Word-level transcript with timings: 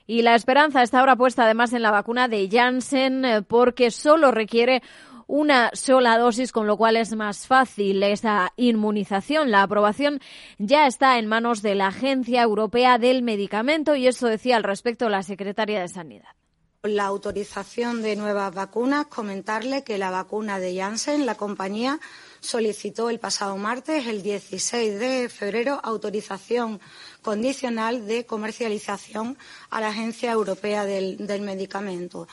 Y 0.06 0.22
la 0.22 0.36
esperanza 0.36 0.84
está 0.84 1.00
ahora 1.00 1.16
puesta 1.16 1.46
además 1.46 1.74
en 1.74 1.82
la 1.82 1.92
vacuna 1.92 2.28
de 2.28 2.50
Janssen 2.52 3.24
eh, 3.24 3.42
porque 3.42 3.90
solo 3.90 4.32
requiere 4.32 4.82
una 5.28 5.72
sola 5.74 6.18
dosis, 6.18 6.52
con 6.52 6.68
lo 6.68 6.78
cual 6.78 6.98
es 6.98 7.16
más 7.16 7.48
fácil 7.48 8.04
esa 8.04 8.52
inmunización. 8.58 9.52
La 9.52 9.64
aprobación 9.64 10.20
ya 10.58 10.88
está 10.88 11.18
en 11.18 11.28
manos 11.28 11.62
de 11.62 11.76
la 11.76 11.88
Agencia 11.88 12.42
Europea 12.42 12.98
del 12.98 13.24
Medicamento 13.24 13.96
y 13.96 14.08
eso 14.08 14.28
decía 14.28 14.58
al 14.58 14.64
respecto 14.64 15.10
la 15.10 15.24
secretaria 15.24 15.80
de 15.80 15.88
Sanidad. 15.88 16.36
La 16.84 17.06
autorización 17.06 18.02
de 18.02 18.18
nuevas 18.18 18.54
vacunas, 18.54 19.06
comentarle 19.08 19.86
que 19.86 19.98
la 19.98 20.12
vacuna 20.12 20.60
de 20.60 20.76
Janssen, 20.76 21.26
la 21.26 21.36
compañía, 21.36 22.02
solicitó 22.42 23.10
el 23.10 23.22
pasado 23.22 23.56
martes, 23.56 24.06
el 24.08 24.22
16 24.22 25.00
de 25.00 25.30
febrero, 25.30 25.80
autorización 25.82 26.82
condicional 27.24 28.06
de 28.06 28.26
comercialización 28.28 29.36
a 29.72 29.82
la 29.82 29.88
Agencia 29.88 30.32
Europea 30.32 30.86
del, 30.86 31.18
Medicamento. 31.42 32.28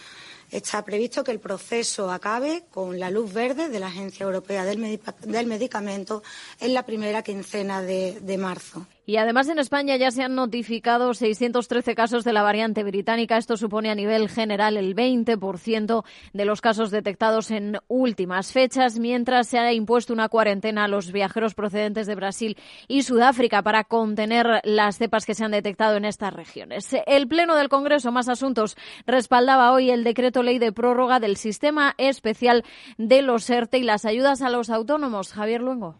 Está 0.50 0.84
previsto 0.84 1.24
que 1.24 1.30
el 1.30 1.40
proceso 1.40 2.10
acabe 2.10 2.64
con 2.70 2.98
la 3.00 3.10
luz 3.10 3.32
verde 3.32 3.68
de 3.70 3.80
la 3.80 3.86
Agencia 3.86 4.24
Europea 4.24 4.64
del, 4.66 5.46
Medicamento 5.46 6.22
en 6.60 6.74
la 6.74 6.84
primera 6.84 7.22
quincena 7.22 7.80
de 7.80 8.36
marzo. 8.38 8.86
Y 9.10 9.16
además 9.16 9.48
en 9.48 9.58
España 9.58 9.96
ya 9.96 10.12
se 10.12 10.22
han 10.22 10.36
notificado 10.36 11.14
613 11.14 11.96
casos 11.96 12.22
de 12.22 12.32
la 12.32 12.44
variante 12.44 12.84
británica. 12.84 13.38
Esto 13.38 13.56
supone 13.56 13.90
a 13.90 13.96
nivel 13.96 14.28
general 14.28 14.76
el 14.76 14.94
20% 14.94 16.04
de 16.32 16.44
los 16.44 16.60
casos 16.60 16.92
detectados 16.92 17.50
en 17.50 17.78
últimas 17.88 18.52
fechas, 18.52 19.00
mientras 19.00 19.48
se 19.48 19.58
ha 19.58 19.72
impuesto 19.72 20.12
una 20.12 20.28
cuarentena 20.28 20.84
a 20.84 20.88
los 20.88 21.10
viajeros 21.10 21.54
procedentes 21.54 22.06
de 22.06 22.14
Brasil 22.14 22.56
y 22.86 23.02
Sudáfrica 23.02 23.64
para 23.64 23.82
contener 23.82 24.60
las 24.62 24.98
cepas 24.98 25.26
que 25.26 25.34
se 25.34 25.44
han 25.44 25.50
detectado 25.50 25.96
en 25.96 26.04
estas 26.04 26.32
regiones. 26.32 26.94
El 27.08 27.26
Pleno 27.26 27.56
del 27.56 27.68
Congreso, 27.68 28.12
más 28.12 28.28
asuntos, 28.28 28.76
respaldaba 29.06 29.72
hoy 29.72 29.90
el 29.90 30.04
decreto 30.04 30.44
ley 30.44 30.60
de 30.60 30.70
prórroga 30.70 31.18
del 31.18 31.36
sistema 31.36 31.96
especial 31.98 32.62
de 32.96 33.22
los 33.22 33.50
ERTE 33.50 33.78
y 33.78 33.82
las 33.82 34.04
ayudas 34.04 34.40
a 34.40 34.50
los 34.50 34.70
autónomos. 34.70 35.32
Javier 35.32 35.62
Luengo. 35.62 35.96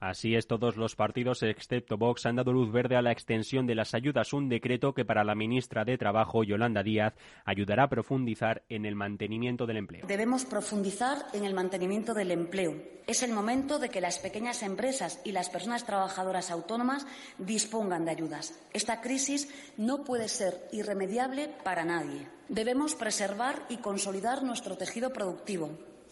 Así 0.00 0.36
es, 0.36 0.46
todos 0.46 0.76
los 0.76 0.94
partidos, 0.94 1.42
excepto 1.42 1.96
Vox, 1.96 2.24
han 2.26 2.36
dado 2.36 2.52
luz 2.52 2.70
verde 2.70 2.94
a 2.94 3.02
la 3.02 3.10
extensión 3.10 3.66
de 3.66 3.74
las 3.74 3.94
ayudas, 3.94 4.32
un 4.32 4.48
decreto 4.48 4.94
que 4.94 5.04
para 5.04 5.24
la 5.24 5.34
ministra 5.34 5.84
de 5.84 5.98
Trabajo, 5.98 6.44
Yolanda 6.44 6.84
Díaz, 6.84 7.14
ayudará 7.44 7.84
a 7.84 7.88
profundizar 7.88 8.62
en 8.68 8.86
el 8.86 8.94
mantenimiento 8.94 9.66
del 9.66 9.78
empleo. 9.78 10.06
Debemos 10.06 10.44
profundizar 10.44 11.26
en 11.32 11.44
el 11.44 11.52
mantenimiento 11.52 12.14
del 12.14 12.30
empleo. 12.30 12.76
Es 13.08 13.24
el 13.24 13.32
momento 13.32 13.80
de 13.80 13.88
que 13.88 14.00
las 14.00 14.20
pequeñas 14.20 14.62
empresas 14.62 15.20
y 15.24 15.32
las 15.32 15.50
personas 15.50 15.84
trabajadoras 15.84 16.52
autónomas 16.52 17.04
dispongan 17.38 18.04
de 18.04 18.12
ayudas. 18.12 18.56
Esta 18.72 19.00
crisis 19.00 19.48
no 19.76 20.04
puede 20.04 20.28
ser 20.28 20.68
irremediable 20.70 21.50
para 21.64 21.84
nadie. 21.84 22.28
Debemos 22.48 22.94
preservar 22.94 23.64
y 23.68 23.78
consolidar 23.78 24.44
nuestro 24.44 24.76
tejido 24.76 25.12
productivo 25.12 25.70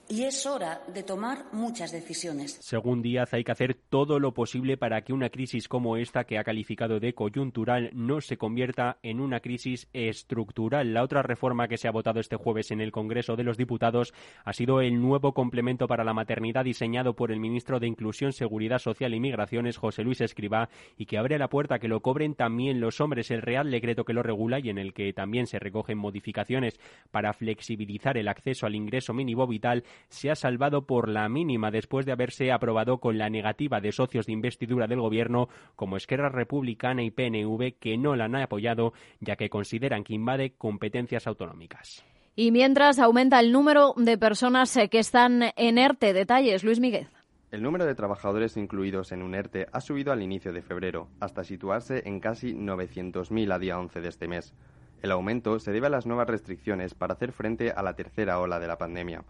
y 0.09 0.23
es 0.23 0.47
hora 0.47 0.83
de 0.93 1.03
tomar 1.03 1.47
muchas 1.53 1.91
decisiones. 1.91 2.59
Según 2.61 3.03
Díaz, 3.03 3.35
hay 3.35 3.45
que 3.45 3.53
hacer 3.53 3.75
todo 3.75 4.21
lo 4.21 4.33
posible 4.33 4.77
para 4.77 5.03
que 5.03 5.13
una 5.13 5.31
crisis 5.31 5.69
como 5.69 5.97
esta, 5.97 6.25
que 6.25 6.39
ha 6.39 6.45
calificado 6.45 7.01
de 7.01 7.15
coyuntural, 7.15 7.91
no 7.93 8.21
se 8.21 8.37
convierta 8.37 8.99
en 9.03 9.21
una 9.21 9.41
crisis 9.41 9.89
estructural. 9.93 10.95
La 10.95 11.03
otra 11.03 11.23
reforma 11.23 11.69
que 11.69 11.77
se 11.77 11.89
ha 11.89 11.93
votado 11.93 12.21
este 12.21 12.37
jueves 12.37 12.71
en 12.71 12.81
el 12.81 12.93
Congreso 12.93 13.37
de 13.37 13.45
los 13.45 13.57
Diputados 13.57 14.15
ha 14.45 14.53
sido 14.53 14.81
el 14.81 15.01
nuevo 15.01 15.33
complemento 15.33 15.89
para 15.89 16.05
la 16.05 16.15
maternidad 16.15 16.65
diseñado 16.65 17.15
por 17.15 17.33
el 17.33 17.41
ministro 17.41 17.81
de 17.81 17.89
Inclusión, 17.89 18.33
Seguridad 18.33 18.79
Social 18.79 19.15
y 19.15 19.21
Migraciones, 19.21 19.77
José 19.77 20.03
Luis 20.03 20.21
Escribá, 20.21 20.69
y 20.97 21.07
que 21.07 21.19
abre 21.19 21.39
la 21.39 21.49
puerta 21.49 21.77
a 21.77 21.79
que 21.79 21.89
lo 21.89 22.01
cobren 22.01 22.35
también 22.35 22.81
los 22.81 23.01
hombres. 23.01 23.31
El 23.31 23.43
Real 23.43 23.71
Decreto 23.71 24.05
que 24.05 24.13
lo 24.13 24.23
regula 24.23 24.61
y 24.61 24.71
en 24.71 24.79
el 24.79 24.93
que 24.93 25.13
también 25.13 25.47
se 25.47 25.59
recogen 25.59 25.99
modificaciones 25.99 26.79
para 27.11 27.33
flexibilizar 27.33 28.17
el 28.17 28.29
acceso 28.29 28.67
al 28.67 28.75
ingreso 28.75 29.13
mínimo 29.13 29.47
vital 29.47 29.85
se 30.09 30.31
ha 30.31 30.35
salvado 30.35 30.87
por 30.87 31.09
la 31.09 31.29
mínima 31.29 31.71
después 31.71 32.07
de 32.07 32.13
haberse 32.13 32.53
aprobado 32.53 32.99
con 32.99 33.19
la 33.19 33.31
negativa 33.31 33.81
de 33.81 33.93
socios 33.93 34.27
de 34.27 34.33
investidura 34.33 34.87
del 34.87 35.01
Gobierno 35.01 35.49
como 35.75 35.97
Esquerra 35.97 36.29
Republicana 36.29 37.03
y 37.03 37.11
PNV 37.11 37.79
que 37.79 37.97
no 37.97 38.17
la 38.17 38.25
han 38.25 38.37
apoyado 38.37 38.93
ya 39.21 39.37
que 39.37 39.51
consideran 39.51 40.05
que 40.05 40.15
invade 40.15 40.55
competencias 40.57 41.27
autonómicas. 41.27 42.05
Y 42.35 42.53
mientras 42.53 42.99
aumenta 42.99 43.41
el 43.41 43.51
número 43.51 43.95
de 43.97 44.19
personas 44.19 44.77
eh, 44.77 44.91
que 44.91 44.99
están 44.99 45.43
en 45.57 45.79
ERTE. 45.79 46.13
Detalles, 46.13 46.65
Luis 46.65 46.81
Miguel. 46.81 47.09
El 47.51 47.63
número 47.63 47.87
de 47.87 47.95
trabajadores 47.95 48.59
incluidos 48.59 49.13
en 49.13 49.23
un 49.23 49.35
ERTE 49.35 49.69
ha 49.73 49.81
subido 49.81 50.13
al 50.13 50.21
inicio 50.21 50.53
de 50.53 50.61
febrero, 50.61 51.09
hasta 51.21 51.45
situarse 51.45 52.03
en 52.05 52.21
casi 52.21 52.53
900.000 52.53 53.55
a 53.55 53.59
día 53.59 53.79
11 53.79 54.01
de 54.03 54.09
este 54.09 54.29
mes. 54.29 54.53
El 55.01 55.13
aumento 55.13 55.59
se 55.59 55.73
debe 55.73 55.87
a 55.87 55.91
las 55.91 56.05
nuevas 56.05 56.29
restricciones 56.29 56.95
para 56.95 57.15
hacer 57.15 57.33
frente 57.33 57.71
a 57.71 57.83
la 57.83 57.95
tercera 57.95 58.41
ola 58.41 58.59
de 58.59 58.67
la 58.67 58.77
pandemia. 58.77 59.25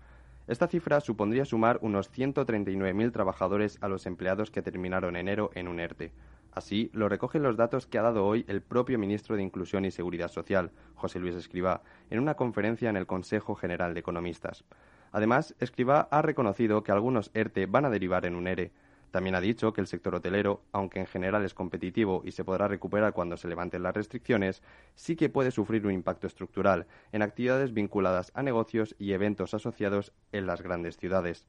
Esta 0.46 0.68
cifra 0.68 1.00
supondría 1.00 1.44
sumar 1.44 1.78
unos 1.82 2.12
139.000 2.12 3.12
trabajadores 3.12 3.78
a 3.80 3.88
los 3.88 4.06
empleados 4.06 4.52
que 4.52 4.62
terminaron 4.62 5.16
enero 5.16 5.50
en 5.54 5.66
un 5.66 5.80
ERTE. 5.80 6.12
Así 6.52 6.88
lo 6.92 7.08
recogen 7.08 7.42
los 7.42 7.56
datos 7.56 7.86
que 7.86 7.98
ha 7.98 8.02
dado 8.02 8.24
hoy 8.24 8.44
el 8.46 8.62
propio 8.62 8.98
ministro 8.98 9.34
de 9.34 9.42
Inclusión 9.42 9.84
y 9.84 9.90
Seguridad 9.90 10.30
Social, 10.30 10.70
José 10.94 11.18
Luis 11.18 11.34
Escribá, 11.34 11.82
en 12.10 12.20
una 12.20 12.34
conferencia 12.34 12.88
en 12.88 12.96
el 12.96 13.06
Consejo 13.06 13.56
General 13.56 13.92
de 13.92 14.00
Economistas. 14.00 14.64
Además, 15.10 15.56
Escribá 15.58 16.08
ha 16.10 16.22
reconocido 16.22 16.84
que 16.84 16.92
algunos 16.92 17.30
ERTE 17.34 17.66
van 17.66 17.84
a 17.84 17.90
derivar 17.90 18.24
en 18.24 18.36
un 18.36 18.46
ERE, 18.46 18.70
también 19.16 19.34
ha 19.34 19.40
dicho 19.40 19.72
que 19.72 19.80
el 19.80 19.86
sector 19.86 20.14
hotelero, 20.14 20.60
aunque 20.72 21.00
en 21.00 21.06
general 21.06 21.42
es 21.42 21.54
competitivo 21.54 22.20
y 22.22 22.32
se 22.32 22.44
podrá 22.44 22.68
recuperar 22.68 23.14
cuando 23.14 23.38
se 23.38 23.48
levanten 23.48 23.82
las 23.82 23.94
restricciones, 23.94 24.62
sí 24.94 25.16
que 25.16 25.30
puede 25.30 25.52
sufrir 25.52 25.86
un 25.86 25.92
impacto 25.92 26.26
estructural 26.26 26.86
en 27.12 27.22
actividades 27.22 27.72
vinculadas 27.72 28.30
a 28.34 28.42
negocios 28.42 28.94
y 28.98 29.12
eventos 29.12 29.54
asociados 29.54 30.12
en 30.32 30.46
las 30.46 30.60
grandes 30.60 30.98
ciudades. 30.98 31.46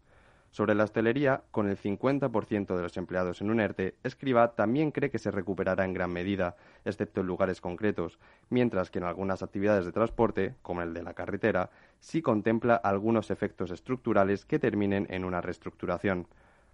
Sobre 0.50 0.76
la 0.76 0.86
hostelería, 0.86 1.44
con 1.52 1.68
el 1.68 1.78
50% 1.78 2.74
de 2.74 2.82
los 2.82 2.96
empleados 2.96 3.42
en 3.42 3.52
un 3.52 3.60
ERTE, 3.60 3.96
Escriba 4.02 4.56
también 4.56 4.92
cree 4.92 5.10
que 5.10 5.20
se 5.20 5.30
recuperará 5.30 5.84
en 5.84 5.94
gran 5.94 6.14
medida, 6.14 6.56
excepto 6.86 7.20
en 7.20 7.28
lugares 7.28 7.60
concretos, 7.60 8.18
mientras 8.50 8.90
que 8.90 9.00
en 9.00 9.04
algunas 9.04 9.44
actividades 9.44 9.84
de 9.84 9.92
transporte, 9.92 10.56
como 10.62 10.84
el 10.84 10.94
de 10.94 11.04
la 11.04 11.14
carretera, 11.14 11.70
sí 12.00 12.22
contempla 12.22 12.76
algunos 12.76 13.30
efectos 13.30 13.72
estructurales 13.72 14.46
que 14.46 14.58
terminen 14.58 15.06
en 15.10 15.26
una 15.26 15.42
reestructuración. 15.42 16.28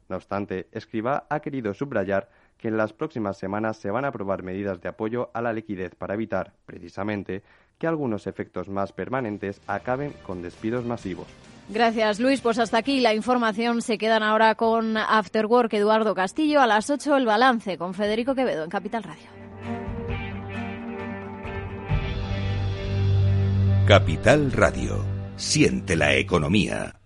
No 0.09 0.15
obstante, 0.15 0.67
Escribá 0.71 1.25
ha 1.29 1.39
querido 1.39 1.73
subrayar 1.73 2.29
que 2.57 2.67
en 2.67 2.77
las 2.77 2.93
próximas 2.93 3.37
semanas 3.37 3.77
se 3.77 3.91
van 3.91 4.05
a 4.05 4.09
aprobar 4.09 4.43
medidas 4.43 4.81
de 4.81 4.89
apoyo 4.89 5.29
a 5.33 5.41
la 5.41 5.53
liquidez 5.53 5.95
para 5.95 6.13
evitar, 6.13 6.53
precisamente, 6.65 7.43
que 7.77 7.87
algunos 7.87 8.27
efectos 8.27 8.69
más 8.69 8.93
permanentes 8.93 9.61
acaben 9.67 10.13
con 10.25 10.41
despidos 10.41 10.85
masivos. 10.85 11.27
Gracias, 11.69 12.19
Luis. 12.19 12.41
Pues 12.41 12.59
hasta 12.59 12.77
aquí 12.77 12.99
la 12.99 13.13
información. 13.13 13.81
Se 13.81 13.97
quedan 13.97 14.23
ahora 14.23 14.55
con 14.55 14.97
After 14.97 15.45
Work 15.45 15.73
Eduardo 15.73 16.13
Castillo. 16.13 16.61
A 16.61 16.67
las 16.67 16.89
8 16.89 17.15
el 17.17 17.25
balance 17.25 17.77
con 17.77 17.93
Federico 17.93 18.35
Quevedo 18.35 18.63
en 18.63 18.69
Capital 18.69 19.03
Radio. 19.03 19.29
Capital 23.87 24.51
Radio. 24.51 25.05
Siente 25.35 25.95
la 25.95 26.15
economía. 26.15 27.02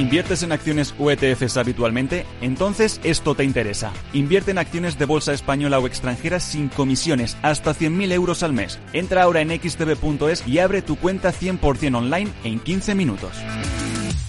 ¿Inviertes 0.00 0.42
en 0.42 0.50
acciones 0.50 0.94
o 0.98 1.10
ETFs 1.10 1.58
habitualmente? 1.58 2.24
Entonces 2.40 3.02
esto 3.04 3.34
te 3.34 3.44
interesa. 3.44 3.92
Invierte 4.14 4.50
en 4.50 4.56
acciones 4.56 4.98
de 4.98 5.04
bolsa 5.04 5.34
española 5.34 5.78
o 5.78 5.86
extranjera 5.86 6.40
sin 6.40 6.68
comisiones, 6.68 7.36
hasta 7.42 7.74
100.000 7.74 8.12
euros 8.12 8.42
al 8.42 8.54
mes. 8.54 8.78
Entra 8.94 9.24
ahora 9.24 9.42
en 9.42 9.50
xtb.es 9.50 10.48
y 10.48 10.58
abre 10.58 10.80
tu 10.80 10.96
cuenta 10.96 11.34
100% 11.34 11.94
online 11.94 12.30
en 12.44 12.60
15 12.60 12.94
minutos. 12.94 13.30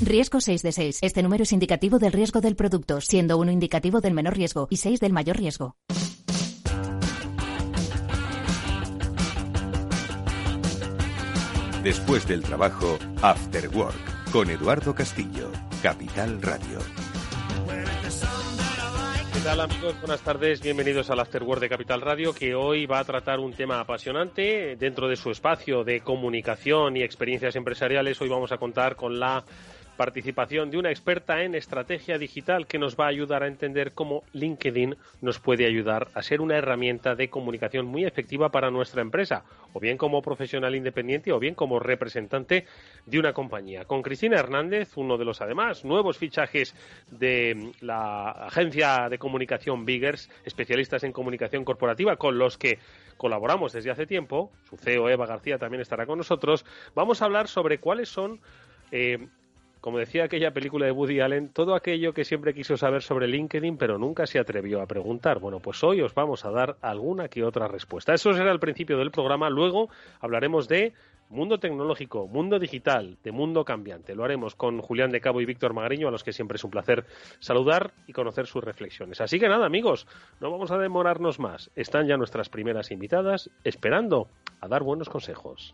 Riesgo 0.02 0.42
6 0.42 0.62
de 0.62 0.72
6. 0.74 1.00
Este 1.04 1.24
número 1.24 1.44
es 1.44 1.54
indicativo 1.54 2.00
del 2.00 2.12
riesgo 2.12 2.42
del 2.42 2.58
producto, 2.58 3.00
siendo 3.00 3.38
uno 3.38 3.52
indicativo 3.52 4.02
del 4.02 4.14
menor 4.14 4.36
riesgo 4.36 4.68
y 4.70 4.76
6 4.76 5.00
del 5.00 5.14
mayor 5.14 5.38
riesgo. 5.38 5.78
Después 11.82 12.28
del 12.28 12.44
trabajo, 12.44 13.00
After 13.24 13.68
Work, 13.70 14.11
con 14.32 14.50
Eduardo 14.50 14.96
Castillo, 14.96 15.52
Capital 15.84 16.42
Radio. 16.42 16.80
¿Qué 19.34 19.40
tal 19.44 19.60
amigos? 19.60 20.00
Buenas 20.00 20.22
tardes, 20.22 20.62
bienvenidos 20.62 21.10
al 21.10 21.20
After 21.20 21.44
Work 21.44 21.60
de 21.60 21.68
Capital 21.68 22.00
Radio, 22.00 22.34
que 22.34 22.56
hoy 22.56 22.86
va 22.86 23.00
a 23.00 23.04
tratar 23.04 23.40
un 23.40 23.52
tema 23.54 23.82
apasionante 23.82 24.78
dentro 24.78 25.10
de 25.10 25.18
su 25.18 25.32
espacio 25.32 25.84
de 25.84 26.00
comunicación 26.00 26.96
y 26.96 27.04
experiencias 27.04 27.58
empresariales. 27.58 28.22
Hoy 28.22 28.30
vamos 28.30 28.54
a 28.54 28.58
contar 28.58 28.96
con 28.96 29.20
la 29.20 29.44
participación 30.02 30.72
de 30.72 30.80
una 30.80 30.90
experta 30.90 31.44
en 31.44 31.54
estrategia 31.54 32.18
digital 32.18 32.66
que 32.66 32.80
nos 32.80 33.00
va 33.00 33.06
a 33.06 33.10
ayudar 33.10 33.44
a 33.44 33.48
entender 33.48 33.94
cómo 33.94 34.24
LinkedIn 34.34 34.98
nos 35.22 35.40
puede 35.40 35.68
ayudar 35.68 36.08
a 36.16 36.24
ser 36.24 36.42
una 36.42 36.58
herramienta 36.58 37.14
de 37.14 37.30
comunicación 37.30 37.86
muy 37.86 38.04
efectiva 38.04 38.50
para 38.50 38.72
nuestra 38.72 39.04
empresa, 39.04 39.46
o 39.74 39.80
bien 39.80 40.00
como 40.00 40.24
profesional 40.24 40.74
independiente 40.74 41.32
o 41.32 41.38
bien 41.38 41.54
como 41.54 41.78
representante 41.78 42.66
de 43.06 43.20
una 43.20 43.34
compañía. 43.34 43.86
Con 43.86 44.02
Cristina 44.02 44.40
Hernández, 44.40 44.98
uno 44.98 45.20
de 45.20 45.26
los 45.26 45.40
además 45.40 45.86
nuevos 45.86 46.18
fichajes 46.18 46.74
de 47.12 47.72
la 47.80 48.32
agencia 48.32 49.08
de 49.08 49.20
comunicación 49.20 49.86
Biggers, 49.86 50.32
especialistas 50.46 51.04
en 51.04 51.12
comunicación 51.12 51.64
corporativa, 51.64 52.16
con 52.16 52.40
los 52.40 52.58
que 52.58 52.80
colaboramos 53.18 53.72
desde 53.72 53.92
hace 53.92 54.08
tiempo, 54.08 54.52
su 54.68 54.78
CEO 54.78 55.08
Eva 55.10 55.28
García 55.28 55.60
también 55.60 55.82
estará 55.82 56.08
con 56.08 56.18
nosotros, 56.18 56.66
vamos 56.96 57.22
a 57.22 57.26
hablar 57.26 57.48
sobre 57.48 57.78
cuáles 57.78 58.10
son 58.10 58.42
eh, 58.92 59.28
como 59.82 59.98
decía 59.98 60.26
aquella 60.26 60.52
película 60.52 60.86
de 60.86 60.92
Woody 60.92 61.20
Allen, 61.20 61.50
todo 61.50 61.74
aquello 61.74 62.14
que 62.14 62.24
siempre 62.24 62.54
quiso 62.54 62.78
saber 62.78 63.02
sobre 63.02 63.28
LinkedIn, 63.28 63.78
pero 63.78 63.98
nunca 63.98 64.28
se 64.28 64.40
atrevió 64.40 64.80
a 64.80 64.86
preguntar. 64.86 65.40
Bueno, 65.40 65.60
pues 65.60 65.84
hoy 65.84 66.02
os 66.02 66.14
vamos 66.14 66.46
a 66.46 66.52
dar 66.52 66.78
alguna 66.82 67.28
que 67.28 67.44
otra 67.44 67.68
respuesta. 67.68 68.14
Eso 68.14 68.32
será 68.34 68.52
el 68.52 68.60
principio 68.60 69.00
del 69.00 69.10
programa. 69.10 69.50
Luego 69.50 69.90
hablaremos 70.20 70.68
de 70.68 70.94
mundo 71.30 71.60
tecnológico, 71.60 72.28
mundo 72.28 72.60
digital, 72.60 73.18
de 73.24 73.32
mundo 73.32 73.66
cambiante. 73.66 74.14
Lo 74.14 74.24
haremos 74.24 74.54
con 74.54 74.82
Julián 74.82 75.10
de 75.10 75.22
Cabo 75.22 75.42
y 75.42 75.46
Víctor 75.46 75.74
Magariño, 75.74 76.08
a 76.08 76.12
los 76.12 76.24
que 76.24 76.34
siempre 76.34 76.58
es 76.58 76.64
un 76.64 76.72
placer 76.72 77.06
saludar 77.40 77.92
y 78.06 78.14
conocer 78.14 78.46
sus 78.46 78.64
reflexiones. 78.64 79.20
Así 79.20 79.40
que 79.40 79.50
nada, 79.50 79.66
amigos, 79.66 80.06
no 80.40 80.52
vamos 80.52 80.70
a 80.72 80.78
demorarnos 80.78 81.40
más. 81.40 81.72
Están 81.76 82.08
ya 82.08 82.18
nuestras 82.18 82.50
primeras 82.50 82.92
invitadas 82.92 83.50
esperando 83.64 84.28
a 84.60 84.68
dar 84.68 84.84
buenos 84.84 85.10
consejos. 85.10 85.74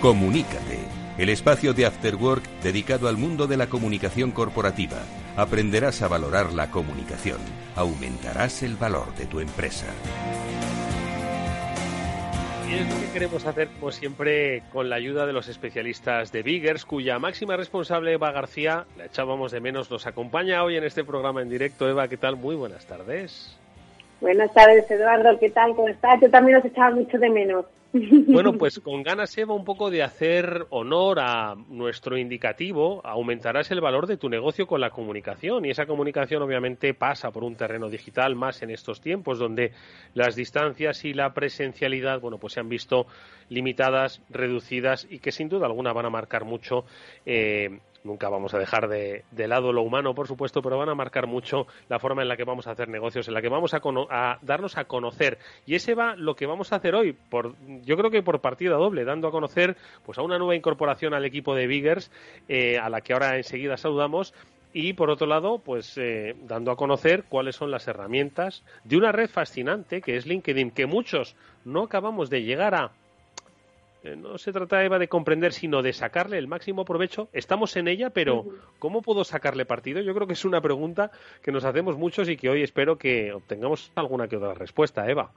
Comunícate, 0.00 0.78
el 1.18 1.28
espacio 1.28 1.74
de 1.74 1.84
After 1.84 2.14
Work 2.14 2.42
dedicado 2.62 3.06
al 3.06 3.18
mundo 3.18 3.46
de 3.46 3.58
la 3.58 3.66
comunicación 3.66 4.30
corporativa. 4.30 4.96
Aprenderás 5.36 6.00
a 6.00 6.08
valorar 6.08 6.54
la 6.54 6.70
comunicación, 6.70 7.36
aumentarás 7.76 8.62
el 8.62 8.76
valor 8.76 9.14
de 9.16 9.26
tu 9.26 9.40
empresa. 9.40 9.84
Y 12.66 12.76
es 12.76 12.88
lo 12.88 12.98
que 12.98 13.12
queremos 13.12 13.44
hacer, 13.44 13.68
como 13.78 13.92
siempre, 13.92 14.62
con 14.72 14.88
la 14.88 14.96
ayuda 14.96 15.26
de 15.26 15.34
los 15.34 15.48
especialistas 15.48 16.32
de 16.32 16.42
Biggers, 16.42 16.86
cuya 16.86 17.18
máxima 17.18 17.58
responsable, 17.58 18.14
Eva 18.14 18.32
García, 18.32 18.86
la 18.96 19.04
echábamos 19.04 19.52
de 19.52 19.60
menos, 19.60 19.90
nos 19.90 20.06
acompaña 20.06 20.64
hoy 20.64 20.76
en 20.76 20.84
este 20.84 21.04
programa 21.04 21.42
en 21.42 21.50
directo. 21.50 21.86
Eva, 21.86 22.08
¿qué 22.08 22.16
tal? 22.16 22.36
Muy 22.36 22.56
buenas 22.56 22.86
tardes. 22.86 23.54
Buenas 24.20 24.52
tardes, 24.52 24.90
Eduardo. 24.90 25.38
¿Qué 25.38 25.50
tal? 25.50 25.74
¿Cómo 25.74 25.88
estás? 25.88 26.20
Yo 26.20 26.30
también 26.30 26.58
os 26.58 26.64
echaba 26.64 26.90
mucho 26.90 27.18
de 27.18 27.30
menos. 27.30 27.64
Bueno, 28.28 28.52
pues 28.52 28.78
con 28.78 29.02
ganas, 29.02 29.36
Eva, 29.36 29.54
un 29.54 29.64
poco 29.64 29.90
de 29.90 30.04
hacer 30.04 30.66
honor 30.70 31.18
a 31.20 31.56
nuestro 31.68 32.16
indicativo, 32.16 33.04
aumentarás 33.04 33.70
el 33.72 33.80
valor 33.80 34.06
de 34.06 34.16
tu 34.16 34.28
negocio 34.28 34.66
con 34.66 34.80
la 34.80 34.90
comunicación. 34.90 35.64
Y 35.64 35.70
esa 35.70 35.86
comunicación, 35.86 36.42
obviamente, 36.42 36.94
pasa 36.94 37.32
por 37.32 37.42
un 37.42 37.56
terreno 37.56 37.88
digital, 37.88 38.36
más 38.36 38.62
en 38.62 38.70
estos 38.70 39.00
tiempos, 39.00 39.40
donde 39.40 39.72
las 40.14 40.36
distancias 40.36 41.04
y 41.04 41.14
la 41.14 41.34
presencialidad, 41.34 42.20
bueno, 42.20 42.38
pues 42.38 42.52
se 42.52 42.60
han 42.60 42.68
visto 42.68 43.06
limitadas, 43.48 44.22
reducidas 44.30 45.06
y 45.10 45.18
que 45.18 45.32
sin 45.32 45.48
duda 45.48 45.66
alguna 45.66 45.92
van 45.92 46.06
a 46.06 46.10
marcar 46.10 46.44
mucho 46.44 46.84
eh, 47.26 47.80
nunca 48.04 48.28
vamos 48.28 48.54
a 48.54 48.58
dejar 48.58 48.88
de, 48.88 49.24
lado 49.48 49.72
lo 49.72 49.82
humano, 49.82 50.14
por 50.14 50.26
supuesto, 50.26 50.62
pero 50.62 50.78
van 50.78 50.88
a 50.88 50.94
marcar 50.94 51.26
mucho 51.26 51.66
la 51.88 51.98
forma 51.98 52.22
en 52.22 52.28
la 52.28 52.36
que 52.36 52.44
vamos 52.44 52.66
a 52.66 52.72
hacer 52.72 52.88
negocios, 52.88 53.28
en 53.28 53.34
la 53.34 53.42
que 53.42 53.48
vamos 53.48 53.74
a, 53.74 54.38
darnos 54.42 54.76
a 54.76 54.84
conocer. 54.84 55.38
Y 55.66 55.74
ese 55.74 55.94
va 55.94 56.16
lo 56.16 56.34
que 56.34 56.46
vamos 56.46 56.72
a 56.72 56.76
hacer 56.76 56.94
hoy, 56.94 57.12
por, 57.12 57.54
yo 57.82 57.96
creo 57.96 58.10
que 58.10 58.22
por 58.22 58.40
partida 58.40 58.76
doble, 58.76 59.04
dando 59.04 59.28
a 59.28 59.30
conocer 59.30 59.76
pues 60.04 60.18
a 60.18 60.22
una 60.22 60.38
nueva 60.38 60.56
incorporación 60.56 61.14
al 61.14 61.24
equipo 61.24 61.54
de 61.54 61.66
Biggers, 61.66 62.10
eh, 62.48 62.78
a 62.78 62.88
la 62.88 63.00
que 63.00 63.12
ahora 63.12 63.36
enseguida 63.36 63.76
saludamos, 63.76 64.34
y 64.72 64.92
por 64.92 65.10
otro 65.10 65.26
lado, 65.26 65.58
pues 65.58 65.98
eh, 65.98 66.36
dando 66.42 66.70
a 66.70 66.76
conocer 66.76 67.24
cuáles 67.28 67.56
son 67.56 67.72
las 67.72 67.88
herramientas 67.88 68.64
de 68.84 68.96
una 68.96 69.10
red 69.10 69.28
fascinante 69.28 70.00
que 70.00 70.16
es 70.16 70.26
LinkedIn, 70.26 70.70
que 70.70 70.86
muchos 70.86 71.34
no 71.64 71.82
acabamos 71.82 72.30
de 72.30 72.44
llegar 72.44 72.74
a 72.74 72.92
no 74.16 74.38
se 74.38 74.52
trata, 74.52 74.84
Eva, 74.84 74.98
de 74.98 75.08
comprender, 75.08 75.52
sino 75.52 75.82
de 75.82 75.92
sacarle 75.92 76.38
el 76.38 76.48
máximo 76.48 76.84
provecho. 76.84 77.28
Estamos 77.32 77.76
en 77.76 77.88
ella, 77.88 78.10
pero 78.10 78.46
¿cómo 78.78 79.02
puedo 79.02 79.24
sacarle 79.24 79.66
partido? 79.66 80.00
Yo 80.00 80.14
creo 80.14 80.26
que 80.26 80.32
es 80.32 80.44
una 80.44 80.60
pregunta 80.60 81.10
que 81.42 81.52
nos 81.52 81.64
hacemos 81.64 81.98
muchos 81.98 82.28
y 82.28 82.36
que 82.36 82.48
hoy 82.48 82.62
espero 82.62 82.96
que 82.96 83.32
obtengamos 83.32 83.92
alguna 83.94 84.28
que 84.28 84.36
otra 84.36 84.54
respuesta, 84.54 85.08
Eva. 85.10 85.30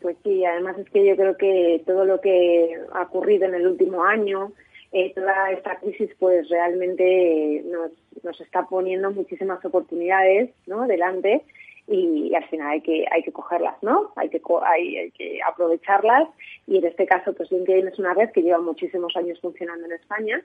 Pues 0.00 0.16
sí, 0.22 0.44
además 0.44 0.78
es 0.78 0.88
que 0.90 1.04
yo 1.04 1.16
creo 1.16 1.36
que 1.36 1.82
todo 1.86 2.04
lo 2.04 2.20
que 2.20 2.78
ha 2.92 3.02
ocurrido 3.02 3.46
en 3.46 3.54
el 3.54 3.66
último 3.66 4.04
año, 4.04 4.52
eh, 4.92 5.12
toda 5.14 5.50
esta 5.50 5.80
crisis, 5.80 6.10
pues 6.18 6.48
realmente 6.48 7.64
nos, 7.66 7.90
nos 8.22 8.40
está 8.40 8.66
poniendo 8.66 9.10
muchísimas 9.10 9.64
oportunidades 9.64 10.50
¿no? 10.66 10.86
delante 10.86 11.42
y, 11.88 12.34
al 12.34 12.44
final 12.48 12.68
hay 12.68 12.80
que 12.80 13.06
hay 13.10 13.22
que 13.22 13.32
cogerlas, 13.32 13.76
¿no? 13.82 14.12
Hay 14.16 14.28
que 14.28 14.40
hay, 14.64 15.10
que 15.12 15.40
aprovecharlas 15.42 16.28
y 16.66 16.78
en 16.78 16.86
este 16.86 17.06
caso 17.06 17.32
pues 17.34 17.50
LinkedIn 17.50 17.88
es 17.88 17.98
una 17.98 18.14
red 18.14 18.30
que 18.30 18.42
lleva 18.42 18.58
muchísimos 18.58 19.16
años 19.16 19.40
funcionando 19.40 19.86
en 19.86 19.92
España, 19.92 20.42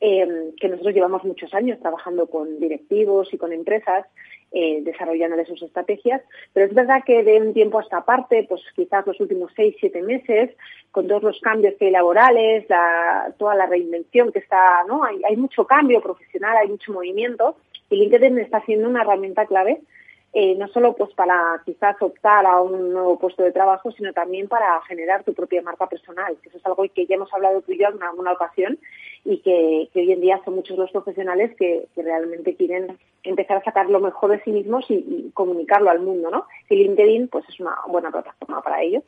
eh, 0.00 0.52
que 0.58 0.68
nosotros 0.68 0.94
llevamos 0.94 1.24
muchos 1.24 1.52
años 1.54 1.78
trabajando 1.80 2.26
con 2.28 2.58
directivos 2.60 3.32
y 3.32 3.38
con 3.38 3.52
empresas 3.52 4.06
eh, 4.50 4.80
desarrollando 4.82 5.44
sus 5.44 5.62
estrategias, 5.62 6.22
pero 6.54 6.64
es 6.66 6.74
verdad 6.74 7.02
que 7.04 7.22
de 7.22 7.38
un 7.38 7.52
tiempo 7.52 7.78
hasta 7.80 8.04
parte, 8.04 8.46
pues 8.48 8.62
quizás 8.74 9.06
los 9.06 9.20
últimos 9.20 9.52
seis, 9.54 9.76
siete 9.78 10.00
meses, 10.00 10.56
con 10.90 11.06
todos 11.06 11.22
los 11.22 11.40
cambios 11.40 11.74
que 11.78 11.86
hay 11.86 11.90
laborales, 11.90 12.64
la, 12.70 13.34
toda 13.38 13.54
la 13.54 13.66
reinvención 13.66 14.32
que 14.32 14.38
está, 14.38 14.84
¿no? 14.86 15.04
Hay, 15.04 15.20
hay 15.28 15.36
mucho 15.36 15.66
cambio 15.66 16.00
profesional, 16.00 16.56
hay 16.56 16.68
mucho 16.68 16.92
movimiento 16.92 17.56
y 17.90 17.96
LinkedIn 17.96 18.38
está 18.38 18.64
siendo 18.64 18.88
una 18.88 19.02
herramienta 19.02 19.44
clave 19.44 19.82
eh, 20.34 20.54
no 20.56 20.68
solo 20.68 20.94
pues 20.94 21.12
para 21.14 21.62
quizás 21.64 21.96
optar 22.00 22.44
a 22.44 22.60
un 22.60 22.92
nuevo 22.92 23.18
puesto 23.18 23.42
de 23.42 23.52
trabajo, 23.52 23.90
sino 23.92 24.12
también 24.12 24.46
para 24.46 24.80
generar 24.82 25.24
tu 25.24 25.32
propia 25.32 25.62
marca 25.62 25.88
personal, 25.88 26.36
que 26.42 26.50
eso 26.50 26.58
es 26.58 26.66
algo 26.66 26.84
que 26.94 27.06
ya 27.06 27.14
hemos 27.14 27.32
hablado 27.32 27.62
tú 27.62 27.72
y 27.72 27.78
yo 27.78 27.88
en 27.88 28.02
alguna 28.02 28.32
ocasión 28.32 28.78
y 29.24 29.38
que, 29.38 29.88
hoy 29.94 30.12
en 30.12 30.20
día 30.20 30.40
son 30.44 30.56
muchos 30.56 30.76
los 30.76 30.90
profesionales 30.90 31.56
que, 31.56 31.88
realmente 31.96 32.54
quieren 32.54 32.98
empezar 33.22 33.56
a 33.56 33.64
sacar 33.64 33.88
lo 33.88 34.00
mejor 34.00 34.30
de 34.30 34.42
sí 34.42 34.52
mismos 34.52 34.84
y, 34.90 35.30
comunicarlo 35.32 35.90
al 35.90 36.00
mundo, 36.00 36.30
¿no? 36.30 36.46
Y 36.68 36.76
LinkedIn 36.76 37.28
pues 37.28 37.48
es 37.48 37.58
una 37.60 37.74
buena 37.86 38.10
plataforma 38.10 38.60
para 38.60 38.82
ello. 38.82 39.02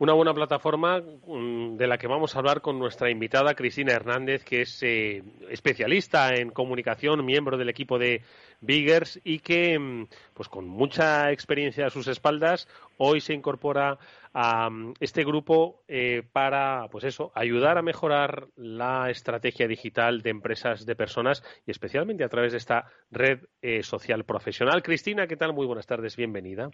Una 0.00 0.12
buena 0.12 0.32
plataforma 0.32 1.00
mm, 1.00 1.76
de 1.76 1.86
la 1.88 1.98
que 1.98 2.06
vamos 2.06 2.36
a 2.36 2.38
hablar 2.38 2.60
con 2.60 2.78
nuestra 2.78 3.10
invitada 3.10 3.54
Cristina 3.54 3.94
Hernández, 3.94 4.44
que 4.44 4.60
es 4.60 4.80
eh, 4.84 5.24
especialista 5.50 6.36
en 6.36 6.50
comunicación, 6.50 7.24
miembro 7.26 7.58
del 7.58 7.68
equipo 7.68 7.98
de 7.98 8.22
Biggers 8.60 9.20
y 9.24 9.40
que, 9.40 9.76
mm, 9.76 10.06
pues 10.34 10.48
con 10.48 10.68
mucha 10.68 11.32
experiencia 11.32 11.86
a 11.86 11.90
sus 11.90 12.06
espaldas, 12.06 12.68
hoy 12.96 13.20
se 13.20 13.34
incorpora 13.34 13.98
a 14.32 14.70
mm, 14.70 14.94
este 15.00 15.24
grupo 15.24 15.82
eh, 15.88 16.22
para, 16.32 16.86
pues 16.92 17.02
eso, 17.02 17.32
ayudar 17.34 17.76
a 17.76 17.82
mejorar 17.82 18.46
la 18.54 19.10
estrategia 19.10 19.66
digital 19.66 20.22
de 20.22 20.30
empresas, 20.30 20.86
de 20.86 20.94
personas 20.94 21.42
y 21.66 21.72
especialmente 21.72 22.22
a 22.22 22.28
través 22.28 22.52
de 22.52 22.58
esta 22.58 22.84
red 23.10 23.40
eh, 23.62 23.82
social 23.82 24.22
profesional. 24.22 24.80
Cristina, 24.84 25.26
¿qué 25.26 25.36
tal? 25.36 25.54
Muy 25.54 25.66
buenas 25.66 25.88
tardes, 25.88 26.14
bienvenida. 26.14 26.70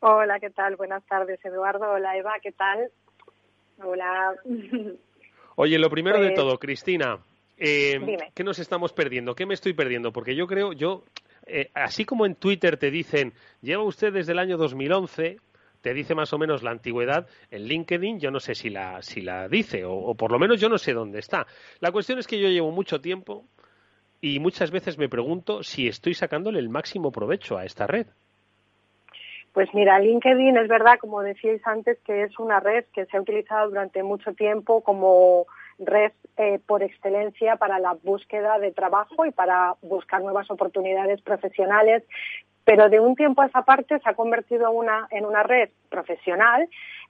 Hola, 0.00 0.38
¿qué 0.38 0.50
tal? 0.50 0.76
Buenas 0.76 1.04
tardes, 1.06 1.44
Eduardo. 1.44 1.90
Hola, 1.90 2.16
Eva, 2.16 2.34
¿qué 2.42 2.52
tal? 2.52 2.90
Hola. 3.82 4.34
Oye, 5.56 5.78
lo 5.78 5.90
primero 5.90 6.20
de 6.20 6.28
pues 6.28 6.36
todo, 6.36 6.58
Cristina, 6.58 7.18
Eh, 7.56 7.98
¿Qué 8.32 8.44
nos 8.44 8.60
estamos 8.60 8.92
perdiendo? 8.92 9.34
¿Qué 9.34 9.44
me 9.44 9.54
estoy 9.54 9.72
perdiendo? 9.72 10.12
Porque 10.12 10.36
yo 10.36 10.46
creo, 10.46 10.72
yo, 10.72 11.02
eh, 11.46 11.70
así 11.74 12.04
como 12.04 12.24
en 12.26 12.36
Twitter 12.36 12.76
te 12.76 12.92
dicen, 12.92 13.32
lleva 13.60 13.82
usted 13.82 14.12
desde 14.12 14.30
el 14.30 14.38
año 14.38 14.56
2011, 14.56 15.38
te 15.80 15.94
dice 15.94 16.14
más 16.14 16.32
o 16.32 16.38
menos 16.38 16.62
la 16.62 16.70
antigüedad, 16.70 17.26
en 17.50 17.64
LinkedIn 17.64 18.20
yo 18.20 18.30
no 18.30 18.38
sé 18.38 18.54
si 18.54 18.70
la, 18.70 19.02
si 19.02 19.20
la 19.20 19.48
dice, 19.48 19.82
o, 19.84 20.14
por 20.14 20.30
lo 20.30 20.38
menos 20.38 20.60
yo 20.60 20.68
no 20.68 20.78
sé 20.78 20.92
dónde 20.92 21.18
está. 21.18 21.48
La 21.80 21.90
cuestión 21.90 22.20
es 22.20 22.28
que 22.28 22.38
yo 22.38 22.48
llevo 22.48 22.70
mucho 22.70 23.00
tiempo 23.00 23.44
y 24.20 24.38
muchas 24.38 24.70
veces 24.70 24.96
me 24.96 25.08
pregunto 25.08 25.64
si 25.64 25.88
estoy 25.88 26.14
sacándole 26.14 26.60
el 26.60 26.68
máximo 26.68 27.10
provecho 27.10 27.58
a 27.58 27.64
esta 27.64 27.88
red. 27.88 28.06
Pues 29.58 29.74
mira, 29.74 29.98
LinkedIn 29.98 30.56
es 30.56 30.68
verdad, 30.68 31.00
como 31.00 31.20
decíais 31.20 31.60
antes, 31.66 31.98
que 32.04 32.22
es 32.22 32.38
una 32.38 32.60
red 32.60 32.84
que 32.94 33.06
se 33.06 33.16
ha 33.16 33.20
utilizado 33.20 33.70
durante 33.70 34.04
mucho 34.04 34.32
tiempo 34.34 34.82
como 34.84 35.48
red 35.80 36.12
eh, 36.36 36.60
por 36.64 36.84
excelencia 36.84 37.56
para 37.56 37.80
la 37.80 37.94
búsqueda 37.94 38.60
de 38.60 38.70
trabajo 38.70 39.26
y 39.26 39.32
para 39.32 39.74
buscar 39.82 40.22
nuevas 40.22 40.48
oportunidades 40.48 41.20
profesionales, 41.22 42.04
pero 42.62 42.88
de 42.88 43.00
un 43.00 43.16
tiempo 43.16 43.42
a 43.42 43.46
esa 43.46 43.62
parte 43.62 43.98
se 43.98 44.08
ha 44.08 44.14
convertido 44.14 44.70
una, 44.70 45.08
en 45.10 45.26
una 45.26 45.42
red 45.42 45.70
profesional 45.88 46.68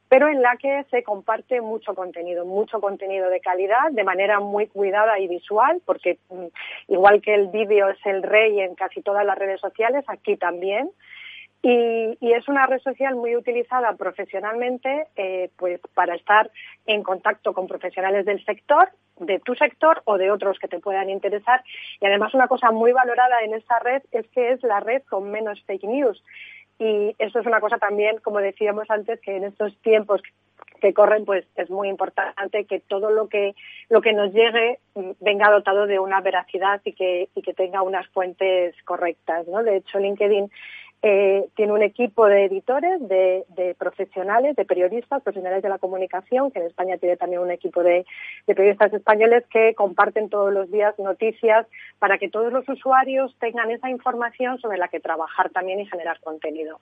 pero 0.09 0.29
en 0.29 0.41
la 0.41 0.57
que 0.57 0.85
se 0.91 1.03
comparte 1.03 1.61
mucho 1.61 1.95
contenido, 1.95 2.47
mucho 2.47 2.81
contenido 2.81 3.29
de 3.29 3.41
calidad, 3.41 3.91
de 3.91 4.05
manera 4.05 4.41
muy 4.41 4.67
cuidada 4.67 5.19
y 5.19 5.29
visual, 5.29 5.83
porque 5.85 6.19
mm, 6.31 6.47
igual 6.89 7.21
que 7.21 7.35
el 7.35 7.49
vídeo 7.49 7.91
es 7.91 7.99
el 8.07 8.23
rey 8.23 8.61
en 8.61 8.75
casi 8.75 9.03
todas 9.03 9.27
las 9.27 9.37
redes 9.37 9.61
sociales, 9.61 10.05
aquí 10.09 10.37
también. 10.37 10.91
Y, 11.63 12.17
es 12.21 12.47
una 12.47 12.67
red 12.67 12.79
social 12.81 13.17
muy 13.17 13.35
utilizada 13.35 13.93
profesionalmente 13.95 15.07
eh, 15.17 15.51
pues 15.57 15.81
para 15.95 16.15
estar 16.15 16.51
en 16.87 17.03
contacto 17.03 17.53
con 17.53 17.67
profesionales 17.67 18.27
del 18.27 18.45
sector, 18.45 18.91
de 19.19 19.41
tu 19.41 19.55
sector 19.57 20.03
o 20.05 20.19
de 20.19 20.31
otros 20.31 20.59
que 20.61 20.69
te 20.69 20.79
puedan 20.79 21.11
interesar. 21.11 21.65
Y 22.01 22.07
además 22.07 22.33
una 22.35 22.47
cosa 22.47 22.71
muy 22.71 22.93
valorada 22.93 23.43
en 23.43 23.55
esta 23.55 23.81
red 23.81 24.03
es 24.13 24.27
que 24.29 24.53
es 24.53 24.63
la 24.63 24.79
red 24.81 25.03
con 25.09 25.31
menos 25.31 25.61
fake 25.65 25.85
news. 25.85 26.23
Y 26.79 27.17
eso 27.19 27.41
es 27.41 27.47
una 27.47 27.61
cosa 27.61 27.79
también, 27.79 28.19
como 28.19 28.39
decíamos 28.39 28.89
antes, 28.89 29.21
que 29.21 29.37
en 29.37 29.45
estos 29.45 29.77
tiempos 29.79 30.23
que 30.81 30.95
corren, 30.95 31.25
pues 31.25 31.45
es 31.57 31.71
muy 31.71 31.89
importante 31.89 32.65
que 32.67 32.79
todo 32.79 33.11
lo 33.11 33.29
que 33.29 33.57
lo 33.89 34.01
que 34.01 34.13
nos 34.13 34.33
llegue 34.33 34.79
venga 35.21 35.51
dotado 35.51 35.87
de 35.87 35.99
una 35.99 36.21
veracidad 36.21 36.81
y 36.85 36.93
que, 36.93 37.29
y 37.35 37.43
que 37.43 37.55
tenga 37.55 37.83
unas 37.83 38.07
fuentes 38.09 38.77
correctas, 38.85 39.49
¿no? 39.49 39.65
De 39.65 39.79
hecho, 39.79 39.99
LinkedIn 39.99 40.51
eh, 41.01 41.49
tiene 41.55 41.73
un 41.73 41.83
equipo 41.83 42.27
de 42.27 42.47
editores, 42.47 43.01
de, 43.09 43.77
profesionales, 43.79 44.57
de 44.57 44.65
periodistas, 44.65 45.23
profesionales 45.23 45.63
de 45.63 45.69
la 45.69 45.79
comunicación, 45.79 46.51
que 46.51 46.59
en 46.59 46.67
España 46.67 46.97
tiene 46.99 47.17
también 47.17 47.41
un 47.41 47.53
equipo 47.53 47.83
de, 47.83 48.05
periodistas 48.47 48.93
españoles 48.93 49.45
que 49.51 49.75
comparten 49.75 50.29
todos 50.29 50.53
los 50.53 50.71
días 50.71 50.99
noticias 50.99 51.67
para 52.01 52.19
que 52.19 52.29
todos 52.29 52.53
los 52.53 52.69
usuarios 52.69 53.35
tengan 53.39 53.71
esa 53.71 53.91
información 53.91 54.59
sobre 54.59 54.79
la 54.79 54.89
que 54.89 54.99
trabajar 54.99 55.51
también 55.51 55.81
y 55.81 55.87
generar 55.87 56.19
contenido. 56.21 56.81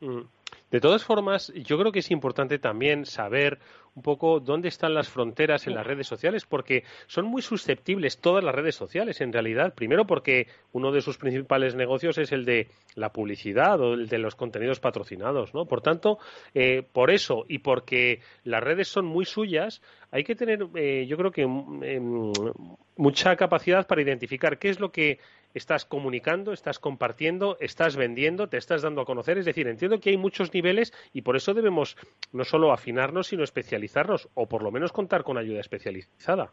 Mm. 0.00 0.22
De 0.70 0.80
todas 0.80 1.04
formas, 1.04 1.52
yo 1.54 1.78
creo 1.78 1.92
que 1.92 1.98
es 1.98 2.10
importante 2.10 2.58
también 2.58 3.04
saber 3.04 3.58
un 3.94 4.02
poco 4.02 4.40
dónde 4.40 4.68
están 4.68 4.94
las 4.94 5.08
fronteras 5.08 5.66
en 5.66 5.74
las 5.74 5.86
redes 5.86 6.06
sociales, 6.06 6.46
porque 6.46 6.84
son 7.06 7.26
muy 7.26 7.42
susceptibles 7.42 8.18
todas 8.18 8.42
las 8.42 8.54
redes 8.54 8.74
sociales, 8.74 9.20
en 9.20 9.32
realidad. 9.32 9.74
Primero 9.74 10.06
porque 10.06 10.46
uno 10.72 10.92
de 10.92 11.02
sus 11.02 11.18
principales 11.18 11.74
negocios 11.74 12.16
es 12.16 12.32
el 12.32 12.44
de 12.44 12.68
la 12.94 13.12
publicidad 13.12 13.80
o 13.80 13.94
el 13.94 14.08
de 14.08 14.18
los 14.18 14.34
contenidos 14.34 14.80
patrocinados, 14.80 15.52
¿no? 15.52 15.66
Por 15.66 15.82
tanto, 15.82 16.18
eh, 16.54 16.82
por 16.90 17.10
eso 17.10 17.44
y 17.48 17.58
porque 17.58 18.20
las 18.44 18.62
redes 18.62 18.88
son 18.88 19.04
muy 19.04 19.26
suyas, 19.26 19.82
hay 20.10 20.24
que 20.24 20.34
tener, 20.34 20.66
eh, 20.74 21.06
yo 21.06 21.16
creo 21.18 21.30
que 21.30 21.46
mm, 21.46 22.32
mucha 22.96 23.36
capacidad 23.36 23.86
para 23.86 24.02
identificar 24.02 24.58
qué 24.58 24.70
es 24.70 24.80
lo 24.80 24.90
que 24.90 25.18
estás 25.54 25.84
comunicando, 25.84 26.52
estás 26.52 26.78
compartiendo, 26.78 27.56
estás 27.60 27.96
vendiendo, 27.96 28.48
te 28.48 28.56
estás 28.56 28.82
dando 28.82 29.00
a 29.00 29.04
conocer. 29.04 29.38
Es 29.38 29.44
decir, 29.44 29.68
entiendo 29.68 30.00
que 30.00 30.10
hay 30.10 30.16
muchos 30.16 30.52
niveles 30.52 30.92
y 31.12 31.22
por 31.22 31.36
eso 31.36 31.54
debemos 31.54 31.96
no 32.32 32.44
solo 32.44 32.72
afinarnos, 32.72 33.28
sino 33.28 33.44
especializarnos 33.44 34.28
o 34.34 34.48
por 34.48 34.62
lo 34.62 34.70
menos 34.70 34.92
contar 34.92 35.24
con 35.24 35.38
ayuda 35.38 35.60
especializada. 35.60 36.52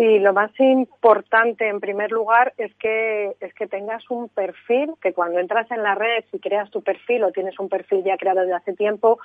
Sí, 0.00 0.18
lo 0.18 0.32
más 0.32 0.50
importante 0.58 1.68
en 1.68 1.78
primer 1.78 2.10
lugar 2.10 2.54
es 2.56 2.74
que 2.76 3.36
es 3.38 3.52
que 3.52 3.66
tengas 3.66 4.02
un 4.10 4.30
perfil, 4.30 4.94
que 5.02 5.12
cuando 5.12 5.38
entras 5.38 5.70
en 5.70 5.82
la 5.82 5.94
red 5.94 6.24
y 6.32 6.38
creas 6.38 6.70
tu 6.70 6.80
perfil 6.80 7.22
o 7.22 7.32
tienes 7.32 7.58
un 7.58 7.68
perfil 7.68 8.02
ya 8.02 8.16
creado 8.16 8.40
desde 8.40 8.54
hace 8.54 8.72
tiempo, 8.72 9.18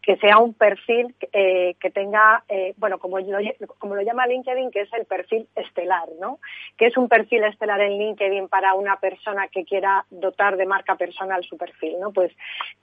que 0.00 0.18
sea 0.18 0.38
un 0.38 0.54
perfil 0.54 1.16
eh, 1.32 1.74
que 1.80 1.90
tenga, 1.90 2.44
eh, 2.48 2.74
bueno, 2.76 3.00
como 3.00 3.18
lo, 3.18 3.38
como 3.78 3.96
lo 3.96 4.02
llama 4.02 4.28
LinkedIn, 4.28 4.70
que 4.70 4.82
es 4.82 4.92
el 4.92 5.04
perfil 5.04 5.48
estelar, 5.56 6.08
¿no? 6.20 6.38
Que 6.78 6.86
es 6.86 6.96
un 6.96 7.08
perfil 7.08 7.42
estelar 7.42 7.80
en 7.80 7.98
LinkedIn 7.98 8.46
para 8.46 8.74
una 8.74 9.00
persona 9.00 9.48
que 9.48 9.64
quiera 9.64 10.04
dotar 10.10 10.56
de 10.56 10.64
marca 10.64 10.94
personal 10.94 11.42
su 11.42 11.58
perfil, 11.58 11.98
¿no? 11.98 12.12
Pues 12.12 12.30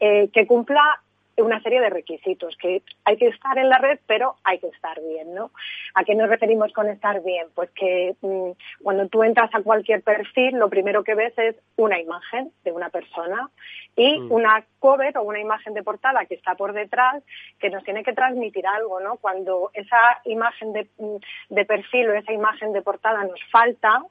eh, 0.02 0.28
que 0.34 0.46
cumpla 0.46 1.00
una 1.38 1.62
serie 1.62 1.82
de 1.82 1.90
requisitos, 1.90 2.56
que 2.58 2.82
hay 3.06 3.18
que 3.18 3.28
estar 3.28 3.58
en 3.58 3.70
la 3.70 3.78
red, 3.78 4.00
pero 4.08 4.36
hay 4.44 4.60
que 4.60 4.68
estar 4.68 5.00
bien, 5.02 5.34
¿no? 5.34 5.52
¿A 5.94 6.04
qué 6.04 6.16
nos 6.16 6.30
referimos 6.30 6.74
con 6.74 6.90
estar 6.90 7.24
bien? 7.24 7.48
Pues 7.54 7.70
que 7.72 8.16
mm, 8.22 8.52
cuando 8.84 9.08
tú 9.08 9.24
entras 9.24 9.50
a 9.54 9.62
cualquier 9.62 10.02
perfil, 10.02 10.58
lo 10.58 10.70
primero 10.70 11.04
que 11.04 11.16
ves 11.16 11.34
es 11.38 11.56
una 11.76 12.00
imagen 12.00 12.52
de 12.64 12.72
una 12.72 12.90
persona 12.90 13.50
y 13.96 14.20
mm. 14.20 14.32
una 14.32 14.64
cover 14.80 15.18
o 15.18 15.24
una 15.24 15.40
imagen 15.40 15.74
de 15.74 15.84
portada 15.84 16.26
que 16.26 16.36
está 16.36 16.56
por 16.56 16.74
detrás 16.74 17.24
que 17.60 17.70
nos 17.70 17.84
tiene 17.84 18.04
que 18.04 18.14
transmitir 18.14 18.66
algo, 18.68 19.00
¿no? 19.00 19.18
Cuando 19.18 19.72
esa 19.74 20.22
imagen 20.26 20.74
de, 20.74 20.88
mm, 20.98 21.16
de 21.50 21.66
perfil 21.66 22.10
o 22.10 22.14
esa 22.14 22.34
imagen 22.34 22.74
de 22.74 22.82
portada 22.82 23.24
nos 23.24 23.44
falta, 23.52 24.04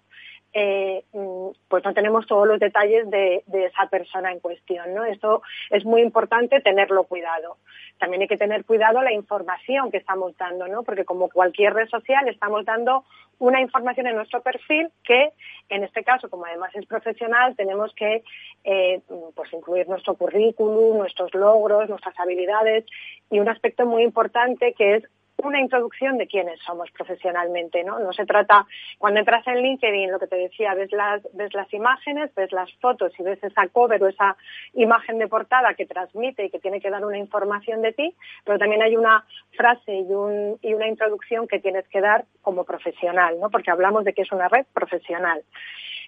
eh, 0.59 1.05
mm, 1.13 1.49
pues 1.69 1.85
no 1.85 1.93
tenemos 1.93 2.27
todos 2.27 2.49
los 2.49 2.59
detalles 2.59 3.11
de, 3.11 3.45
esa 3.53 3.91
persona 3.91 4.33
en 4.33 4.41
cuestión, 4.41 4.95
¿no? 4.95 5.05
Esto 5.05 5.43
es 5.69 5.85
muy 5.85 6.01
importante 6.01 6.63
tenerlo 6.63 7.05
cuidado. 7.05 7.59
También 7.99 8.23
hay 8.23 8.29
que 8.29 8.39
tener 8.39 8.65
cuidado 8.65 9.03
la 9.03 9.13
información 9.13 9.91
que 9.91 9.99
estamos 9.99 10.35
dando, 10.39 10.67
¿no? 10.67 10.83
Porque 10.83 11.05
como 11.05 11.29
cualquier 11.29 11.75
red 11.75 11.89
social 11.91 12.27
estamos 12.29 12.65
dando 12.65 13.05
una 13.39 13.61
información 13.61 14.07
en 14.07 14.17
nuestro 14.17 14.41
perfil 14.41 14.89
que, 15.05 15.33
en 15.69 15.85
este 15.85 16.03
caso, 16.03 16.31
como 16.31 16.47
además 16.47 16.75
es 16.75 16.87
profesional, 16.87 17.55
tenemos 17.55 17.93
que 17.93 18.25
eh, 18.65 19.03
pues 19.35 19.53
incluir 19.53 19.87
nuestro 19.91 20.15
currículum, 20.15 20.97
nuestros 20.97 21.35
logros, 21.35 21.91
nuestras 21.91 22.19
habilidades 22.19 22.87
y 23.31 23.41
un 23.41 23.49
aspecto 23.51 23.85
muy 23.85 24.05
importante 24.05 24.73
que 24.73 24.95
es 24.95 25.05
una 25.43 25.61
introducción 25.61 26.19
de 26.19 26.27
quiénes 26.27 26.61
somos 26.61 26.91
profesionalmente, 26.91 27.85
¿no? 27.85 27.99
No 27.99 28.13
se 28.13 28.25
trata, 28.25 28.67
cuando 28.99 29.21
entras 29.21 29.47
en 29.47 29.63
LinkedIn, 29.63 30.11
lo 30.11 30.19
que 30.19 30.27
te 30.27 30.37
decía, 30.37 30.75
ves 30.75 30.91
las, 30.93 31.23
ves 31.35 31.53
las 31.55 31.73
imágenes, 31.75 32.35
ves 32.35 32.53
las 32.53 32.73
fotos 32.75 33.13
y 33.19 33.23
ves 33.23 33.43
esa 33.43 33.69
cover 33.69 34.03
o 34.03 34.09
esa 34.09 34.37
imagen 34.75 35.19
de 35.19 35.29
portada 35.29 35.75
que 35.75 35.87
transmite 35.87 36.47
y 36.47 36.51
que 36.51 36.59
tiene 36.59 36.81
que 36.81 36.91
dar 36.91 37.05
una 37.05 37.19
información 37.19 37.83
de 37.83 37.93
ti, 37.93 38.15
pero 38.45 38.59
también 38.59 38.83
hay 38.83 38.97
una 38.97 39.25
frase 39.57 39.95
y, 39.95 40.13
un, 40.13 40.59
y 40.63 40.75
una 40.75 40.89
introducción 40.89 41.47
que 41.47 41.61
tienes 41.61 41.87
que 41.89 42.01
dar 42.01 42.25
como 42.43 42.65
profesional, 42.65 43.39
¿no? 43.41 43.51
Porque 43.51 43.71
hablamos 43.71 44.05
de 44.05 44.15
que 44.15 44.23
es 44.23 44.33
una 44.33 44.49
red 44.49 44.67
profesional. 44.73 45.43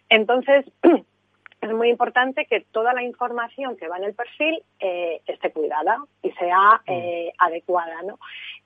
Entonces, 0.08 0.64
es 1.68 1.74
muy 1.74 1.88
importante 1.90 2.46
que 2.46 2.60
toda 2.72 2.92
la 2.92 3.02
información 3.02 3.76
que 3.76 3.88
va 3.88 3.98
en 3.98 4.04
el 4.04 4.14
perfil 4.14 4.62
eh, 4.80 5.20
esté 5.26 5.52
cuidada 5.52 5.98
y 6.22 6.30
sea 6.32 6.82
mm. 6.86 6.90
eh, 6.90 7.32
adecuada, 7.38 8.02
¿no? 8.02 8.18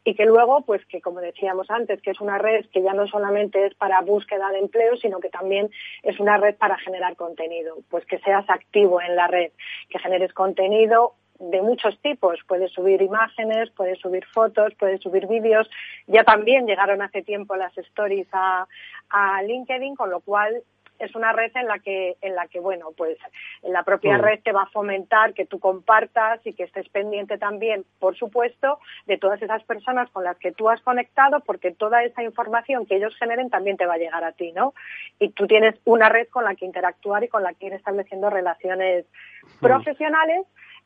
y 0.05 0.15
que 0.15 0.25
luego, 0.25 0.63
pues 0.63 0.85
que 0.87 1.01
como 1.01 1.21
decíamos 1.21 1.71
antes, 1.71 2.01
que 2.03 2.11
es 2.11 2.21
una 2.21 2.39
red 2.39 2.67
que 2.73 2.83
ya 2.83 2.93
no 2.93 3.07
solamente 3.07 3.67
es 3.67 3.75
para 3.75 4.01
búsqueda 4.01 4.51
de 4.51 4.59
empleo, 4.59 4.97
sino 4.97 5.21
que 5.21 5.29
también 5.29 5.71
es 6.03 6.19
una 6.19 6.39
red 6.39 6.57
para 6.57 6.77
generar 6.79 7.15
contenido, 7.17 7.77
pues 7.89 8.05
que 8.07 8.19
seas 8.19 8.49
activo 8.51 9.01
en 9.01 9.15
la 9.15 9.29
red, 9.29 9.53
que 9.89 9.99
generes 9.99 10.33
contenido 10.33 11.15
de 11.39 11.63
muchos 11.63 12.01
tipos. 12.01 12.41
Puedes 12.49 12.73
subir 12.73 13.01
imágenes, 13.01 13.71
puedes 13.71 13.99
subir 14.01 14.25
fotos, 14.27 14.75
puedes 14.79 15.01
subir 15.01 15.27
vídeos. 15.29 15.71
Ya 16.07 16.25
también 16.25 16.67
llegaron 16.67 17.01
hace 17.03 17.23
tiempo 17.23 17.55
las 17.57 17.77
stories 17.79 18.29
a, 18.33 18.67
a 19.11 19.43
LinkedIn, 19.43 19.95
con 19.95 20.11
lo 20.11 20.21
cual 20.21 20.63
es 21.03 21.15
una 21.15 21.33
red 21.33 21.51
en 21.57 21.67
la 21.67 21.79
que, 21.81 22.17
en 22.21 22.35
la 22.35 22.47
que 22.47 22.61
bueno, 22.61 22.91
pues 22.97 23.19
la 23.63 23.83
propia 23.83 24.19
mm. 24.19 24.21
red 24.21 24.41
te 24.43 24.53
va 24.53 24.63
a 24.63 24.71
fomentar 24.71 25.35
que 25.35 25.47
tú 25.47 25.59
compartas 25.59 26.41
y 26.47 26.53
que 26.55 26.65
estés 26.65 26.89
pendiente 26.89 27.39
también, 27.39 27.85
por 27.99 28.17
supuesto, 28.17 28.79
de 29.07 29.19
todas 29.19 29.43
esas 29.43 29.65
personas 29.65 30.09
con 30.11 30.25
las 30.25 30.39
que 30.39 30.53
tú 30.53 30.69
has 30.69 30.81
conectado, 30.83 31.41
porque 31.41 31.73
toda 31.73 32.05
esa 32.05 32.23
información 32.23 32.87
que 32.87 32.97
ellos 32.97 33.17
generen 33.19 33.51
también 33.51 33.77
te 33.77 33.87
va 33.87 33.95
a 33.95 33.99
llegar 33.99 34.23
a 34.23 34.33
ti, 34.33 34.53
¿no? 34.53 34.75
Y 35.19 35.31
tú 35.31 35.47
tienes 35.47 35.75
una 35.85 36.09
red 36.09 36.29
con 36.29 36.45
la 36.45 36.55
que 36.55 36.67
interactuar 36.67 37.25
y 37.25 37.29
con 37.29 37.43
la 37.43 37.53
que 37.55 37.67
ir 37.67 37.73
estableciendo 37.73 38.31
relaciones 38.31 39.05
mm. 39.43 39.59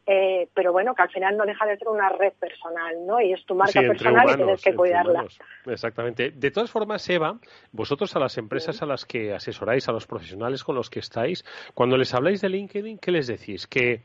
Eh, 0.07 0.49
pero 0.55 0.73
bueno, 0.73 0.95
que 0.95 1.03
al 1.03 1.11
final 1.11 1.37
no 1.37 1.45
deja 1.45 1.67
de 1.67 1.77
ser 1.77 1.89
una 1.89 2.09
red 2.11 2.33
personal, 2.35 2.95
¿no? 3.05 3.21
Y 3.21 3.33
es 3.33 3.45
tu 3.45 3.57
marca 3.57 3.81
personal 3.81 4.31
y 4.31 4.37
tienes 4.37 4.63
que 4.63 4.75
cuidarla. 4.75 5.27
Exactamente. 5.67 6.31
De 6.31 6.51
todas 6.53 6.71
formas, 6.71 7.09
Eva, 7.11 7.39
vosotros 7.73 8.15
a 8.15 8.21
las 8.21 8.39
empresas 8.39 8.81
a 8.83 8.87
las 8.87 9.05
que 9.05 9.35
asesoráis, 9.35 9.89
a 9.89 9.93
los 9.93 10.07
profesionales 10.07 10.63
con 10.63 10.77
los 10.77 10.91
que 10.91 11.01
estáis, 11.01 11.45
cuando 11.75 11.97
les 11.97 12.15
habláis 12.15 12.41
de 12.41 12.49
LinkedIn, 12.51 12.99
¿qué 12.99 13.11
les 13.11 13.27
decís? 13.27 13.67
¿Que 13.67 14.03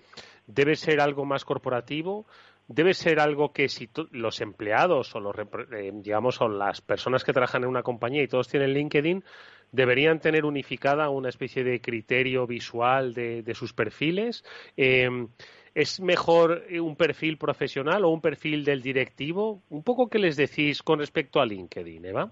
debe 0.47 0.75
ser 0.75 1.01
algo 1.01 1.23
más 1.23 1.45
corporativo? 1.45 2.25
debe 2.67 2.93
ser 2.93 3.19
algo 3.19 3.51
que 3.51 3.67
si 3.67 3.89
los 4.11 4.39
empleados 4.39 5.13
o 5.15 5.19
los, 5.19 5.35
eh, 5.37 5.91
digamos, 5.93 6.39
o 6.41 6.47
las 6.47 6.79
personas 6.79 7.23
que 7.23 7.33
trabajan 7.33 7.63
en 7.63 7.69
una 7.69 7.83
compañía 7.83 8.23
y 8.23 8.27
todos 8.27 8.47
tienen 8.47 8.73
LinkedIn, 8.73 9.23
deberían 9.71 10.19
tener 10.19 10.45
unificada 10.45 11.09
una 11.09 11.29
especie 11.29 11.63
de 11.63 11.81
criterio 11.81 12.47
visual 12.47 13.13
de, 13.13 13.53
sus 13.53 13.73
perfiles. 13.73 14.43
Em, 14.75 15.29
¿Es 15.73 16.01
mejor 16.01 16.63
un 16.81 16.95
perfil 16.95 17.37
profesional 17.37 18.03
o 18.03 18.09
un 18.09 18.21
perfil 18.21 18.65
del 18.65 18.81
directivo? 18.81 19.61
Un 19.69 19.83
poco 19.83 20.09
qué 20.09 20.19
les 20.19 20.35
decís 20.35 20.83
con 20.83 20.99
respecto 20.99 21.39
a 21.39 21.45
LinkedIn, 21.45 22.05
Eva. 22.05 22.31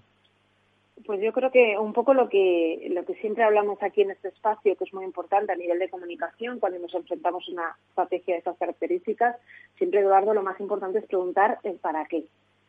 Pues 1.06 1.22
yo 1.22 1.32
creo 1.32 1.50
que 1.50 1.78
un 1.78 1.94
poco 1.94 2.12
lo 2.12 2.28
que, 2.28 2.86
lo 2.90 3.04
que 3.06 3.14
siempre 3.14 3.42
hablamos 3.42 3.82
aquí 3.82 4.02
en 4.02 4.10
este 4.10 4.28
espacio, 4.28 4.76
que 4.76 4.84
es 4.84 4.92
muy 4.92 5.04
importante 5.04 5.52
a 5.52 5.56
nivel 5.56 5.78
de 5.78 5.88
comunicación, 5.88 6.58
cuando 6.58 6.78
nos 6.78 6.94
enfrentamos 6.94 7.42
a 7.48 7.52
una 7.52 7.76
estrategia 7.88 8.34
de 8.34 8.38
estas 8.40 8.58
características, 8.58 9.36
siempre, 9.78 10.00
Eduardo, 10.00 10.34
lo 10.34 10.42
más 10.42 10.60
importante 10.60 10.98
es 10.98 11.06
preguntar 11.06 11.58
el 11.62 11.76
para 11.76 12.04
qué. 12.04 12.24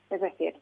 Es 0.09 0.21
decir, 0.21 0.55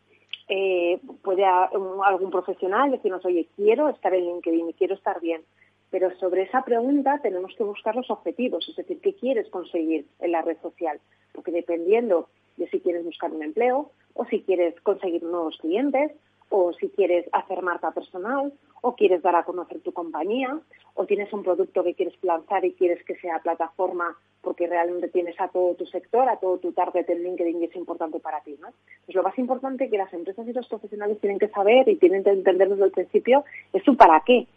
eh, 0.48 1.00
puede 1.22 1.46
algún 1.46 2.32
profesional 2.32 2.90
decirnos, 2.90 3.24
oye, 3.24 3.48
quiero 3.56 3.88
estar 3.90 4.14
en 4.16 4.26
LinkedIn 4.26 4.70
y 4.70 4.74
quiero 4.74 4.96
estar 4.96 5.22
bien. 5.22 5.44
Pero 5.92 6.16
sobre 6.18 6.44
esa 6.44 6.64
pregunta 6.64 7.20
tenemos 7.22 7.54
que 7.56 7.64
buscar 7.64 7.96
los 7.96 8.10
objetivos, 8.12 8.68
es 8.70 8.76
decir, 8.76 9.00
qué 9.02 9.14
quieres 9.16 9.50
conseguir 9.50 10.06
en 10.20 10.32
la 10.32 10.42
red 10.42 10.58
social. 10.62 11.00
Porque 11.34 11.52
dependiendo 11.52 12.30
de 12.58 12.70
si 12.70 12.80
quieres 12.80 13.04
buscar 13.06 13.32
un 13.32 13.44
empleo 13.44 13.92
o 14.14 14.26
si 14.26 14.42
quieres 14.42 14.80
conseguir 14.82 15.24
nuevos 15.24 15.58
clientes 15.58 16.12
o 16.50 16.74
si 16.74 16.90
quieres 16.90 17.28
hacer 17.32 17.62
marca 17.62 17.92
personal, 17.92 18.52
o 18.82 18.96
quieres 18.96 19.22
dar 19.22 19.36
a 19.36 19.44
conocer 19.44 19.82
tu 19.82 19.92
compañía, 19.92 20.60
o 20.96 21.06
tienes 21.06 21.32
un 21.32 21.44
producto 21.44 21.84
que 21.84 21.94
quieres 21.94 22.16
lanzar 22.24 22.66
y 22.66 22.74
quieres 22.74 23.04
que 23.06 23.16
sea 23.18 23.40
plataforma 23.40 24.18
porque 24.42 24.68
realmente 24.68 25.10
tienes 25.10 25.40
a 25.40 25.50
todo 25.50 25.76
tu 25.76 25.86
sector, 25.86 26.28
a 26.30 26.38
todo 26.38 26.58
tu 26.58 26.72
target 26.72 27.10
en 27.10 27.24
LinkedIn 27.24 27.62
y 27.62 27.66
es 27.66 27.76
importante 27.76 28.20
para 28.20 28.42
ti. 28.42 28.56
¿no? 28.60 28.70
Pues 29.06 29.16
lo 29.16 29.24
más 29.24 29.38
importante 29.38 29.90
que 29.90 29.98
las 29.98 30.14
empresas 30.14 30.48
y 30.48 30.54
los 30.54 30.68
profesionales 30.68 31.20
tienen 31.20 31.40
que 31.40 31.50
saber 31.50 31.88
y 31.90 31.98
tienen 31.98 32.24
que 32.24 32.32
entender 32.32 32.70
desde 32.70 32.86
el 32.86 32.92
principio 32.92 33.44
es 33.74 33.84
su 33.84 33.96
para 33.96 34.24
qué. 34.26 34.48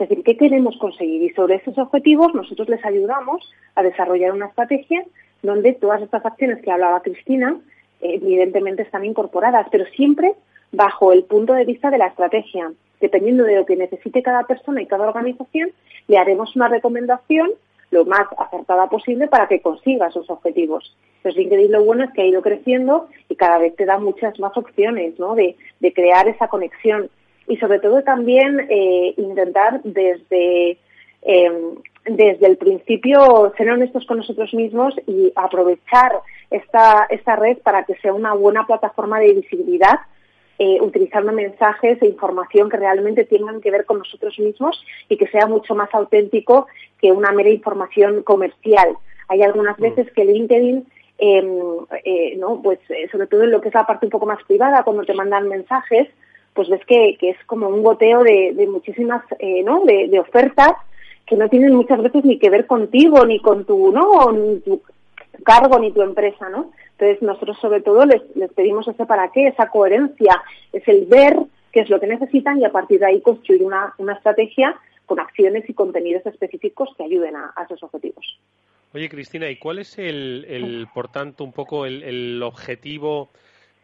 Es 0.00 0.08
decir, 0.08 0.24
¿qué 0.24 0.36
queremos 0.38 0.78
conseguir? 0.78 1.22
Y 1.22 1.30
sobre 1.34 1.56
esos 1.56 1.76
objetivos 1.76 2.34
nosotros 2.34 2.70
les 2.70 2.82
ayudamos 2.86 3.52
a 3.74 3.82
desarrollar 3.82 4.32
una 4.32 4.46
estrategia 4.46 5.04
donde 5.42 5.74
todas 5.74 6.00
estas 6.00 6.24
acciones 6.24 6.62
que 6.62 6.70
hablaba 6.70 7.02
Cristina 7.02 7.60
evidentemente 8.00 8.82
están 8.82 9.04
incorporadas, 9.04 9.66
pero 9.70 9.84
siempre 9.94 10.34
bajo 10.72 11.12
el 11.12 11.24
punto 11.24 11.52
de 11.52 11.66
vista 11.66 11.90
de 11.90 11.98
la 11.98 12.06
estrategia. 12.06 12.72
Dependiendo 12.98 13.44
de 13.44 13.56
lo 13.56 13.66
que 13.66 13.76
necesite 13.76 14.22
cada 14.22 14.44
persona 14.44 14.80
y 14.80 14.86
cada 14.86 15.06
organización, 15.06 15.70
le 16.08 16.16
haremos 16.16 16.56
una 16.56 16.68
recomendación 16.68 17.50
lo 17.90 18.06
más 18.06 18.26
acertada 18.38 18.88
posible 18.88 19.26
para 19.28 19.48
que 19.48 19.60
consiga 19.60 20.08
esos 20.08 20.30
objetivos. 20.30 20.96
Pues 21.22 21.36
LinkedIn 21.36 21.72
lo 21.72 21.84
bueno 21.84 22.04
es 22.04 22.12
que 22.12 22.22
ha 22.22 22.26
ido 22.26 22.40
creciendo 22.40 23.08
y 23.28 23.36
cada 23.36 23.58
vez 23.58 23.76
te 23.76 23.84
da 23.84 23.98
muchas 23.98 24.38
más 24.40 24.56
opciones 24.56 25.18
¿no? 25.18 25.34
de, 25.34 25.56
crear 25.94 26.26
esa 26.28 26.48
conexión 26.48 27.10
y 27.46 27.56
sobre 27.56 27.80
todo 27.80 28.02
también 28.02 28.66
eh, 28.68 29.14
intentar 29.16 29.80
desde, 29.82 30.78
em, 31.22 31.76
desde 32.04 32.46
el 32.46 32.56
principio 32.56 33.52
ser 33.56 33.70
honestos 33.70 34.06
con 34.06 34.18
nosotros 34.18 34.54
mismos 34.54 34.94
y 35.06 35.32
aprovechar 35.34 36.20
esta, 36.50 37.06
esta 37.10 37.36
red 37.36 37.58
para 37.58 37.84
que 37.84 37.94
sea 37.96 38.12
una 38.12 38.34
buena 38.34 38.66
plataforma 38.66 39.18
de 39.20 39.34
visibilidad 39.34 40.00
eh, 40.58 40.78
utilizando 40.80 41.32
mensajes 41.32 42.02
e 42.02 42.06
información 42.06 42.68
que 42.68 42.76
realmente 42.76 43.24
tengan 43.24 43.62
que 43.62 43.70
ver 43.70 43.86
con 43.86 43.98
nosotros 43.98 44.38
mismos 44.38 44.84
y 45.08 45.16
que 45.16 45.26
sea 45.28 45.46
mucho 45.46 45.74
más 45.74 45.88
auténtico 45.94 46.66
que 47.00 47.12
una 47.12 47.32
mera 47.32 47.48
información 47.48 48.22
comercial. 48.22 48.96
Hay 49.28 49.42
algunas 49.42 49.78
mm. 49.78 49.82
veces 49.82 50.12
que 50.12 50.24
LinkedIn 50.24 50.86
em, 51.18 51.46
eh, 52.04 52.36
no 52.36 52.60
pues 52.62 52.78
sobre 53.10 53.26
todo 53.26 53.44
en 53.44 53.52
lo 53.52 53.60
que 53.60 53.68
es 53.68 53.74
la 53.74 53.86
parte 53.86 54.06
un 54.06 54.10
poco 54.10 54.26
más 54.26 54.42
privada 54.44 54.82
cuando 54.84 55.04
te 55.04 55.14
mandan 55.14 55.48
mensajes 55.48 56.08
pues 56.54 56.68
ves 56.68 56.84
que, 56.86 57.16
que 57.18 57.30
es 57.30 57.44
como 57.46 57.68
un 57.68 57.82
goteo 57.82 58.22
de, 58.22 58.52
de 58.54 58.66
muchísimas 58.66 59.24
eh, 59.38 59.62
no 59.62 59.84
de, 59.84 60.08
de, 60.08 60.18
ofertas 60.18 60.72
que 61.26 61.36
no 61.36 61.48
tienen 61.48 61.74
muchas 61.74 62.02
veces 62.02 62.24
ni 62.24 62.38
que 62.38 62.50
ver 62.50 62.66
contigo 62.66 63.24
ni 63.24 63.40
con 63.40 63.64
tu 63.64 63.92
no 63.92 64.32
ni 64.32 64.60
tu 64.60 64.82
cargo 65.44 65.78
ni 65.78 65.92
tu 65.92 66.02
empresa 66.02 66.48
no 66.48 66.72
entonces, 67.00 67.22
nosotros 67.22 67.56
sobre 67.58 67.80
todo 67.80 68.04
les, 68.04 68.20
pedimos 68.54 68.86
ese 68.86 69.06
para 69.06 69.32
qué, 69.32 69.46
esa 69.46 69.70
coherencia, 69.70 70.42
es 70.70 70.86
el 70.86 71.06
ver 71.06 71.34
qué 71.72 71.80
es 71.80 71.88
lo 71.88 71.98
que 71.98 72.06
necesitan 72.06 72.60
y 72.60 72.66
a 72.66 72.72
partir 72.72 73.00
de 73.00 73.06
ahí 73.06 73.22
construir 73.22 73.62
una, 73.62 73.94
estrategia 74.14 74.78
con 75.06 75.18
acciones 75.18 75.68
y 75.68 75.72
contenidos 75.72 76.26
específicos 76.26 76.90
que 76.98 77.04
ayuden 77.04 77.36
a, 77.36 77.54
esos 77.64 77.82
objetivos. 77.82 78.38
Oye, 78.92 79.08
Cristina, 79.08 79.48
¿y 79.48 79.56
cuál 79.56 79.78
es 79.78 79.98
el, 79.98 80.88
por 80.92 81.08
tanto, 81.08 81.42
un 81.42 81.52
poco 81.52 81.86
el, 81.86 82.42
objetivo, 82.42 83.30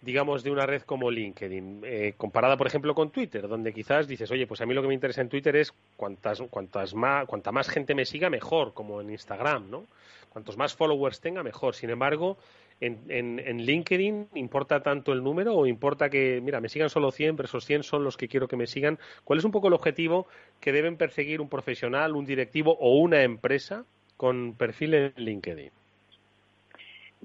digamos, 0.07 0.45
de 0.45 0.53
una 0.53 0.67
red 0.67 0.83
como 0.83 1.11
LinkedIn, 1.11 1.83
eh, 1.85 2.15
comparada, 2.17 2.57
por 2.57 2.69
ejemplo, 2.69 2.95
con 2.95 3.11
Twitter, 3.11 3.49
donde 3.49 3.73
quizás 3.73 4.07
dices, 4.07 4.31
oye, 4.31 4.47
pues 4.47 4.61
a 4.61 4.67
mí 4.67 4.73
lo 4.73 4.81
que 4.81 4.87
me 4.87 4.95
interesa 4.95 5.21
en 5.21 5.29
Twitter 5.29 5.57
es 5.57 5.75
cuantas, 5.97 6.41
cuantas 6.49 6.95
más, 6.95 7.27
cuanta 7.27 7.51
más 7.51 7.69
gente 7.69 7.93
me 7.93 8.05
siga, 8.05 8.31
mejor, 8.31 8.73
como 8.73 9.01
en 9.01 9.11
Instagram, 9.11 9.69
¿no? 9.69 9.87
Cuantos 10.29 10.57
más 10.57 10.77
followers 10.77 11.21
tenga, 11.21 11.43
mejor. 11.43 11.75
Sin 11.75 11.91
embargo, 11.91 12.39
en, 12.81 13.01
en, 13.09 13.67
LinkedIn 13.67 14.29
importa 14.35 14.81
tanto 14.81 15.13
el 15.13 15.25
número 15.25 15.57
o 15.57 15.67
importa 15.67 16.09
que, 16.09 16.41
mira, 16.41 16.61
me 16.61 16.69
sigan 16.69 16.89
solo 16.89 17.11
100, 17.11 17.35
pero 17.35 17.47
esos 17.47 17.65
100 17.65 17.83
son 17.83 18.05
los 18.05 18.17
que 18.17 18.29
quiero 18.29 18.47
que 18.47 18.57
me 18.57 18.69
sigan? 18.69 19.01
¿Cuál 19.25 19.41
es 19.41 19.45
un 19.45 19.51
poco 19.51 19.67
el 19.67 19.75
objetivo 19.75 20.29
que 20.61 20.71
deben 20.71 20.97
perseguir 20.97 21.41
un 21.41 21.49
profesional, 21.49 22.15
un 22.15 22.27
directivo 22.27 22.77
o 22.79 22.97
una 22.99 23.25
empresa 23.25 23.85
con 24.17 24.55
perfil 24.55 24.95
en 24.95 25.13
LinkedIn? 25.17 25.73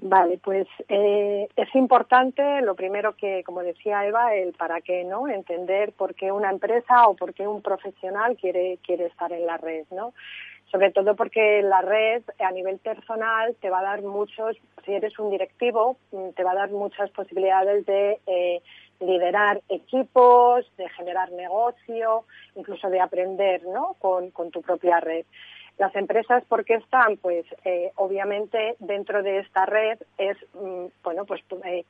Vale, 0.04 0.38
pues 0.42 0.66
eh, 0.88 1.46
es 1.54 1.74
importante, 1.76 2.60
lo 2.62 2.74
primero 2.74 3.14
que, 3.14 3.44
como 3.44 3.62
decía 3.62 4.04
Eva, 4.04 4.34
el 4.34 4.52
para 4.52 4.80
qué, 4.80 5.04
¿no? 5.04 5.28
Entender 5.28 5.92
por 5.92 6.16
qué 6.16 6.32
una 6.32 6.50
empresa 6.50 7.06
o 7.06 7.14
por 7.14 7.32
qué 7.32 7.46
un 7.46 7.62
profesional 7.62 8.36
quiere, 8.36 8.78
quiere 8.84 9.06
estar 9.06 9.32
en 9.32 9.46
la 9.46 9.58
red, 9.58 9.84
¿no? 9.92 10.12
sobre 10.72 10.90
todo 10.90 11.14
porque 11.14 11.60
la 11.62 11.82
red 11.82 12.22
a 12.38 12.50
nivel 12.50 12.78
personal 12.78 13.54
te 13.60 13.68
va 13.68 13.80
a 13.80 13.82
dar 13.82 14.02
muchos, 14.02 14.56
si 14.86 14.92
eres 14.94 15.18
un 15.18 15.30
directivo, 15.30 15.98
mm, 16.12 16.30
te 16.30 16.42
va 16.42 16.52
a 16.52 16.54
dar 16.54 16.70
muchas 16.70 17.10
posibilidades 17.10 17.84
de 17.84 18.18
eh, 18.26 18.62
liderar 19.00 19.60
equipos, 19.68 20.64
de 20.78 20.88
generar 20.88 21.30
negocio, 21.32 22.24
incluso 22.56 22.88
de 22.88 23.00
aprender 23.00 23.62
¿no? 23.66 23.96
con, 23.98 24.32
tu 24.50 24.62
propia 24.62 24.98
red. 24.98 25.26
Las 25.82 25.96
empresas, 25.96 26.44
¿por 26.44 26.64
qué 26.64 26.74
están? 26.74 27.16
Pues 27.16 27.44
eh, 27.64 27.90
obviamente 27.96 28.76
dentro 28.78 29.20
de 29.24 29.40
esta 29.40 29.66
red 29.66 29.98
es, 30.16 30.36
mm, 30.54 30.84
bueno, 31.02 31.24
pues 31.24 31.42
eh, 31.64 31.84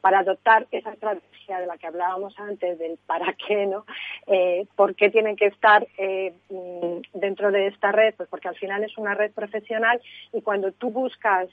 para 0.00 0.18
adoptar 0.18 0.66
esa 0.72 0.92
estrategia 0.92 1.60
de 1.60 1.66
la 1.66 1.78
que 1.78 1.86
hablábamos 1.86 2.36
antes, 2.40 2.80
del 2.80 2.98
para 3.06 3.32
qué, 3.34 3.66
¿no? 3.66 3.86
Eh, 4.26 4.66
¿Por 4.74 4.96
qué 4.96 5.08
tienen 5.10 5.36
que 5.36 5.46
estar 5.46 5.86
mm, 5.86 7.02
dentro 7.14 7.52
de 7.52 7.68
esta 7.68 7.92
red? 7.92 8.12
Pues 8.16 8.28
porque 8.28 8.48
al 8.48 8.56
final 8.56 8.82
es 8.82 8.98
una 8.98 9.14
red 9.14 9.30
profesional 9.30 10.02
y 10.32 10.42
cuando 10.42 10.72
tú 10.72 10.90
buscas 10.90 11.48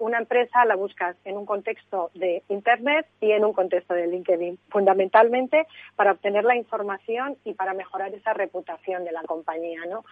una 0.00 0.18
empresa, 0.18 0.66
la 0.66 0.76
buscas 0.76 1.16
en 1.24 1.38
un 1.38 1.46
contexto 1.46 2.10
de 2.12 2.42
Internet 2.50 3.06
y 3.22 3.30
en 3.30 3.46
un 3.46 3.54
contexto 3.54 3.94
de 3.94 4.08
LinkedIn, 4.08 4.58
fundamentalmente 4.68 5.66
para 5.96 6.12
obtener 6.12 6.44
la 6.44 6.56
información 6.56 7.38
y 7.46 7.54
para 7.54 7.72
mejorar 7.72 8.12
esa 8.12 8.34
reputación 8.34 9.04
de 9.04 9.12
la 9.12 9.22
compañía, 9.22 9.86
¿no? 9.88 10.04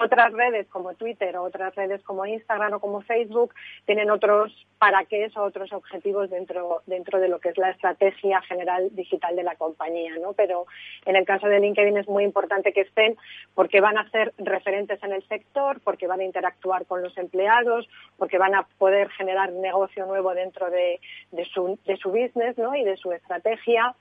Otras 0.00 0.32
redes 0.32 0.68
como 0.68 0.94
Twitter 0.94 1.36
o 1.36 1.42
otras 1.42 1.74
redes 1.74 2.02
como 2.02 2.24
Instagram 2.24 2.74
o 2.74 2.80
como 2.80 3.00
Facebook 3.02 3.52
tienen 3.84 4.10
otros 4.10 4.66
para 4.78 5.04
qué 5.04 5.28
o 5.34 5.42
otros 5.42 5.72
objetivos 5.72 6.30
dentro, 6.30 6.82
dentro 6.86 7.18
de 7.18 7.28
lo 7.28 7.40
que 7.40 7.48
es 7.48 7.58
la 7.58 7.70
estrategia 7.70 8.40
general 8.42 8.88
digital 8.92 9.34
de 9.34 9.42
la 9.42 9.56
compañía, 9.56 10.12
¿no? 10.22 10.32
Pero 10.34 10.66
en 11.04 11.16
el 11.16 11.24
caso 11.24 11.48
de 11.48 11.58
LinkedIn 11.58 11.96
es 11.96 12.08
muy 12.08 12.24
importante 12.24 12.72
que 12.72 12.82
estén 12.82 13.16
porque 13.54 13.80
van 13.80 13.98
a 13.98 14.08
ser 14.10 14.32
referentes 14.38 15.02
en 15.02 15.12
el 15.12 15.26
sector, 15.26 15.80
porque 15.80 16.06
van 16.06 16.20
a 16.20 16.24
interactuar 16.24 16.86
con 16.86 17.02
los 17.02 17.16
empleados, 17.18 17.88
porque 18.16 18.38
van 18.38 18.54
a 18.54 18.66
poder 18.78 19.08
generar 19.10 19.52
negocio 19.52 20.06
nuevo 20.06 20.32
dentro 20.34 20.70
de, 20.70 21.00
de, 21.32 21.44
su, 21.46 21.78
de 21.84 21.96
su 21.96 22.10
business, 22.10 22.56
¿no? 22.56 22.74
Y 22.74 22.84
de 22.84 22.96
su 22.96 23.12
estrategia. 23.12 23.94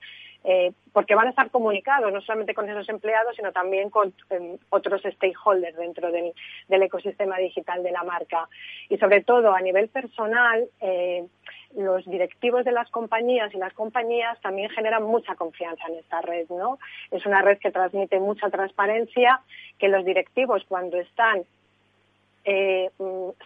Eh, 0.49 0.71
porque 0.93 1.13
van 1.13 1.27
a 1.27 1.31
estar 1.31 1.51
comunicados 1.51 2.09
no 2.13 2.21
solamente 2.21 2.53
con 2.53 2.69
esos 2.69 2.87
empleados, 2.87 3.35
sino 3.35 3.51
también 3.51 3.89
con 3.89 4.13
em, 4.29 4.57
otros 4.69 5.01
stakeholders 5.01 5.75
dentro 5.75 6.09
del, 6.09 6.31
ecosistema 6.69 7.37
digital 7.37 7.83
de 7.83 7.91
la 7.91 8.03
marca. 8.03 8.47
Y 8.87 8.97
sobre 8.97 9.21
todo 9.23 9.53
a 9.53 9.59
nivel 9.59 9.89
personal, 9.89 10.69
eh, 10.79 11.25
los 11.75 12.05
directivos 12.05 12.63
de 12.63 12.71
las 12.71 12.89
compañías 12.91 13.53
y 13.53 13.57
las 13.57 13.73
compañías 13.73 14.39
también 14.39 14.69
generan 14.69 15.03
mucha 15.03 15.35
confianza 15.35 15.83
en 15.89 15.95
esta 15.95 16.21
red, 16.21 16.47
¿no? 16.47 16.79
Es 17.11 17.25
una 17.25 17.41
red 17.41 17.57
que 17.57 17.71
transmite 17.71 18.17
mucha 18.21 18.49
transparencia, 18.49 19.41
que 19.77 19.89
los 19.89 20.05
directivos 20.05 20.63
cuando 20.69 20.97
están 20.97 21.43
eh, 22.49 22.89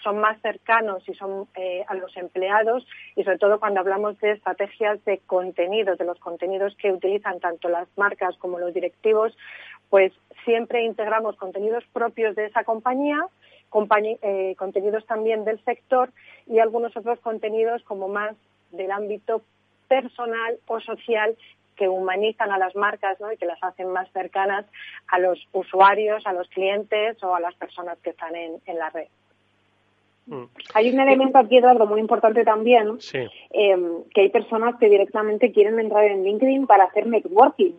son 0.03 0.19
más 0.19 0.39
cercanos 0.43 1.01
y 1.09 1.15
son 1.15 1.47
eh, 1.55 1.83
a 1.87 1.95
los 1.95 2.15
empleados 2.15 2.85
y 3.15 3.23
sobre 3.23 3.39
todo 3.39 3.59
cuando 3.59 3.79
hablamos 3.79 4.19
de 4.19 4.33
estrategias 4.33 5.03
de 5.05 5.17
contenidos, 5.25 5.97
de 5.97 6.05
los 6.05 6.19
contenidos 6.19 6.75
que 6.75 6.91
utilizan 6.91 7.39
tanto 7.39 7.67
las 7.67 7.87
marcas 7.97 8.37
como 8.37 8.59
los 8.59 8.75
directivos, 8.75 9.35
pues 9.89 10.13
siempre 10.45 10.83
integramos 10.83 11.35
contenidos 11.35 11.83
propios 11.91 12.35
de 12.35 12.45
esa 12.45 12.63
compañía 12.63 13.25
eh, 14.21 14.53
contenidos 14.55 15.03
también 15.07 15.45
del 15.45 15.63
sector 15.63 16.11
y 16.45 16.59
algunos 16.59 16.95
otros 16.95 17.19
contenidos 17.21 17.81
como 17.83 18.07
más 18.07 18.35
del 18.71 18.91
ámbito 18.91 19.41
personal 19.87 20.59
o 20.67 20.79
social 20.79 21.35
que 21.75 21.88
humanizan 21.88 22.51
a 22.51 22.57
las 22.57 22.75
marcas 22.75 23.17
y 23.34 23.38
que 23.38 23.45
las 23.45 23.62
hacen 23.63 23.91
más 23.91 24.12
cercanas 24.12 24.65
a 25.07 25.19
los 25.19 25.47
usuarios, 25.53 26.25
a 26.25 26.34
los 26.34 26.47
clientes 26.49 27.21
o 27.23 27.36
a 27.36 27.39
las 27.39 27.55
personas 27.55 27.97
que 27.99 28.12
están 28.12 28.36
en, 28.36 28.77
la 28.77 28.89
red. 28.89 29.07
Mm. 30.27 30.43
Hay 30.73 30.91
un 30.91 30.99
elemento 30.99 31.38
aquí, 31.38 31.57
Eduardo, 31.57 31.86
muy 31.86 31.99
importante 31.99 32.43
también, 32.43 32.97
eh, 33.13 33.77
que 34.13 34.21
hay 34.21 34.29
personas 34.29 34.75
que 34.79 34.89
directamente 34.89 35.51
quieren 35.51 35.79
entrar 35.79 36.05
en 36.05 36.23
LinkedIn 36.23 36.67
para 36.67 36.86
hacer 36.86 37.07
networking. 37.07 37.73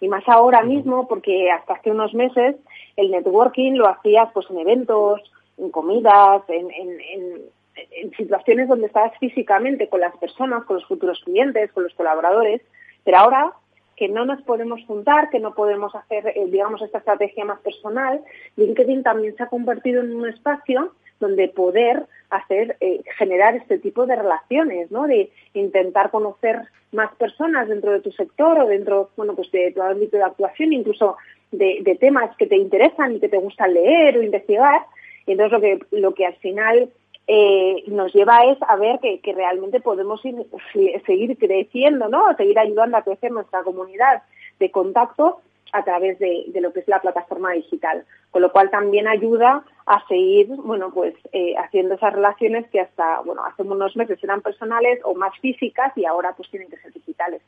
Y 0.00 0.08
más 0.08 0.28
ahora 0.28 0.62
mismo, 0.62 1.08
porque 1.08 1.50
hasta 1.50 1.74
hace 1.74 1.90
unos 1.90 2.14
meses 2.14 2.56
el 2.96 3.10
networking 3.10 3.72
lo 3.72 3.88
hacías 3.88 4.28
pues 4.32 4.48
en 4.50 4.58
eventos, 4.58 5.20
en 5.56 5.70
comidas, 5.70 6.42
en, 6.48 6.70
en 6.70 8.12
situaciones 8.16 8.68
donde 8.68 8.86
estabas 8.86 9.16
físicamente 9.18 9.88
con 9.88 10.00
las 10.00 10.16
personas, 10.16 10.64
con 10.64 10.76
los 10.76 10.86
futuros 10.86 11.20
clientes, 11.24 11.72
con 11.72 11.84
los 11.84 11.94
colaboradores, 11.94 12.62
pero 13.08 13.20
ahora 13.20 13.52
que 13.96 14.06
no 14.06 14.26
nos 14.26 14.42
podemos 14.42 14.84
juntar, 14.84 15.30
que 15.30 15.40
no 15.40 15.54
podemos 15.54 15.94
hacer, 15.94 16.26
eh, 16.26 16.44
digamos, 16.50 16.82
esta 16.82 16.98
estrategia 16.98 17.42
más 17.46 17.58
personal, 17.60 18.20
LinkedIn 18.56 19.02
también 19.02 19.34
se 19.34 19.44
ha 19.44 19.46
convertido 19.46 20.02
en 20.02 20.14
un 20.14 20.28
espacio 20.28 20.92
donde 21.18 21.48
poder 21.48 22.04
hacer, 22.28 22.76
eh, 22.80 23.00
generar 23.16 23.56
este 23.56 23.78
tipo 23.78 24.04
de 24.04 24.14
relaciones, 24.14 24.90
¿no? 24.90 25.06
De 25.06 25.30
intentar 25.54 26.10
conocer 26.10 26.60
más 26.92 27.10
personas 27.14 27.66
dentro 27.66 27.92
de 27.92 28.00
tu 28.00 28.12
sector 28.12 28.60
o 28.60 28.66
dentro, 28.66 29.08
bueno, 29.16 29.34
pues 29.34 29.50
de 29.52 29.72
tu 29.72 29.80
ámbito 29.80 30.18
de 30.18 30.24
actuación, 30.24 30.74
incluso 30.74 31.16
de, 31.50 31.78
de 31.80 31.94
temas 31.94 32.36
que 32.36 32.46
te 32.46 32.58
interesan 32.58 33.16
y 33.16 33.20
que 33.20 33.30
te 33.30 33.38
gusta 33.38 33.66
leer 33.66 34.18
o 34.18 34.22
investigar. 34.22 34.82
Y 35.24 35.32
entonces 35.32 35.52
lo 35.52 35.60
que, 35.62 35.78
lo 35.92 36.12
que 36.12 36.26
al 36.26 36.36
final 36.36 36.90
eh, 37.30 37.84
nos 37.88 38.12
lleva 38.14 38.38
es 38.44 38.56
a 38.66 38.76
ver 38.76 38.98
que, 39.00 39.20
realmente 39.34 39.80
podemos 39.80 40.20
seguir 40.22 41.38
creciendo, 41.38 42.08
¿no? 42.08 42.34
Seguir 42.36 42.58
ayudando 42.58 42.96
a 42.96 43.02
crecer 43.02 43.30
nuestra 43.30 43.62
comunidad 43.62 44.22
de 44.58 44.70
contacto 44.70 45.42
a 45.72 45.84
través 45.84 46.18
de, 46.18 46.50
lo 46.54 46.72
que 46.72 46.80
es 46.80 46.88
la 46.88 47.02
plataforma 47.02 47.52
digital, 47.52 48.06
con 48.30 48.40
lo 48.40 48.50
cual 48.50 48.70
también 48.70 49.06
ayuda 49.06 49.62
a 49.84 50.06
seguir, 50.08 50.48
bueno, 50.48 50.90
pues 50.90 51.14
eh, 51.32 51.54
haciendo 51.58 51.96
esas 51.96 52.14
relaciones 52.14 52.66
que 52.70 52.80
hasta, 52.80 53.20
bueno, 53.20 53.44
hace 53.44 53.62
unos 53.62 53.94
meses 53.94 54.18
eran 54.24 54.40
personales 54.40 54.98
o 55.04 55.14
más 55.14 55.38
físicas 55.40 55.92
y 55.96 56.06
ahora 56.06 56.32
pues 56.34 56.50
tienen 56.50 56.70
que 56.70 56.78
ser 56.78 56.94
digitales. 56.94 57.42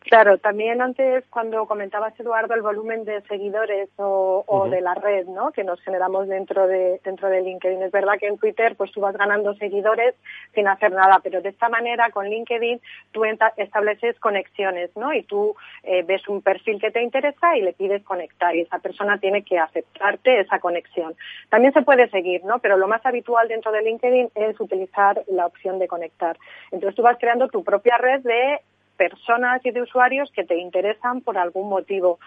Claro, 0.00 0.38
también 0.38 0.80
antes 0.80 1.24
cuando 1.30 1.66
comentabas 1.66 2.18
Eduardo 2.18 2.54
el 2.54 2.62
volumen 2.62 3.04
de 3.04 3.22
seguidores 3.22 3.88
o, 3.96 4.68
de 4.70 4.80
la 4.80 4.94
red, 4.94 5.26
¿no? 5.26 5.50
Que 5.52 5.64
nos 5.64 5.80
generamos 5.82 6.28
dentro 6.28 6.66
de 6.66 7.00
dentro 7.04 7.28
de 7.28 7.42
LinkedIn. 7.42 7.82
Es 7.82 7.92
verdad 7.92 8.18
que 8.18 8.26
en 8.26 8.38
Twitter 8.38 8.76
pues 8.76 8.92
tú 8.92 9.00
vas 9.00 9.16
ganando 9.16 9.54
seguidores 9.54 10.14
sin 10.54 10.68
hacer 10.68 10.92
nada, 10.92 11.20
pero 11.22 11.42
de 11.42 11.48
esta 11.48 11.68
manera 11.68 12.10
con 12.10 12.28
LinkedIn 12.28 12.80
tú 13.12 13.24
estableces 13.24 14.18
conexiones, 14.20 14.90
¿no? 14.96 15.12
Y 15.12 15.22
tú 15.22 15.54
eh, 15.82 16.02
ves 16.02 16.26
un 16.28 16.42
perfil 16.42 16.80
que 16.80 16.90
te 16.90 17.02
interesa 17.02 17.56
y 17.56 17.62
le 17.62 17.72
pides 17.72 18.02
conectar 18.04 18.54
y 18.54 18.60
esa 18.60 18.78
persona 18.78 19.18
tiene 19.18 19.42
que 19.42 19.58
aceptarte 19.58 20.40
esa 20.40 20.58
conexión. 20.58 21.14
También 21.48 21.72
se 21.72 21.82
puede 21.82 22.08
seguir, 22.10 22.44
¿no? 22.44 22.58
Pero 22.60 22.76
lo 22.76 22.88
más 22.88 23.04
habitual 23.04 23.48
dentro 23.48 23.72
de 23.72 23.82
LinkedIn 23.82 24.30
es 24.34 24.58
utilizar 24.60 25.22
la 25.28 25.46
opción 25.46 25.78
de 25.78 25.88
conectar. 25.88 26.36
Entonces 26.70 26.94
tú 26.94 27.02
vas 27.02 27.18
creando 27.18 27.48
tu 27.48 27.64
propia 27.64 27.98
red 27.98 28.20
de 28.20 28.60
personas 28.96 29.64
y 29.64 29.70
de 29.70 29.82
usuarios 29.82 30.30
que 30.32 30.44
te 30.44 30.56
interesan 30.56 31.20
por 31.20 31.38
algún 31.38 31.68
motivo. 31.68 32.18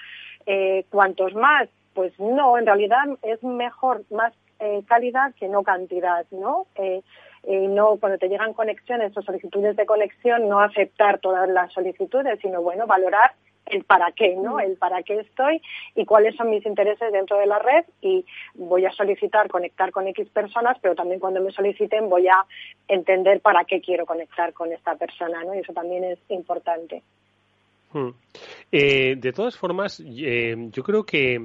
Eh, 0.46 0.86
cuantos 0.90 1.34
más, 1.36 1.68
pues 1.94 2.18
no, 2.20 2.58
en 2.58 2.66
realidad 2.66 3.04
es 3.24 3.44
mejor 3.44 4.04
más 4.12 4.34
eh, 4.60 4.82
calidad 4.88 5.34
que 5.36 5.48
no 5.48 5.64
cantidad, 5.64 6.26
¿no? 6.32 6.68
Eh, 6.76 7.02
no 7.44 7.98
cuando 7.98 8.18
te 8.18 8.28
llegan 8.28 8.54
conexiones 8.54 9.16
o 9.16 9.22
solicitudes 9.22 9.76
de 9.76 9.86
conexión, 9.86 10.50
no 10.50 10.60
aceptar 10.60 11.20
todas 11.20 11.48
las 11.48 11.72
solicitudes, 11.72 12.40
sino 12.42 12.62
bueno, 12.62 12.88
valorar 12.88 13.32
el 13.70 13.84
para 13.84 14.12
qué, 14.12 14.36
¿no? 14.36 14.56
Mm. 14.56 14.60
El 14.62 14.78
para 14.78 15.04
qué 15.04 15.20
estoy 15.20 15.62
y 15.96 16.06
cuáles 16.06 16.36
son 16.36 16.50
mis 16.50 16.66
intereses 16.66 17.12
dentro 17.12 17.38
de 17.38 17.46
la 17.46 17.60
red 17.60 17.86
y 18.02 18.26
voy 18.56 18.86
a 18.86 18.92
solicitar 18.92 19.48
conectar 19.50 19.92
con 19.92 20.08
X 20.08 20.28
personas, 20.30 20.78
pero 20.82 20.96
también 20.96 21.20
cuando 21.20 21.42
me 21.42 21.52
soliciten 21.52 22.10
voy 22.10 22.28
a 22.28 22.46
entender 22.88 23.42
para 23.42 23.66
qué 23.66 23.82
quiero 23.82 24.06
conectar 24.06 24.54
con 24.54 24.72
esta 24.72 24.96
persona, 24.96 25.44
¿no? 25.44 25.56
Y 25.56 25.60
eso 25.60 25.74
también 25.74 26.04
es 26.04 26.20
importante. 26.30 27.04
Mm. 27.94 28.10
Eh, 28.72 29.16
de 29.18 29.32
todas 29.32 29.56
formas, 29.58 30.02
eh, 30.06 30.56
yo 30.72 30.84
creo 30.84 31.04
que 31.04 31.40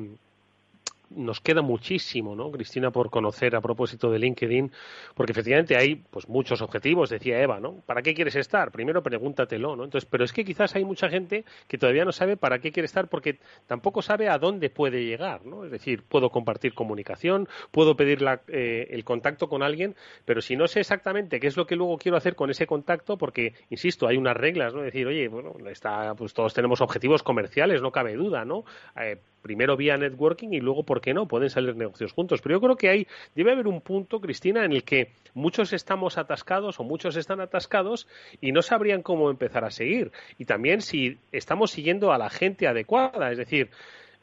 nos 1.16 1.40
queda 1.40 1.62
muchísimo, 1.62 2.35
¿no, 2.35 2.51
Cristina, 2.51 2.90
por 2.90 3.11
conocer 3.11 3.55
a 3.57 3.61
propósito 3.61 4.11
de 4.11 4.18
LinkedIn, 4.18 4.72
porque 5.14 5.33
efectivamente 5.33 5.77
hay 5.77 5.96
pues 5.96 6.29
muchos 6.29 6.62
objetivos, 6.62 7.11
decía 7.11 7.40
Eva, 7.40 7.61
¿no? 7.61 7.83
¿Para 7.87 8.03
qué 8.03 8.14
quieres 8.14 8.37
estar? 8.37 8.70
Primero 8.72 9.03
pregúntatelo, 9.03 9.77
¿no? 9.77 9.85
Entonces, 9.85 10.09
pero 10.11 10.25
es 10.25 10.33
que 10.33 10.44
quizás 10.44 10.75
hay 10.75 10.85
mucha 10.85 11.09
gente 11.09 11.44
que 11.68 11.79
todavía 11.79 12.05
no 12.05 12.12
sabe 12.12 12.37
para 12.37 12.59
qué 12.59 12.72
quiere 12.72 12.87
estar 12.87 13.09
porque 13.09 13.38
tampoco 13.66 14.03
sabe 14.03 14.29
a 14.29 14.38
dónde 14.38 14.70
puede 14.70 15.05
llegar, 15.05 15.44
¿no? 15.44 15.64
Es 15.64 15.70
decir, 15.70 16.03
puedo 16.09 16.31
compartir 16.31 16.75
comunicación, 16.75 17.48
puedo 17.70 17.96
pedir 17.96 18.25
eh, 18.48 18.88
el 18.90 19.05
contacto 19.05 19.48
con 19.48 19.62
alguien, 19.62 19.94
pero 20.25 20.40
si 20.40 20.57
no 20.57 20.66
sé 20.66 20.81
exactamente 20.81 21.40
qué 21.40 21.46
es 21.46 21.57
lo 21.57 21.66
que 21.66 21.77
luego 21.77 21.98
quiero 21.98 22.16
hacer 22.16 22.35
con 22.35 22.51
ese 22.51 22.66
contacto, 22.66 23.18
porque, 23.18 23.55
insisto, 23.70 24.07
hay 24.07 24.16
unas 24.16 24.37
reglas, 24.37 24.75
¿no? 24.75 24.83
decir, 24.83 25.07
oye, 25.07 25.29
bueno, 25.29 25.55
está, 25.70 26.14
pues 26.14 26.35
todos 26.35 26.55
tenemos 26.55 26.81
objetivos 26.81 27.22
comerciales, 27.22 27.83
no 27.83 27.90
cabe 27.90 28.14
duda, 28.14 28.44
¿no? 28.44 28.64
Eh, 29.01 29.18
primero 29.42 29.76
vía 29.76 29.96
networking 29.96 30.50
y 30.52 30.61
luego, 30.61 30.85
¿por 30.85 31.00
qué 31.00 31.12
no? 31.12 31.26
Pueden 31.26 31.50
salir 31.50 31.76
negocios 31.76 32.12
juntos. 32.12 32.40
Pero 32.40 32.57
yo 32.57 32.61
creo 32.61 32.76
que 32.76 32.88
hay, 32.88 33.07
debe 33.35 33.52
haber 33.52 33.66
un 33.66 33.81
punto, 33.81 34.20
Cristina, 34.20 34.64
en 34.64 34.72
el 34.72 34.85
que 34.85 35.11
muchos 35.35 35.72
estamos 35.72 36.16
atascados 36.16 36.81
o 36.81 36.85
muchos 36.85 37.16
están 37.16 37.40
atascados 37.40 38.07
y 38.40 38.52
no 38.52 38.62
sabrían 38.62 39.02
cómo 39.02 39.31
empezar 39.31 39.64
a 39.64 39.70
seguir. 39.70 40.12
Y 40.38 40.44
también 40.44 40.81
si 40.81 41.18
estamos 41.33 41.72
siguiendo 41.72 42.12
a 42.12 42.18
la 42.18 42.31
gente 42.31 42.66
adecuada, 42.66 43.31
es 43.33 43.38
decir, 43.38 43.70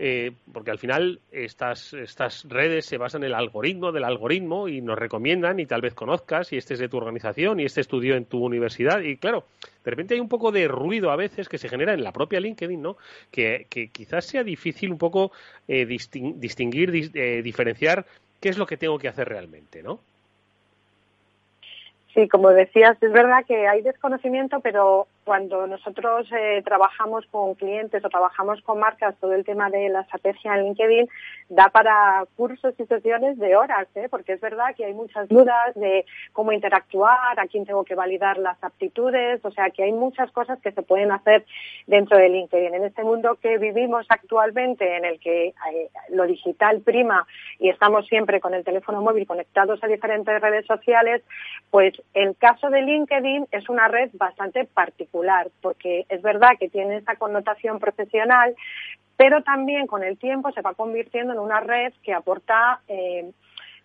eh, 0.02 0.32
porque 0.54 0.72
al 0.72 0.80
final 0.80 1.20
estas, 1.30 1.94
estas 1.94 2.48
redes 2.48 2.86
se 2.86 2.98
basan 2.98 3.24
en 3.24 3.28
el 3.28 3.34
algoritmo 3.34 3.92
del 3.92 4.06
algoritmo 4.06 4.70
y 4.70 4.80
nos 4.80 4.98
recomiendan 4.98 5.60
y 5.60 5.66
tal 5.66 5.82
vez 5.82 5.94
conozcas 5.94 6.54
y 6.54 6.58
este 6.58 6.76
es 6.76 6.80
de 6.80 6.88
tu 6.88 6.96
organización 6.96 7.60
y 7.60 7.66
este 7.66 7.82
estudió 7.82 8.16
en 8.16 8.24
tu 8.24 8.42
universidad 8.42 9.02
y 9.02 9.18
claro, 9.18 9.44
de 9.84 9.92
repente 9.92 10.14
hay 10.14 10.22
un 10.22 10.30
poco 10.30 10.54
de 10.54 10.70
ruido 10.70 11.12
a 11.12 11.18
veces 11.18 11.50
que 11.50 11.58
se 11.58 11.68
genera 11.68 11.94
en 11.94 12.02
la 12.02 12.14
propia 12.14 12.40
LinkedIn, 12.40 12.82
¿no? 12.82 12.96
Que, 13.30 13.68
quizás 13.92 14.24
sea 14.24 14.46
difícil 14.46 14.90
un 14.90 14.98
poco 14.98 15.34
eh, 15.68 15.86
distinguir, 15.86 17.12
eh, 17.14 17.42
diferenciar 17.42 18.06
qué 18.40 18.48
es 18.48 18.58
lo 18.58 18.66
que 18.66 18.78
tengo 18.78 19.00
que 19.00 19.10
hacer 19.10 19.28
realmente, 19.28 19.84
¿no? 19.84 20.00
Sí, 22.14 22.30
como 22.30 22.52
decías, 22.52 22.98
es 23.04 23.12
verdad 23.12 23.46
que 23.46 23.68
hay 23.68 23.82
desconocimiento, 23.82 24.62
pero 24.62 25.08
cuando 25.24 25.68
nosotros 25.68 26.28
eh, 26.32 26.62
trabajamos 26.64 27.26
con 27.28 27.56
clientes 27.56 28.04
o 28.04 28.10
trabajamos 28.10 28.62
con 28.62 28.80
marcas, 28.80 29.16
todo 29.20 29.34
el 29.34 29.46
tema 29.46 29.70
de 29.70 29.90
la 29.90 30.02
estrategia 30.02 30.56
en 30.56 30.66
LinkedIn 30.66 31.08
da 31.50 31.70
para 31.70 32.26
cursos 32.36 32.74
y 32.80 32.86
sesiones 32.86 33.38
de 33.38 33.56
horas, 33.56 33.88
¿eh? 33.96 34.08
porque 34.10 34.34
es 34.34 34.42
verdad 34.42 34.76
que 34.76 34.86
hay 34.86 34.94
muchas 34.94 35.28
dudas 35.28 35.74
de 35.76 36.06
cómo 36.32 36.52
interactuar, 36.52 37.40
a 37.40 37.48
quién 37.48 37.66
tengo 37.66 37.84
que 37.84 37.96
validar 37.96 38.38
las 38.38 38.64
aptitudes, 38.64 39.44
o 39.44 39.52
sea 39.52 39.70
que 39.72 39.84
hay 39.84 39.92
muchas 39.92 40.32
cosas 40.32 40.60
que 40.62 40.72
se 40.72 40.84
pueden 40.84 41.12
hacer 41.12 41.46
dentro 41.88 42.18
de 42.18 42.30
LinkedIn. 42.30 42.74
En 42.74 42.84
este 42.84 43.04
mundo 43.04 43.38
que 43.42 43.58
vivimos 43.58 44.06
actualmente, 44.10 44.98
en 44.98 45.06
el 45.06 45.20
que 45.20 45.48
eh, 45.48 45.90
lo 46.10 46.26
digital 46.26 46.82
prima 46.82 47.26
y 47.60 47.70
estamos 47.70 48.08
siempre 48.08 48.40
con 48.40 48.54
el 48.54 48.64
teléfono 48.64 49.02
móvil 49.02 49.28
conectados 49.28 49.84
a 49.84 49.88
diferentes 49.88 50.40
redes 50.40 50.66
sociales, 50.66 51.24
pues 51.72 51.94
el 52.14 52.36
caso 52.38 52.70
de 52.70 52.82
LinkedIn 52.82 53.48
es 53.52 53.70
una 53.70 53.88
red 53.88 54.10
bastante 54.14 54.66
particular 54.66 55.09
porque 55.62 56.06
es 56.10 56.22
verdad 56.22 56.52
que 56.60 56.70
tiene 56.70 56.98
esa 56.98 57.16
connotación 57.16 57.80
profesional, 57.80 58.56
pero 59.18 59.44
también 59.44 59.88
con 59.88 60.04
el 60.04 60.18
tiempo 60.18 60.52
se 60.52 60.62
va 60.62 60.74
convirtiendo 60.74 61.34
en 61.34 61.40
una 61.40 61.60
red 61.60 61.94
que 62.04 62.14
aporta, 62.14 62.80
eh, 62.88 63.32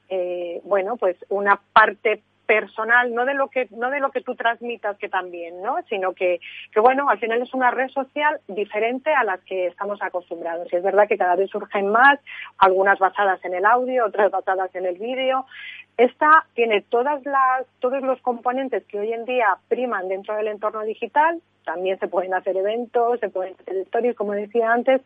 eh, 0.09 0.61
bueno, 0.65 0.97
pues 0.97 1.17
una 1.29 1.61
parte 1.73 2.23
personal, 2.47 3.15
no 3.15 3.25
de 3.25 3.35
lo 3.35 3.49
que 3.49 3.69
no 3.71 3.91
de 3.91 4.01
lo 4.01 4.11
que 4.11 4.21
tú 4.21 4.35
transmitas 4.35 4.97
que 4.99 5.09
también, 5.09 5.63
¿no? 5.63 5.77
Sino 5.89 6.13
que, 6.13 6.41
que 6.73 6.81
bueno, 6.81 7.09
al 7.09 7.19
final 7.19 7.43
es 7.43 7.53
una 7.55 7.71
red 7.71 7.89
social 7.89 8.41
diferente 8.49 9.13
a 9.13 9.25
las 9.25 9.41
que 9.41 9.67
estamos 9.67 10.01
acostumbrados. 10.03 10.73
Y 10.73 10.77
es 10.77 10.83
verdad 10.83 11.09
que 11.09 11.19
cada 11.19 11.37
vez 11.37 11.51
surgen 11.51 11.89
más, 11.89 12.19
algunas 12.59 12.99
basadas 12.99 13.45
en 13.45 13.55
el 13.55 13.65
audio, 13.65 14.07
otras 14.07 14.31
basadas 14.31 14.75
en 14.75 14.87
el 14.87 14.99
vídeo, 14.99 15.47
esta 15.96 16.46
tiene 16.54 16.83
todas 16.83 17.24
las, 17.24 17.66
todos 17.78 18.02
los 18.02 18.20
componentes 18.20 18.85
que 18.87 18.98
hoy 18.98 19.12
en 19.12 19.24
día 19.24 19.46
priman 19.68 20.09
dentro 20.09 20.35
del 20.37 20.48
entorno 20.48 20.83
digital. 20.83 21.40
También 21.64 21.98
se 21.98 22.09
pueden 22.09 22.35
hacer 22.35 22.57
eventos, 22.57 23.20
se 23.20 23.28
pueden 23.28 23.54
hacer 23.61 23.76
stories, 23.76 24.16
como 24.16 24.33
decía 24.33 24.72
antes. 24.72 25.00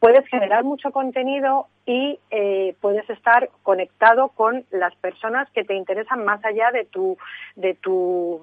Puedes 0.00 0.26
generar 0.26 0.64
mucho 0.64 0.90
contenido 0.90 1.68
y 1.86 2.18
eh, 2.30 2.74
puedes 2.80 3.08
estar 3.08 3.48
conectado 3.62 4.28
con 4.28 4.64
las 4.70 4.94
personas 4.96 5.48
que 5.50 5.64
te 5.64 5.74
interesan 5.74 6.24
más 6.24 6.44
allá 6.44 6.72
de 6.72 6.84
tu, 6.84 7.16
de 7.54 7.74
tu, 7.74 8.40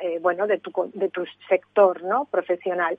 eh, 0.00 0.18
bueno, 0.20 0.46
de 0.46 0.58
tu, 0.58 0.70
de 0.92 1.08
tu 1.08 1.24
sector, 1.48 2.02
¿no? 2.02 2.26
Profesional. 2.26 2.98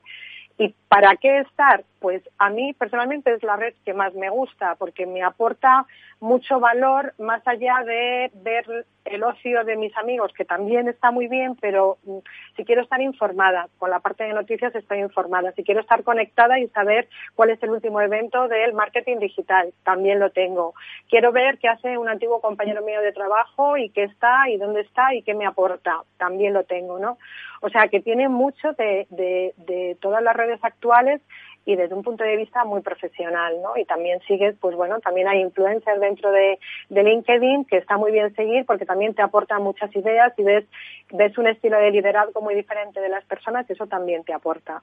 ¿Y 0.58 0.74
para 0.88 1.16
qué 1.16 1.40
estar? 1.40 1.84
Pues 2.00 2.22
a 2.38 2.50
mí 2.50 2.72
personalmente 2.74 3.32
es 3.32 3.42
la 3.42 3.56
red 3.56 3.74
que 3.84 3.94
más 3.94 4.14
me 4.14 4.30
gusta 4.30 4.74
porque 4.76 5.06
me 5.06 5.22
aporta 5.22 5.86
mucho 6.20 6.60
valor 6.60 7.14
más 7.18 7.46
allá 7.46 7.82
de 7.84 8.30
ver 8.34 8.86
el 9.04 9.22
ocio 9.22 9.64
de 9.64 9.76
mis 9.76 9.96
amigos, 9.96 10.32
que 10.32 10.44
también 10.44 10.88
está 10.88 11.10
muy 11.10 11.28
bien, 11.28 11.56
pero 11.60 11.98
mm, 12.04 12.18
si 12.56 12.64
quiero 12.64 12.82
estar 12.82 13.00
informada, 13.00 13.68
con 13.78 13.90
la 13.90 14.00
parte 14.00 14.24
de 14.24 14.32
noticias 14.32 14.74
estoy 14.74 14.98
informada. 14.98 15.52
Si 15.52 15.62
quiero 15.62 15.80
estar 15.80 16.02
conectada 16.02 16.58
y 16.58 16.68
saber 16.68 17.08
cuál 17.34 17.50
es 17.50 17.62
el 17.62 17.70
último 17.70 18.00
evento 18.00 18.48
del 18.48 18.72
marketing 18.72 19.18
digital, 19.18 19.72
también 19.84 20.18
lo 20.18 20.30
tengo. 20.30 20.74
Quiero 21.08 21.32
ver 21.32 21.58
qué 21.58 21.68
hace 21.68 21.98
un 21.98 22.08
antiguo 22.08 22.40
compañero 22.40 22.82
mío 22.82 23.00
de 23.00 23.12
trabajo 23.12 23.76
y 23.76 23.90
qué 23.90 24.04
está 24.04 24.48
y 24.48 24.56
dónde 24.56 24.80
está 24.80 25.14
y 25.14 25.22
qué 25.22 25.34
me 25.34 25.46
aporta, 25.46 26.02
también 26.16 26.54
lo 26.54 26.64
tengo, 26.64 26.98
¿no? 26.98 27.18
O 27.60 27.68
sea 27.68 27.88
que 27.88 28.00
tiene 28.00 28.28
mucho 28.28 28.72
de, 28.72 29.06
de 29.10 29.96
todas 30.00 30.22
las 30.22 30.36
redes 30.36 30.62
actuales 30.62 31.20
y 31.66 31.74
desde 31.74 31.96
un 31.96 32.04
punto 32.04 32.22
de 32.22 32.36
vista 32.36 32.64
muy 32.64 32.80
profesional, 32.80 33.60
¿no? 33.60 33.76
Y 33.76 33.84
también 33.84 34.20
sigues, 34.28 34.54
pues 34.60 34.76
bueno, 34.76 35.00
también 35.00 35.26
hay 35.26 35.40
influencers 35.40 36.00
dentro 36.00 36.30
de, 36.30 36.60
LinkedIn 36.90 37.64
que 37.64 37.78
está 37.78 37.96
muy 37.96 38.12
bien 38.12 38.32
seguir 38.36 38.64
porque 38.64 38.86
también 38.86 39.14
te 39.14 39.22
aportan 39.22 39.64
muchas 39.64 39.94
ideas 39.96 40.32
y 40.38 40.44
ves, 40.44 40.64
ves 41.10 41.36
un 41.36 41.48
estilo 41.48 41.76
de 41.78 41.90
liderazgo 41.90 42.40
muy 42.40 42.54
diferente 42.54 43.00
de 43.00 43.08
las 43.08 43.24
personas 43.24 43.68
y 43.68 43.72
eso 43.72 43.88
también 43.88 44.22
te 44.22 44.32
aporta. 44.32 44.80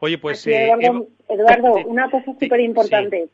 Oye, 0.00 0.18
pues... 0.18 0.46
Eh, 0.46 0.70
Eduardo, 1.26 1.76
una 1.86 2.10
cosa 2.10 2.34
súper 2.38 2.60
importante. 2.60 3.28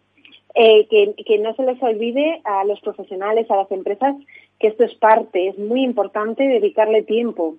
Eh, 0.54 0.86
que, 0.86 1.14
que 1.26 1.38
no 1.38 1.52
se 1.56 1.64
les 1.64 1.82
olvide 1.82 2.40
a 2.44 2.62
los 2.62 2.80
profesionales, 2.80 3.50
a 3.50 3.56
las 3.56 3.70
empresas, 3.72 4.14
que 4.60 4.68
esto 4.68 4.84
es 4.84 4.94
parte, 4.94 5.48
es 5.48 5.58
muy 5.58 5.82
importante 5.82 6.44
dedicarle 6.44 7.02
tiempo, 7.02 7.56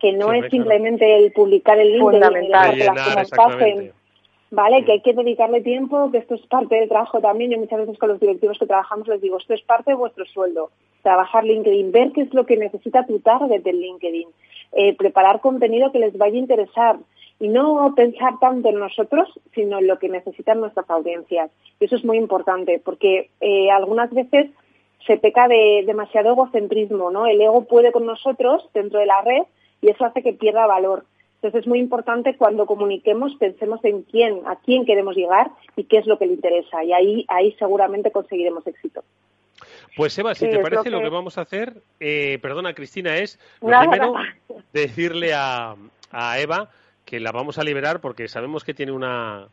que 0.00 0.12
no 0.12 0.32
es 0.32 0.50
simplemente 0.50 1.18
el 1.18 1.32
publicar 1.32 1.78
el 1.78 1.92
link 1.92 2.10
de 2.10 2.88
las 2.88 3.30
pasen, 3.30 3.92
¿vale? 4.54 4.84
Que 4.84 4.92
hay 4.92 5.00
que 5.00 5.12
dedicarle 5.12 5.60
tiempo, 5.60 6.10
que 6.10 6.18
esto 6.18 6.34
es 6.34 6.46
parte 6.46 6.76
del 6.76 6.88
trabajo 6.88 7.20
también. 7.20 7.50
Yo 7.50 7.58
muchas 7.58 7.80
veces 7.80 7.98
con 7.98 8.08
los 8.08 8.20
directivos 8.20 8.58
que 8.58 8.66
trabajamos 8.66 9.08
les 9.08 9.20
digo, 9.20 9.38
esto 9.38 9.54
es 9.54 9.62
parte 9.62 9.90
de 9.90 9.96
vuestro 9.96 10.24
sueldo. 10.26 10.70
Trabajar 11.02 11.44
LinkedIn, 11.44 11.92
ver 11.92 12.12
qué 12.12 12.22
es 12.22 12.32
lo 12.32 12.46
que 12.46 12.56
necesita 12.56 13.06
tu 13.06 13.18
target 13.18 13.62
del 13.62 13.80
LinkedIn, 13.80 14.28
eh, 14.72 14.96
preparar 14.96 15.40
contenido 15.40 15.92
que 15.92 15.98
les 15.98 16.16
vaya 16.16 16.36
a 16.36 16.38
interesar 16.38 16.96
y 17.40 17.48
no 17.48 17.92
pensar 17.96 18.38
tanto 18.38 18.68
en 18.68 18.78
nosotros, 18.78 19.28
sino 19.54 19.78
en 19.78 19.86
lo 19.88 19.98
que 19.98 20.08
necesitan 20.08 20.60
nuestras 20.60 20.88
audiencias. 20.88 21.50
Y 21.80 21.86
eso 21.86 21.96
es 21.96 22.04
muy 22.04 22.16
importante, 22.16 22.80
porque 22.82 23.30
eh, 23.40 23.70
algunas 23.70 24.10
veces 24.12 24.50
se 25.06 25.18
peca 25.18 25.48
de 25.48 25.82
demasiado 25.86 26.30
egocentrismo, 26.30 27.10
¿no? 27.10 27.26
El 27.26 27.40
ego 27.40 27.64
puede 27.64 27.92
con 27.92 28.06
nosotros 28.06 28.66
dentro 28.72 29.00
de 29.00 29.06
la 29.06 29.20
red 29.20 29.42
y 29.82 29.90
eso 29.90 30.04
hace 30.04 30.22
que 30.22 30.32
pierda 30.32 30.66
valor. 30.66 31.04
Entonces 31.44 31.60
es 31.60 31.68
muy 31.68 31.78
importante 31.78 32.38
cuando 32.38 32.64
comuniquemos 32.64 33.34
pensemos 33.34 33.84
en 33.84 34.00
quién, 34.04 34.40
a 34.46 34.56
quién 34.56 34.86
queremos 34.86 35.14
llegar 35.14 35.50
y 35.76 35.84
qué 35.84 35.98
es 35.98 36.06
lo 36.06 36.18
que 36.18 36.24
le 36.24 36.32
interesa 36.32 36.82
y 36.82 36.94
ahí, 36.94 37.26
ahí 37.28 37.52
seguramente 37.58 38.10
conseguiremos 38.10 38.66
éxito. 38.66 39.04
Pues 39.94 40.18
Eva, 40.18 40.34
si 40.34 40.48
te 40.48 40.58
parece, 40.60 40.88
lo 40.88 41.02
que... 41.02 41.10
vamos 41.10 41.36
a 41.36 41.42
hacer, 41.42 41.82
eh, 42.00 42.38
perdona 42.40 42.72
Cristina, 42.72 43.18
es 43.18 43.38
lo 43.60 43.78
primero 43.78 44.14
decirle 44.72 45.34
a, 45.34 45.76
a 46.10 46.40
Eva 46.40 46.70
que 47.04 47.20
la 47.20 47.30
vamos 47.30 47.58
a 47.58 47.62
liberar 47.62 48.00
porque 48.00 48.26
sabemos 48.26 48.64
que 48.64 48.72
tiene 48.72 48.92
una 48.92 49.48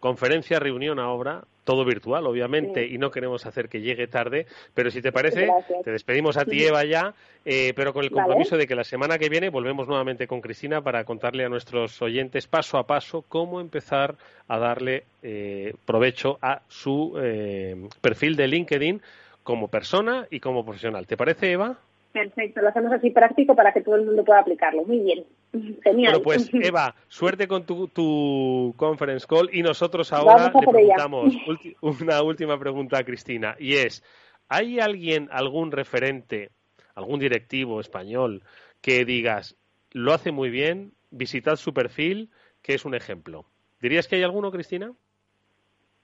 conferencia, 0.00 0.58
reunión 0.58 0.98
a 0.98 1.10
obra, 1.10 1.44
todo 1.64 1.84
virtual, 1.84 2.26
obviamente, 2.26 2.86
y 2.86 2.98
no 2.98 3.10
queremos 3.10 3.46
hacer 3.46 3.68
que 3.68 3.80
llegue 3.80 4.08
tarde, 4.08 4.46
pero 4.74 4.90
si 4.90 5.00
te 5.00 5.12
parece, 5.12 5.48
te 5.84 5.92
despedimos 5.92 6.36
a 6.36 6.44
ti, 6.44 6.64
Eva, 6.64 6.84
ya, 6.84 7.14
eh, 7.44 7.72
pero 7.76 7.92
con 7.92 8.02
el 8.02 8.10
compromiso 8.10 8.56
de 8.56 8.66
que 8.66 8.74
la 8.74 8.82
semana 8.82 9.18
que 9.18 9.28
viene 9.28 9.50
volvemos 9.50 9.86
nuevamente 9.86 10.26
con 10.26 10.40
Cristina 10.40 10.82
para 10.82 11.04
contarle 11.04 11.44
a 11.44 11.48
nuestros 11.48 12.00
oyentes 12.02 12.46
paso 12.46 12.78
a 12.78 12.86
paso 12.86 13.24
cómo 13.28 13.60
empezar 13.60 14.16
a 14.48 14.58
darle 14.58 15.04
eh, 15.22 15.74
provecho 15.84 16.38
a 16.42 16.62
su 16.68 17.16
eh, 17.22 17.76
perfil 18.00 18.36
de 18.36 18.48
LinkedIn 18.48 19.02
como 19.42 19.68
persona 19.68 20.26
y 20.30 20.40
como 20.40 20.64
profesional. 20.64 21.06
¿Te 21.06 21.16
parece, 21.16 21.52
Eva? 21.52 21.78
Perfecto, 22.12 22.60
lo 22.60 22.68
hacemos 22.68 22.92
así 22.92 23.10
práctico 23.10 23.54
para 23.54 23.72
que 23.72 23.82
todo 23.82 23.94
el 23.94 24.04
mundo 24.04 24.24
pueda 24.24 24.40
aplicarlo. 24.40 24.84
Muy 24.84 24.98
bien. 24.98 25.24
Genial. 25.84 26.12
Bueno, 26.12 26.22
pues 26.22 26.50
Eva, 26.52 26.94
suerte 27.08 27.46
con 27.46 27.64
tu, 27.64 27.88
tu 27.88 28.74
conference 28.76 29.26
call 29.26 29.48
y 29.52 29.62
nosotros 29.62 30.12
ahora 30.12 30.52
le 30.52 30.66
preguntamos 30.66 31.34
una 32.02 32.22
última 32.22 32.58
pregunta 32.58 32.98
a 32.98 33.04
Cristina 33.04 33.54
y 33.58 33.74
es, 33.74 34.02
¿hay 34.48 34.80
alguien, 34.80 35.28
algún 35.30 35.70
referente, 35.70 36.50
algún 36.94 37.20
directivo 37.20 37.80
español 37.80 38.42
que 38.80 39.04
digas, 39.04 39.56
lo 39.92 40.12
hace 40.12 40.32
muy 40.32 40.50
bien, 40.50 40.94
visitad 41.10 41.56
su 41.56 41.72
perfil, 41.72 42.30
que 42.62 42.74
es 42.74 42.84
un 42.84 42.94
ejemplo? 42.94 43.46
¿Dirías 43.80 44.08
que 44.08 44.16
hay 44.16 44.22
alguno, 44.24 44.50
Cristina? 44.50 44.92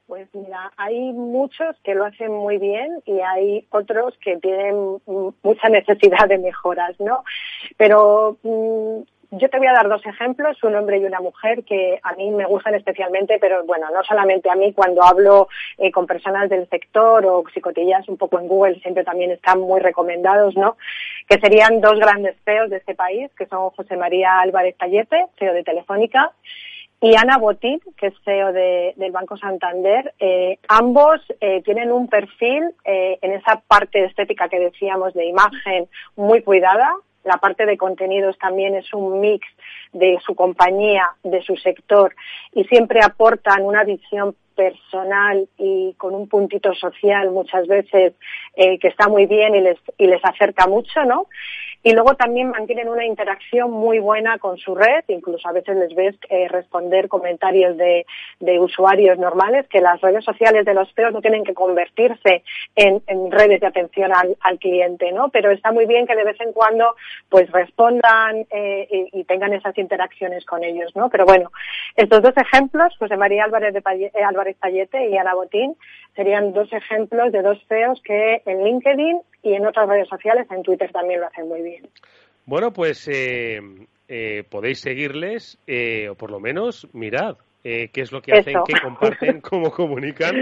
Pues 0.07 0.29
mira, 0.35 0.73
hay 0.77 1.13
muchos 1.13 1.75
que 1.83 1.97
lo 1.97 2.05
hacen 2.05 2.33
muy 2.33 2.59
bien 2.59 3.03
y 3.07 3.19
hay 3.19 3.67
otros 3.71 4.17
que 4.19 4.37
tienen 4.37 4.99
mucha 5.43 5.69
necesidad 5.69 6.29
de 6.29 6.39
mejoras, 6.39 6.95
¿no? 7.01 7.25
Pero 7.77 8.37
mm, 8.45 9.01
yo 9.33 9.51
te 9.51 9.59
voy 9.59 9.67
a 9.67 9.73
dar 9.73 9.89
dos 9.89 10.07
ejemplos, 10.07 10.63
un 10.63 10.77
hombre 10.77 10.99
y 10.99 11.05
una 11.05 11.19
mujer 11.19 11.65
que 11.65 11.99
a 12.05 12.13
mí 12.13 12.31
me 12.31 12.47
gustan 12.47 12.77
especialmente, 12.77 13.39
pero 13.41 13.65
bueno, 13.65 13.89
no 13.93 14.05
solamente 14.05 14.49
a 14.49 14.55
mí, 14.55 14.73
cuando 14.73 15.03
hablo 15.03 15.49
eh, 15.79 15.91
con 15.91 16.07
personas 16.07 16.49
del 16.49 16.69
sector 16.69 17.27
o 17.27 17.43
psicotillas 17.53 18.09
un 18.09 18.17
poco 18.17 18.39
en 18.39 18.47
Google, 18.47 18.79
siempre 18.81 19.03
también 19.03 19.33
están 19.33 19.59
muy 19.59 19.81
recomendados, 19.81 20.57
¿no? 20.57 20.77
Que 21.29 21.41
serían 21.41 21.81
dos 21.81 21.99
grandes 21.99 22.37
CEOs 22.45 22.71
de 22.71 22.77
este 22.77 22.95
país, 22.95 23.29
que 23.37 23.47
son 23.47 23.71
José 23.71 23.97
María 23.97 24.39
Álvarez 24.39 24.77
Tallete, 24.77 25.27
CEO 25.37 25.53
de 25.53 25.65
Telefónica, 25.65 26.31
y 27.01 27.15
Ana 27.15 27.39
Botín, 27.39 27.81
que 27.97 28.09
es 28.09 28.15
CEO 28.25 28.53
del 28.53 29.13
Banco 29.13 29.37
Santander. 29.37 30.15
Eh, 30.19 30.59
ambos 30.69 31.21
eh, 31.41 31.63
tienen 31.63 31.93
un 31.93 32.09
perfil 32.09 32.65
eh, 32.85 33.19
en 33.21 33.33
esa 33.33 33.61
parte 33.67 34.05
estética 34.05 34.49
que 34.49 34.59
decíamos 34.59 35.13
de 35.15 35.27
imagen 35.27 35.89
muy 36.17 36.43
cuidada. 36.43 36.91
La 37.25 37.37
parte 37.39 37.67
de 37.67 37.77
contenidos 37.77 38.39
también 38.39 38.75
es 38.77 38.93
un 38.95 39.21
mix 39.21 39.47
de 39.93 40.19
su 40.25 40.35
compañía, 40.35 41.11
de 41.23 41.43
su 41.43 41.57
sector 41.57 42.15
y 42.53 42.65
siempre 42.65 43.01
aportan 43.03 43.65
una 43.65 43.83
visión 43.83 44.35
personal 44.55 45.49
y 45.59 45.93
con 45.99 46.15
un 46.15 46.29
puntito 46.29 46.73
social 46.73 47.31
muchas 47.31 47.67
veces 47.67 48.15
que 48.55 48.89
está 48.89 49.09
muy 49.09 49.27
bien 49.27 49.55
y 49.55 50.07
les 50.07 50.25
acerca 50.25 50.67
mucho, 50.67 51.05
¿no? 51.05 51.27
Y 51.87 51.93
luego 51.93 52.17
también 52.17 52.51
mantienen 52.51 52.89
una 52.89 53.07
interacción 53.07 53.71
muy 53.71 54.01
buena 54.01 54.39
con 54.39 54.59
su 54.59 54.75
red, 54.75 55.05
incluso 55.07 55.49
a 55.49 55.53
veces 55.53 55.77
les 55.77 55.95
ves 55.95 56.17
eh, 56.29 56.49
responder 56.49 57.07
comentarios 57.09 57.77
de, 57.77 58.05
usuarios 58.59 59.17
normales, 59.21 59.69
que 59.69 59.81
las 59.81 60.01
redes 60.01 60.25
sociales 60.25 60.65
de 60.65 60.75
los 60.75 60.93
CEOs 60.95 61.13
no 61.13 61.21
tienen 61.21 61.45
que 61.45 61.55
convertirse 61.55 62.43
en, 62.75 63.31
redes 63.31 63.61
de 63.61 63.69
atención 63.69 64.11
al, 64.13 64.59
cliente, 64.59 65.13
¿no? 65.13 65.29
Pero 65.29 65.53
está 65.53 65.71
muy 65.71 65.87
bien 65.87 66.09
que 66.09 66.17
de 66.17 66.25
vez 66.25 66.41
en 66.41 66.53
cuando 66.53 66.97
pues 67.29 67.49
respondan 67.53 68.45
eh, 68.51 69.09
y, 69.13 69.23
tengan 69.23 69.53
esas 69.53 69.79
interacciones 69.79 70.45
con 70.45 70.65
ellos, 70.65 70.91
¿no? 70.97 71.09
Pero 71.09 71.25
bueno, 71.25 71.53
estos 71.95 72.21
dos 72.21 72.37
ejemplos, 72.37 72.97
José 72.99 73.17
María 73.17 73.45
Álvarez, 73.45 73.73
de 73.73 74.11
eh, 74.13 74.25
Álvarez 74.25 74.57
Payete 74.59 75.09
y 75.09 75.17
Ana 75.17 75.35
Botín, 75.35 75.77
serían 76.17 76.53
dos 76.53 76.73
ejemplos 76.73 77.31
de 77.31 77.43
dos 77.43 77.59
CEOs 77.69 78.03
que 78.03 78.43
en 78.47 78.65
LinkedIn 78.65 79.21
y 79.43 79.53
en 79.55 79.67
otras 79.67 79.89
redes 79.89 80.09
sociales, 80.09 80.47
en 80.51 80.63
Twitter 80.63 80.91
también 80.91 81.21
lo 81.21 81.27
hacen 81.27 81.49
muy 81.49 81.63
bien. 81.63 81.87
Bueno, 82.47 82.73
pues 82.73 83.07
eh, 83.09 83.61
eh, 84.09 84.45
podéis 84.49 84.81
seguirles, 84.81 85.59
eh, 85.67 86.09
o 86.09 86.15
por 86.15 86.31
lo 86.31 86.41
menos 86.41 86.89
mirad 86.93 87.37
qué 87.63 87.91
es 87.95 88.13
lo 88.13 88.23
que 88.23 88.33
hacen, 88.33 88.59
qué 88.65 88.75
comparten, 88.81 89.41
cómo 89.51 89.73
comunican, 89.73 90.37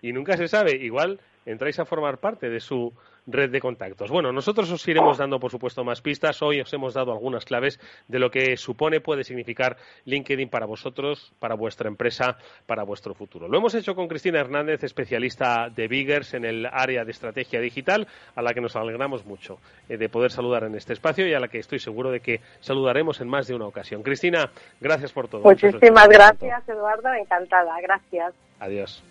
y 0.00 0.12
nunca 0.14 0.38
se 0.38 0.48
sabe, 0.48 0.76
igual 0.76 1.20
entráis 1.44 1.78
a 1.78 1.84
formar 1.84 2.16
parte 2.16 2.48
de 2.48 2.58
su 2.58 2.94
red 3.26 3.50
de 3.50 3.60
contactos. 3.60 4.10
Bueno, 4.10 4.32
nosotros 4.32 4.70
os 4.70 4.86
iremos 4.88 5.18
dando, 5.18 5.38
por 5.38 5.50
supuesto, 5.50 5.84
más 5.84 6.00
pistas. 6.00 6.40
Hoy 6.42 6.60
os 6.60 6.72
hemos 6.72 6.94
dado 6.94 7.12
algunas 7.12 7.44
claves 7.44 7.78
de 8.08 8.18
lo 8.18 8.30
que 8.30 8.56
supone, 8.56 9.00
puede 9.00 9.24
significar 9.24 9.76
LinkedIn 10.04 10.48
para 10.48 10.66
vosotros, 10.66 11.32
para 11.38 11.54
vuestra 11.54 11.88
empresa, 11.88 12.36
para 12.66 12.84
vuestro 12.84 13.14
futuro. 13.14 13.48
Lo 13.48 13.58
hemos 13.58 13.74
hecho 13.74 13.94
con 13.94 14.08
Cristina 14.08 14.40
Hernández, 14.40 14.82
especialista 14.84 15.68
de 15.74 15.88
Biggers 15.88 16.34
en 16.34 16.44
el 16.44 16.66
área 16.66 17.04
de 17.04 17.10
estrategia 17.10 17.60
digital, 17.60 18.06
a 18.34 18.42
la 18.42 18.52
que 18.52 18.60
nos 18.60 18.76
alegramos 18.76 19.24
mucho 19.24 19.58
eh, 19.88 19.96
de 19.96 20.08
poder 20.08 20.30
saludar 20.30 20.64
en 20.64 20.74
este 20.74 20.92
espacio 20.92 21.26
y 21.26 21.34
a 21.34 21.40
la 21.40 21.48
que 21.48 21.58
estoy 21.58 21.78
seguro 21.78 22.10
de 22.10 22.20
que 22.20 22.40
saludaremos 22.60 23.20
en 23.20 23.28
más 23.28 23.46
de 23.46 23.54
una 23.54 23.66
ocasión. 23.66 24.02
Cristina, 24.02 24.50
gracias 24.80 25.12
por 25.12 25.28
todo. 25.28 25.42
Muchísimas 25.42 26.08
gracias, 26.08 26.68
Eduardo. 26.68 27.12
Encantada. 27.14 27.80
Gracias. 27.80 28.34
Adiós. 28.58 29.02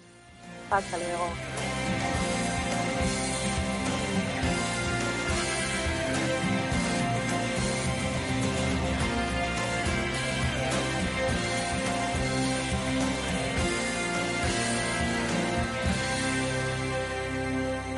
Hasta 0.71 0.97
luego. 0.97 1.78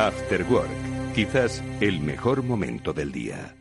After 0.01 0.43
Work, 0.49 1.13
quizás 1.13 1.63
el 1.79 1.99
mejor 1.99 2.41
momento 2.41 2.91
del 2.91 3.11
día. 3.11 3.60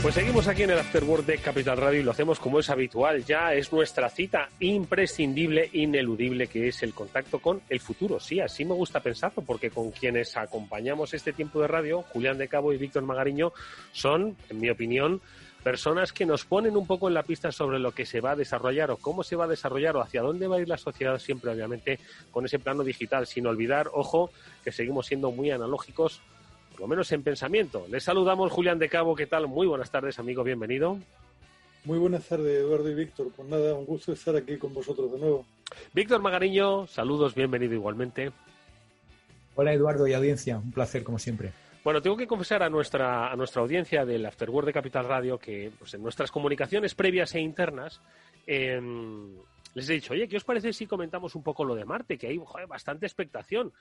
Pues 0.00 0.14
seguimos 0.14 0.46
aquí 0.46 0.62
en 0.62 0.70
el 0.70 0.78
Afterword 0.78 1.24
de 1.24 1.38
Capital 1.38 1.76
Radio 1.76 2.00
y 2.00 2.02
lo 2.04 2.12
hacemos 2.12 2.38
como 2.38 2.60
es 2.60 2.70
habitual. 2.70 3.24
Ya 3.24 3.52
es 3.52 3.72
nuestra 3.72 4.08
cita 4.08 4.48
imprescindible, 4.60 5.68
ineludible, 5.72 6.46
que 6.46 6.68
es 6.68 6.82
el 6.84 6.94
contacto 6.94 7.40
con 7.40 7.60
el 7.68 7.80
futuro. 7.80 8.20
Sí, 8.20 8.38
así 8.38 8.64
me 8.64 8.74
gusta 8.74 9.00
pensarlo, 9.00 9.42
porque 9.42 9.70
con 9.70 9.90
quienes 9.90 10.36
acompañamos 10.36 11.14
este 11.14 11.32
tiempo 11.32 11.60
de 11.60 11.66
radio, 11.66 12.02
Julián 12.02 12.38
de 12.38 12.48
Cabo 12.48 12.72
y 12.72 12.78
Víctor 12.78 13.02
Magariño, 13.02 13.52
son, 13.92 14.36
en 14.48 14.60
mi 14.60 14.70
opinión, 14.70 15.20
personas 15.64 16.12
que 16.12 16.24
nos 16.24 16.44
ponen 16.44 16.76
un 16.76 16.86
poco 16.86 17.08
en 17.08 17.14
la 17.14 17.24
pista 17.24 17.50
sobre 17.50 17.80
lo 17.80 17.90
que 17.92 18.06
se 18.06 18.20
va 18.20 18.30
a 18.30 18.36
desarrollar 18.36 18.92
o 18.92 18.98
cómo 18.98 19.24
se 19.24 19.36
va 19.36 19.44
a 19.44 19.48
desarrollar 19.48 19.96
o 19.96 20.00
hacia 20.00 20.22
dónde 20.22 20.46
va 20.46 20.56
a 20.56 20.60
ir 20.60 20.68
la 20.68 20.78
sociedad, 20.78 21.18
siempre 21.18 21.50
obviamente 21.50 21.98
con 22.30 22.46
ese 22.46 22.60
plano 22.60 22.84
digital, 22.84 23.26
sin 23.26 23.46
olvidar, 23.48 23.90
ojo, 23.92 24.30
que 24.62 24.70
seguimos 24.70 25.06
siendo 25.06 25.32
muy 25.32 25.50
analógicos 25.50 26.22
por 26.78 26.84
lo 26.84 26.90
menos 26.90 27.10
en 27.10 27.24
pensamiento. 27.24 27.86
Les 27.90 28.04
saludamos, 28.04 28.52
Julián 28.52 28.78
de 28.78 28.88
Cabo, 28.88 29.16
¿qué 29.16 29.26
tal? 29.26 29.48
Muy 29.48 29.66
buenas 29.66 29.90
tardes, 29.90 30.20
amigo, 30.20 30.44
bienvenido. 30.44 30.96
Muy 31.82 31.98
buenas 31.98 32.24
tardes, 32.28 32.60
Eduardo 32.60 32.88
y 32.88 32.94
Víctor. 32.94 33.32
Pues 33.34 33.48
nada, 33.48 33.74
un 33.74 33.84
gusto 33.84 34.12
estar 34.12 34.36
aquí 34.36 34.56
con 34.58 34.72
vosotros 34.72 35.10
de 35.10 35.18
nuevo. 35.18 35.44
Víctor 35.92 36.22
Magariño, 36.22 36.86
saludos, 36.86 37.34
bienvenido 37.34 37.74
igualmente. 37.74 38.30
Hola, 39.56 39.72
Eduardo 39.72 40.06
y 40.06 40.12
audiencia, 40.12 40.58
un 40.58 40.70
placer 40.70 41.02
como 41.02 41.18
siempre. 41.18 41.52
Bueno, 41.82 42.00
tengo 42.00 42.16
que 42.16 42.28
confesar 42.28 42.62
a 42.62 42.70
nuestra, 42.70 43.32
a 43.32 43.34
nuestra 43.34 43.60
audiencia 43.60 44.04
del 44.04 44.24
Afterword 44.24 44.66
de 44.66 44.72
Capital 44.72 45.04
Radio 45.04 45.36
que 45.36 45.72
pues, 45.76 45.94
en 45.94 46.02
nuestras 46.04 46.30
comunicaciones 46.30 46.94
previas 46.94 47.34
e 47.34 47.40
internas 47.40 48.00
em, 48.46 49.34
les 49.74 49.90
he 49.90 49.94
dicho, 49.94 50.12
oye, 50.12 50.28
¿qué 50.28 50.36
os 50.36 50.44
parece 50.44 50.72
si 50.72 50.86
comentamos 50.86 51.34
un 51.34 51.42
poco 51.42 51.64
lo 51.64 51.74
de 51.74 51.84
Marte? 51.84 52.16
Que 52.16 52.28
hay 52.28 52.40
bastante 52.68 53.04
expectación. 53.04 53.72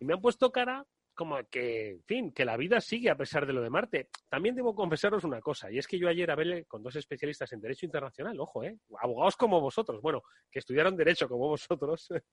Y 0.00 0.04
me 0.04 0.14
han 0.14 0.20
puesto 0.20 0.50
cara 0.50 0.84
como 1.20 1.36
que, 1.50 1.90
en 1.90 2.02
fin, 2.04 2.32
que 2.32 2.46
la 2.46 2.56
vida 2.56 2.80
sigue 2.80 3.10
a 3.10 3.14
pesar 3.14 3.46
de 3.46 3.52
lo 3.52 3.60
de 3.60 3.68
Marte. 3.68 4.08
También 4.30 4.54
debo 4.54 4.74
confesaros 4.74 5.22
una 5.22 5.42
cosa, 5.42 5.70
y 5.70 5.76
es 5.76 5.86
que 5.86 5.98
yo 5.98 6.08
ayer 6.08 6.30
hablé 6.30 6.64
con 6.64 6.82
dos 6.82 6.96
especialistas 6.96 7.52
en 7.52 7.60
Derecho 7.60 7.84
Internacional, 7.84 8.40
ojo, 8.40 8.64
¿eh? 8.64 8.78
abogados 9.02 9.36
como 9.36 9.60
vosotros, 9.60 10.00
bueno, 10.00 10.22
que 10.50 10.60
estudiaron 10.60 10.96
Derecho 10.96 11.28
como 11.28 11.46
vosotros, 11.46 12.08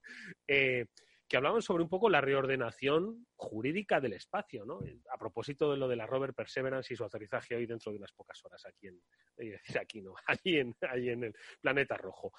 eh, 0.47 0.85
que 1.27 1.35
hablaban 1.35 1.61
sobre 1.61 1.83
un 1.83 1.89
poco 1.89 2.09
la 2.09 2.21
reordenación 2.21 3.27
jurídica 3.35 3.99
del 3.99 4.13
espacio, 4.13 4.63
¿no? 4.63 4.79
A 5.13 5.17
propósito 5.17 5.69
de 5.69 5.75
lo 5.75 5.89
de 5.89 5.97
la 5.97 6.05
rover 6.05 6.33
Perseverance 6.33 6.93
y 6.93 6.95
su 6.95 7.03
aterrizaje 7.03 7.57
hoy 7.57 7.65
dentro 7.65 7.91
de 7.91 7.97
unas 7.97 8.13
pocas 8.13 8.39
horas 8.45 8.65
aquí 8.65 8.87
en, 8.87 9.01
decir 9.35 9.77
aquí 9.81 10.01
no, 10.01 10.15
allí 10.27 10.59
en, 10.59 10.73
allí 10.89 11.09
en 11.09 11.25
el 11.25 11.35
planeta 11.59 11.97
rojo. 11.97 12.31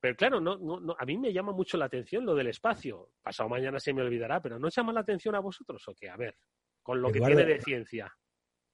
Pero 0.00 0.16
claro, 0.16 0.40
no, 0.40 0.56
no, 0.58 0.94
a 0.98 1.04
mí 1.04 1.16
me 1.18 1.32
llama 1.32 1.52
mucho 1.52 1.76
la 1.76 1.86
atención 1.86 2.24
lo 2.24 2.34
del 2.34 2.48
espacio. 2.48 3.10
Pasado 3.22 3.48
mañana 3.48 3.80
se 3.80 3.92
me 3.92 4.02
olvidará, 4.02 4.40
pero 4.40 4.58
¿no 4.58 4.68
llama 4.68 4.92
la 4.92 5.00
atención 5.00 5.34
a 5.34 5.40
vosotros 5.40 5.82
o 5.88 5.94
qué? 5.94 6.08
A 6.08 6.16
ver, 6.16 6.36
con 6.82 7.00
lo 7.00 7.10
que 7.10 7.20
tiene 7.20 7.44
de 7.44 7.60
ciencia. 7.60 8.14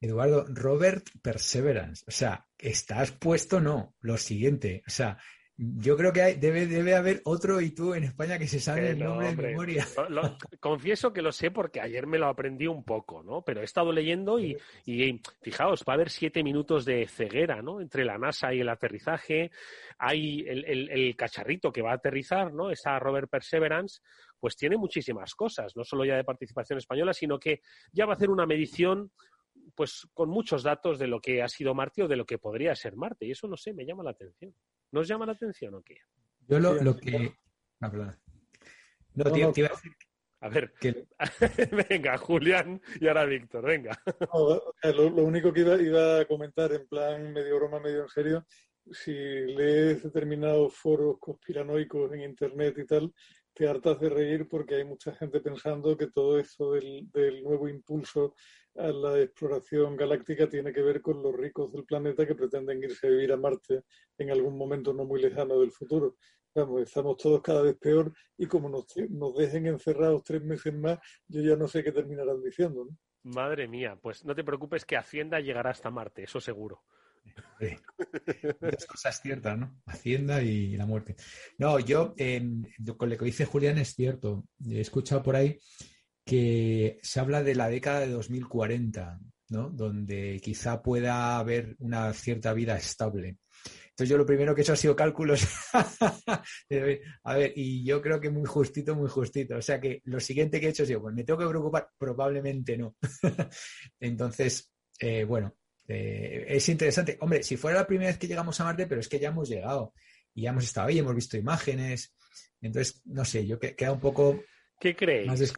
Eduardo, 0.01 0.45
Robert 0.49 1.07
Perseverance. 1.23 2.05
O 2.09 2.11
sea, 2.11 2.47
¿estás 2.59 3.13
puesto? 3.13 3.61
No. 3.61 3.95
Lo 4.01 4.17
siguiente. 4.17 4.83
O 4.87 4.91
sea, 4.91 5.17
yo 5.64 5.96
creo 5.96 6.12
que 6.12 6.22
hay, 6.22 6.35
debe, 6.35 6.66
debe 6.66 6.96
haber 6.96 7.20
otro 7.25 7.61
y 7.61 7.70
tú 7.70 7.94
en 7.94 8.03
España 8.03 8.37
que 8.37 8.48
se 8.48 8.59
sabe 8.59 8.90
el 8.90 8.98
nombre 8.98 9.33
de 9.33 9.48
memoria. 9.48 9.87
confieso 10.59 11.12
que 11.12 11.22
lo 11.22 11.31
sé 11.31 11.53
porque 11.53 11.81
ayer 11.81 12.07
me 12.07 12.18
lo 12.18 12.27
aprendí 12.27 12.66
un 12.66 12.83
poco, 12.83 13.22
¿no? 13.22 13.42
Pero 13.42 13.61
he 13.61 13.64
estado 13.64 13.92
leyendo 13.92 14.40
y, 14.40 14.57
y, 14.87 15.20
fijaos, 15.40 15.85
va 15.88 15.92
a 15.92 15.94
haber 15.94 16.11
siete 16.11 16.42
minutos 16.42 16.85
de 16.85 17.07
ceguera, 17.07 17.62
¿no? 17.62 17.81
Entre 17.81 18.05
la 18.05 18.18
NASA 18.18 18.53
y 18.53 18.61
el 18.61 18.68
aterrizaje. 18.68 19.53
Hay 19.98 20.40
el, 20.48 20.64
el, 20.64 20.90
el 20.90 21.16
cacharrito 21.16 21.70
que 21.70 21.83
va 21.83 21.92
a 21.92 21.96
aterrizar, 21.96 22.53
¿no? 22.53 22.70
Esa 22.70 22.98
Robert 22.98 23.31
Perseverance, 23.31 24.01
pues 24.40 24.57
tiene 24.57 24.77
muchísimas 24.77 25.35
cosas, 25.35 25.77
no 25.77 25.85
solo 25.85 26.05
ya 26.05 26.16
de 26.16 26.25
participación 26.25 26.79
española, 26.79 27.12
sino 27.12 27.38
que 27.38 27.61
ya 27.92 28.05
va 28.05 28.14
a 28.14 28.16
hacer 28.16 28.31
una 28.31 28.46
medición 28.46 29.12
pues 29.77 30.09
con 30.12 30.29
muchos 30.29 30.64
datos 30.64 30.98
de 30.98 31.07
lo 31.07 31.20
que 31.20 31.42
ha 31.42 31.48
sido 31.48 31.72
Marte 31.75 32.03
o 32.03 32.09
de 32.09 32.16
lo 32.16 32.27
que 32.27 32.38
podría 32.38 32.75
ser 32.75 32.96
Marte. 32.96 33.27
Y 33.27 33.31
eso 33.31 33.46
no 33.46 33.57
sé, 33.57 33.72
me 33.72 33.87
llama 33.87 34.03
la 34.03 34.11
atención. 34.11 34.53
¿Nos 34.93 35.09
llama 35.09 35.27
la 35.27 35.33
atención 35.33 35.75
o 35.75 35.83
qué? 35.83 35.97
Yo 36.47 36.59
lo, 36.59 36.97
que. 36.97 37.35
No, 37.81 37.91
perdón. 37.91 38.19
No, 39.15 39.33
tío, 39.33 39.49
a 39.49 39.53
decir. 39.53 39.93
A 40.41 40.49
ver, 40.49 40.75
venga, 41.89 42.19
Julián 42.19 42.81
y 43.01 43.07
ahora 43.07 43.25
Víctor, 43.25 43.65
venga. 43.65 43.97
lo, 44.83 45.25
único 45.25 45.53
que 45.53 45.61
iba, 45.61 45.81
iba, 45.81 46.21
a 46.21 46.25
comentar 46.25 46.73
en 46.73 46.87
plan 46.89 47.33
medio 47.33 47.57
broma, 47.57 47.79
medio 47.79 48.03
en 48.03 48.09
serio, 48.09 48.45
si 48.91 49.13
lees 49.13 50.03
determinados 50.03 50.75
foros 50.75 51.19
conspiranoicos 51.21 52.13
en 52.13 52.23
Internet 52.23 52.77
y 52.79 52.87
tal, 52.87 53.15
te 53.55 53.69
hartas 53.69 54.01
de 54.01 54.09
reír 54.09 54.49
porque 54.49 54.77
hay 54.77 54.85
mucha 54.85 55.15
gente 55.15 55.41
pensando 55.41 55.97
que 55.97 56.09
todo 56.09 56.38
esto 56.38 56.73
del, 56.73 57.43
nuevo 57.43 57.69
impulso 57.69 58.35
a 58.77 58.88
la 58.88 59.21
exploración 59.21 59.97
galáctica 59.97 60.49
tiene 60.49 60.73
que 60.73 60.83
ver 60.83 61.03
con 61.03 61.23
los 61.23 61.35
ricos 61.35 61.73
del 61.73 61.85
planeta 61.85 62.27
que 62.27 62.35
pretenden 62.35 62.83
irse 62.83 63.07
a 63.07 63.11
vivir 63.11 63.33
a 63.33 63.37
Marte 63.37 63.83
en 64.17 64.31
algún 64.31 64.57
momento 64.57 64.93
no 64.95 65.05
muy 65.05 65.21
lejano 65.21 65.61
del 65.61 65.73
futuro. 65.73 66.17
Vamos, 66.55 66.83
estamos 66.83 67.17
todos 67.17 67.43
cada 67.43 67.62
vez 67.62 67.77
peor 67.79 68.12
y 68.37 68.47
como 68.47 68.69
nos, 68.69 68.87
nos 69.11 69.37
dejen 69.37 69.67
encerrados 69.67 70.23
tres 70.23 70.43
meses 70.43 70.75
más, 70.75 70.99
yo 71.29 71.43
ya 71.43 71.57
no 71.57 71.69
sé 71.69 71.83
qué 71.83 71.93
terminarán 71.93 72.43
diciendo. 72.43 72.88
Madre 73.25 73.69
mía, 73.69 73.99
pues 74.01 74.25
no 74.25 74.35
te 74.35 74.45
preocupes 74.45 74.85
que 74.85 74.97
Hacienda 74.97 75.41
llegará 75.41 75.71
hasta 75.71 75.91
Marte, 75.91 76.25
eso 76.25 76.41
seguro. 76.41 76.83
Sí. 77.61 77.77
Dos 78.61 78.87
cosas 78.87 79.21
ciertas, 79.21 79.59
¿no? 79.59 79.81
Hacienda 79.87 80.43
y 80.43 80.77
la 80.77 80.87
muerte. 80.87 81.17
No, 81.59 81.79
yo, 81.79 82.15
con 82.97 83.11
lo 83.11 83.17
que 83.17 83.25
dice 83.25 83.45
Julián 83.45 83.79
es 83.79 83.95
cierto. 83.95 84.45
He 84.69 84.81
escuchado 84.81 85.23
por 85.23 85.37
ahí 85.37 85.59
que 86.25 86.99
se 87.03 87.21
habla 87.21 87.43
de 87.43 87.55
la 87.55 87.69
década 87.69 88.01
de 88.01 88.09
2040, 88.09 89.21
¿no? 89.51 89.71
Donde 89.71 90.41
quizá 90.43 90.83
pueda 90.83 91.39
haber 91.39 91.77
una 91.79 92.13
cierta 92.13 92.53
vida 92.53 92.77
estable. 92.77 93.39
Entonces 93.91 94.09
yo 94.09 94.17
lo 94.17 94.27
primero 94.27 94.55
que 94.55 94.63
he 94.63 94.65
hecho 94.65 94.73
ha 94.73 94.77
sido 94.77 94.97
cálculos. 94.97 95.47
a 97.25 97.35
ver, 97.37 97.53
y 97.55 97.85
yo 97.85 98.01
creo 98.01 98.21
que 98.21 98.31
muy 98.31 98.47
justito, 98.47 98.95
muy 98.95 99.09
justito. 99.09 99.57
O 99.57 99.63
sea 99.63 99.81
que 99.81 100.01
lo 100.05 100.19
siguiente 100.19 100.59
que 100.59 100.67
he 100.67 100.71
hecho 100.71 100.85
es, 100.85 100.89
digo, 100.89 101.03
pues 101.03 101.15
me 101.15 101.25
tengo 101.25 101.39
que 101.39 101.49
preocupar, 101.49 101.91
probablemente 101.99 102.77
no. 102.79 102.97
Entonces, 104.01 104.73
eh, 104.99 105.25
bueno, 105.25 105.55
eh, 105.88 106.46
es 106.48 106.69
interesante. 106.69 107.17
Hombre, 107.21 107.42
si 107.42 107.57
fuera 107.57 107.81
la 107.81 107.87
primera 107.87 108.11
vez 108.11 108.19
que 108.19 108.29
llegamos 108.29 108.61
a 108.61 108.65
Marte, 108.65 108.87
pero 108.87 109.00
es 109.00 109.09
que 109.09 109.19
ya 109.19 109.29
hemos 109.29 109.48
llegado 109.48 109.92
y 110.35 110.42
ya 110.42 110.50
hemos 110.50 110.65
estado 110.65 110.88
ahí, 110.88 110.98
hemos 110.98 111.15
visto 111.15 111.37
imágenes. 111.37 112.15
Entonces, 112.61 113.02
no 113.07 113.25
sé, 113.25 113.46
yo 113.46 113.59
que, 113.59 113.75
queda 113.75 113.92
un 113.92 114.00
poco 114.00 114.40
¿Qué 114.83 114.96
creéis? 114.96 115.52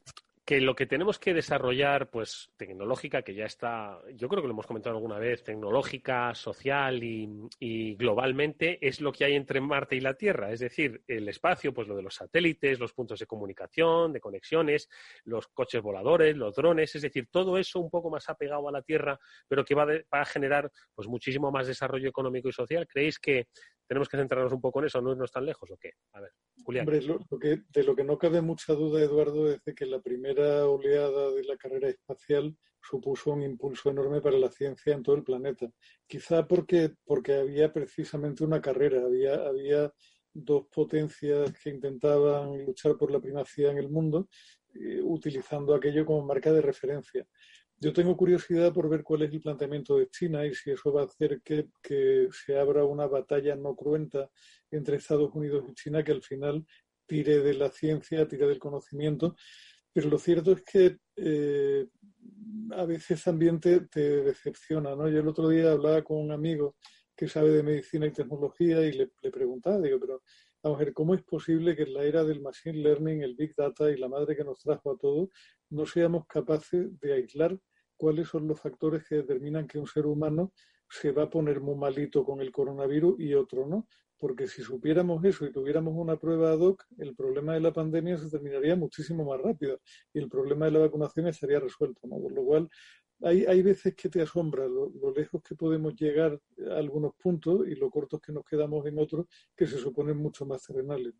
Que 0.44 0.60
lo 0.60 0.74
que 0.74 0.86
tenemos 0.86 1.18
que 1.18 1.32
desarrollar, 1.32 2.10
pues 2.10 2.50
tecnológica, 2.58 3.22
que 3.22 3.34
ya 3.34 3.46
está, 3.46 3.98
yo 4.14 4.28
creo 4.28 4.42
que 4.42 4.48
lo 4.48 4.52
hemos 4.52 4.66
comentado 4.66 4.94
alguna 4.94 5.18
vez, 5.18 5.42
tecnológica, 5.42 6.34
social 6.34 7.02
y, 7.02 7.94
globalmente, 7.96 8.86
es 8.86 9.00
lo 9.00 9.10
que 9.10 9.24
hay 9.24 9.34
entre 9.34 9.62
Marte 9.62 9.96
y 9.96 10.00
la 10.00 10.14
Tierra. 10.14 10.52
Es 10.52 10.60
decir, 10.60 11.02
el 11.08 11.28
espacio, 11.28 11.72
pues 11.72 11.88
lo 11.88 11.96
de 11.96 12.02
los 12.02 12.16
satélites, 12.16 12.78
los 12.78 12.92
puntos 12.92 13.18
de 13.20 13.26
comunicación, 13.26 14.12
de 14.12 14.20
conexiones, 14.20 14.90
los 15.24 15.46
coches 15.48 15.80
voladores, 15.80 16.36
los 16.36 16.54
drones, 16.54 16.94
es 16.94 17.02
decir, 17.02 17.28
todo 17.30 17.56
eso 17.56 17.80
un 17.80 17.88
poco 17.88 18.10
más 18.10 18.28
apegado 18.28 18.68
a 18.68 18.72
la 18.72 18.82
Tierra, 18.82 19.18
pero 19.48 19.64
que 19.64 19.74
va, 19.74 19.86
a 20.10 20.24
generar 20.26 20.70
pues 20.94 21.08
muchísimo 21.08 21.50
más 21.50 21.66
desarrollo 21.66 22.08
económico 22.08 22.50
y 22.50 22.52
social. 22.52 22.86
¿Creéis 22.86 23.18
que 23.18 23.48
tenemos 23.86 24.08
que 24.08 24.16
centrarnos 24.16 24.52
un 24.52 24.60
poco 24.60 24.80
en 24.80 24.86
eso, 24.86 25.00
no 25.00 25.12
irnos 25.12 25.30
tan 25.30 25.44
lejos 25.44 25.70
o 25.70 25.76
qué? 25.76 25.92
A 26.12 26.20
ver, 26.20 26.32
Julián. 26.64 26.88
Hombre, 26.88 27.00
que, 27.40 27.62
de 27.68 27.84
lo 27.84 27.94
que 27.94 28.04
no 28.04 28.18
cabe 28.18 28.40
mucha 28.40 28.72
duda, 28.74 29.00
Eduardo, 29.00 29.50
es 29.50 29.62
de 29.64 29.74
que 29.74 29.86
la 29.86 30.00
primera 30.00 30.66
oleada 30.66 31.30
de 31.30 31.44
la 31.44 31.56
carrera 31.56 31.88
espacial 31.88 32.56
supuso 32.82 33.32
un 33.32 33.42
impulso 33.42 33.90
enorme 33.90 34.20
para 34.20 34.38
la 34.38 34.50
ciencia 34.50 34.94
en 34.94 35.02
todo 35.02 35.16
el 35.16 35.24
planeta. 35.24 35.66
Quizá 36.06 36.46
porque, 36.46 36.94
porque 37.04 37.34
había 37.34 37.72
precisamente 37.72 38.44
una 38.44 38.60
carrera, 38.60 39.02
había, 39.04 39.34
había 39.34 39.92
dos 40.32 40.66
potencias 40.66 41.52
que 41.62 41.70
intentaban 41.70 42.64
luchar 42.64 42.96
por 42.96 43.10
la 43.10 43.20
primacía 43.20 43.70
en 43.70 43.78
el 43.78 43.88
mundo, 43.88 44.28
eh, 44.74 45.00
utilizando 45.02 45.74
aquello 45.74 46.04
como 46.04 46.26
marca 46.26 46.52
de 46.52 46.60
referencia. 46.60 47.26
Yo 47.80 47.92
tengo 47.92 48.16
curiosidad 48.16 48.72
por 48.72 48.88
ver 48.88 49.02
cuál 49.02 49.22
es 49.22 49.32
el 49.32 49.40
planteamiento 49.40 49.98
de 49.98 50.08
China 50.08 50.46
y 50.46 50.54
si 50.54 50.70
eso 50.70 50.92
va 50.92 51.02
a 51.02 51.04
hacer 51.04 51.42
que, 51.42 51.68
se 52.30 52.58
abra 52.58 52.84
una 52.84 53.06
batalla 53.06 53.56
no 53.56 53.74
cruenta 53.74 54.30
entre 54.70 54.96
Estados 54.96 55.34
Unidos 55.34 55.64
y 55.68 55.74
China 55.74 56.02
que 56.02 56.12
al 56.12 56.22
final 56.22 56.64
tire 57.06 57.40
de 57.40 57.54
la 57.54 57.70
ciencia, 57.70 58.26
tire 58.26 58.46
del 58.46 58.58
conocimiento. 58.58 59.36
Pero 59.92 60.08
lo 60.08 60.18
cierto 60.18 60.52
es 60.52 60.62
que 60.62 60.96
eh, 61.16 61.86
a 62.72 62.84
veces 62.84 63.22
también 63.22 63.60
te, 63.60 63.80
decepciona. 63.80 64.94
¿no? 64.96 65.08
Yo 65.08 65.20
el 65.20 65.28
otro 65.28 65.48
día 65.48 65.72
hablaba 65.72 66.02
con 66.02 66.18
un 66.18 66.32
amigo 66.32 66.76
que 67.16 67.28
sabe 67.28 67.50
de 67.50 67.62
medicina 67.62 68.06
y 68.06 68.12
tecnología 68.12 68.80
y 68.82 68.92
le, 68.92 69.08
preguntaba, 69.30 69.80
digo, 69.80 70.00
pero 70.00 70.22
vamos 70.62 70.80
a 70.80 70.84
ver, 70.84 70.92
¿cómo 70.92 71.14
es 71.14 71.22
posible 71.22 71.76
que 71.76 71.82
en 71.82 71.94
la 71.94 72.04
era 72.04 72.24
del 72.24 72.40
machine 72.40 72.78
learning, 72.78 73.22
el 73.22 73.36
big 73.36 73.54
data 73.54 73.90
y 73.90 73.96
la 73.96 74.08
madre 74.08 74.34
que 74.36 74.44
nos 74.44 74.60
trajo 74.60 74.92
a 74.92 74.98
todo, 74.98 75.30
no 75.70 75.86
seamos 75.86 76.26
capaces 76.26 76.98
de 77.00 77.12
aislar 77.14 77.58
cuáles 77.96 78.28
son 78.28 78.46
los 78.48 78.60
factores 78.60 79.04
que 79.08 79.16
determinan 79.16 79.66
que 79.66 79.78
un 79.78 79.86
ser 79.86 80.06
humano 80.06 80.52
se 80.88 81.12
va 81.12 81.24
a 81.24 81.30
poner 81.30 81.60
muy 81.60 81.74
malito 81.74 82.24
con 82.24 82.40
el 82.40 82.52
coronavirus 82.52 83.18
y 83.18 83.34
otro 83.34 83.66
no? 83.66 83.88
Porque 84.16 84.46
si 84.46 84.62
supiéramos 84.62 85.24
eso 85.24 85.44
y 85.44 85.52
tuviéramos 85.52 85.94
una 85.96 86.16
prueba 86.16 86.52
ad 86.52 86.60
hoc, 86.60 86.84
el 86.98 87.14
problema 87.14 87.54
de 87.54 87.60
la 87.60 87.72
pandemia 87.72 88.16
se 88.16 88.30
terminaría 88.30 88.76
muchísimo 88.76 89.24
más 89.24 89.40
rápido 89.40 89.80
y 90.12 90.18
el 90.18 90.28
problema 90.28 90.66
de 90.66 90.72
la 90.72 90.78
vacunación 90.80 91.26
estaría 91.26 91.60
resuelto. 91.60 92.06
¿no? 92.06 92.18
Por 92.20 92.32
lo 92.32 92.44
cual, 92.44 92.70
hay, 93.24 93.44
hay 93.46 93.62
veces 93.62 93.94
que 93.94 94.08
te 94.08 94.22
asombra 94.22 94.66
lo, 94.66 94.90
lejos 95.14 95.42
que 95.42 95.54
podemos 95.54 95.94
llegar 95.96 96.38
a 96.70 96.76
algunos 96.76 97.14
puntos 97.14 97.66
y 97.66 97.74
lo 97.74 97.90
cortos 97.90 98.20
que 98.20 98.32
nos 98.32 98.44
quedamos 98.44 98.86
en 98.86 98.98
otros 98.98 99.26
que 99.56 99.66
se 99.66 99.78
suponen 99.78 100.16
mucho 100.16 100.44
más 100.44 100.62
terrenales. 100.66 101.14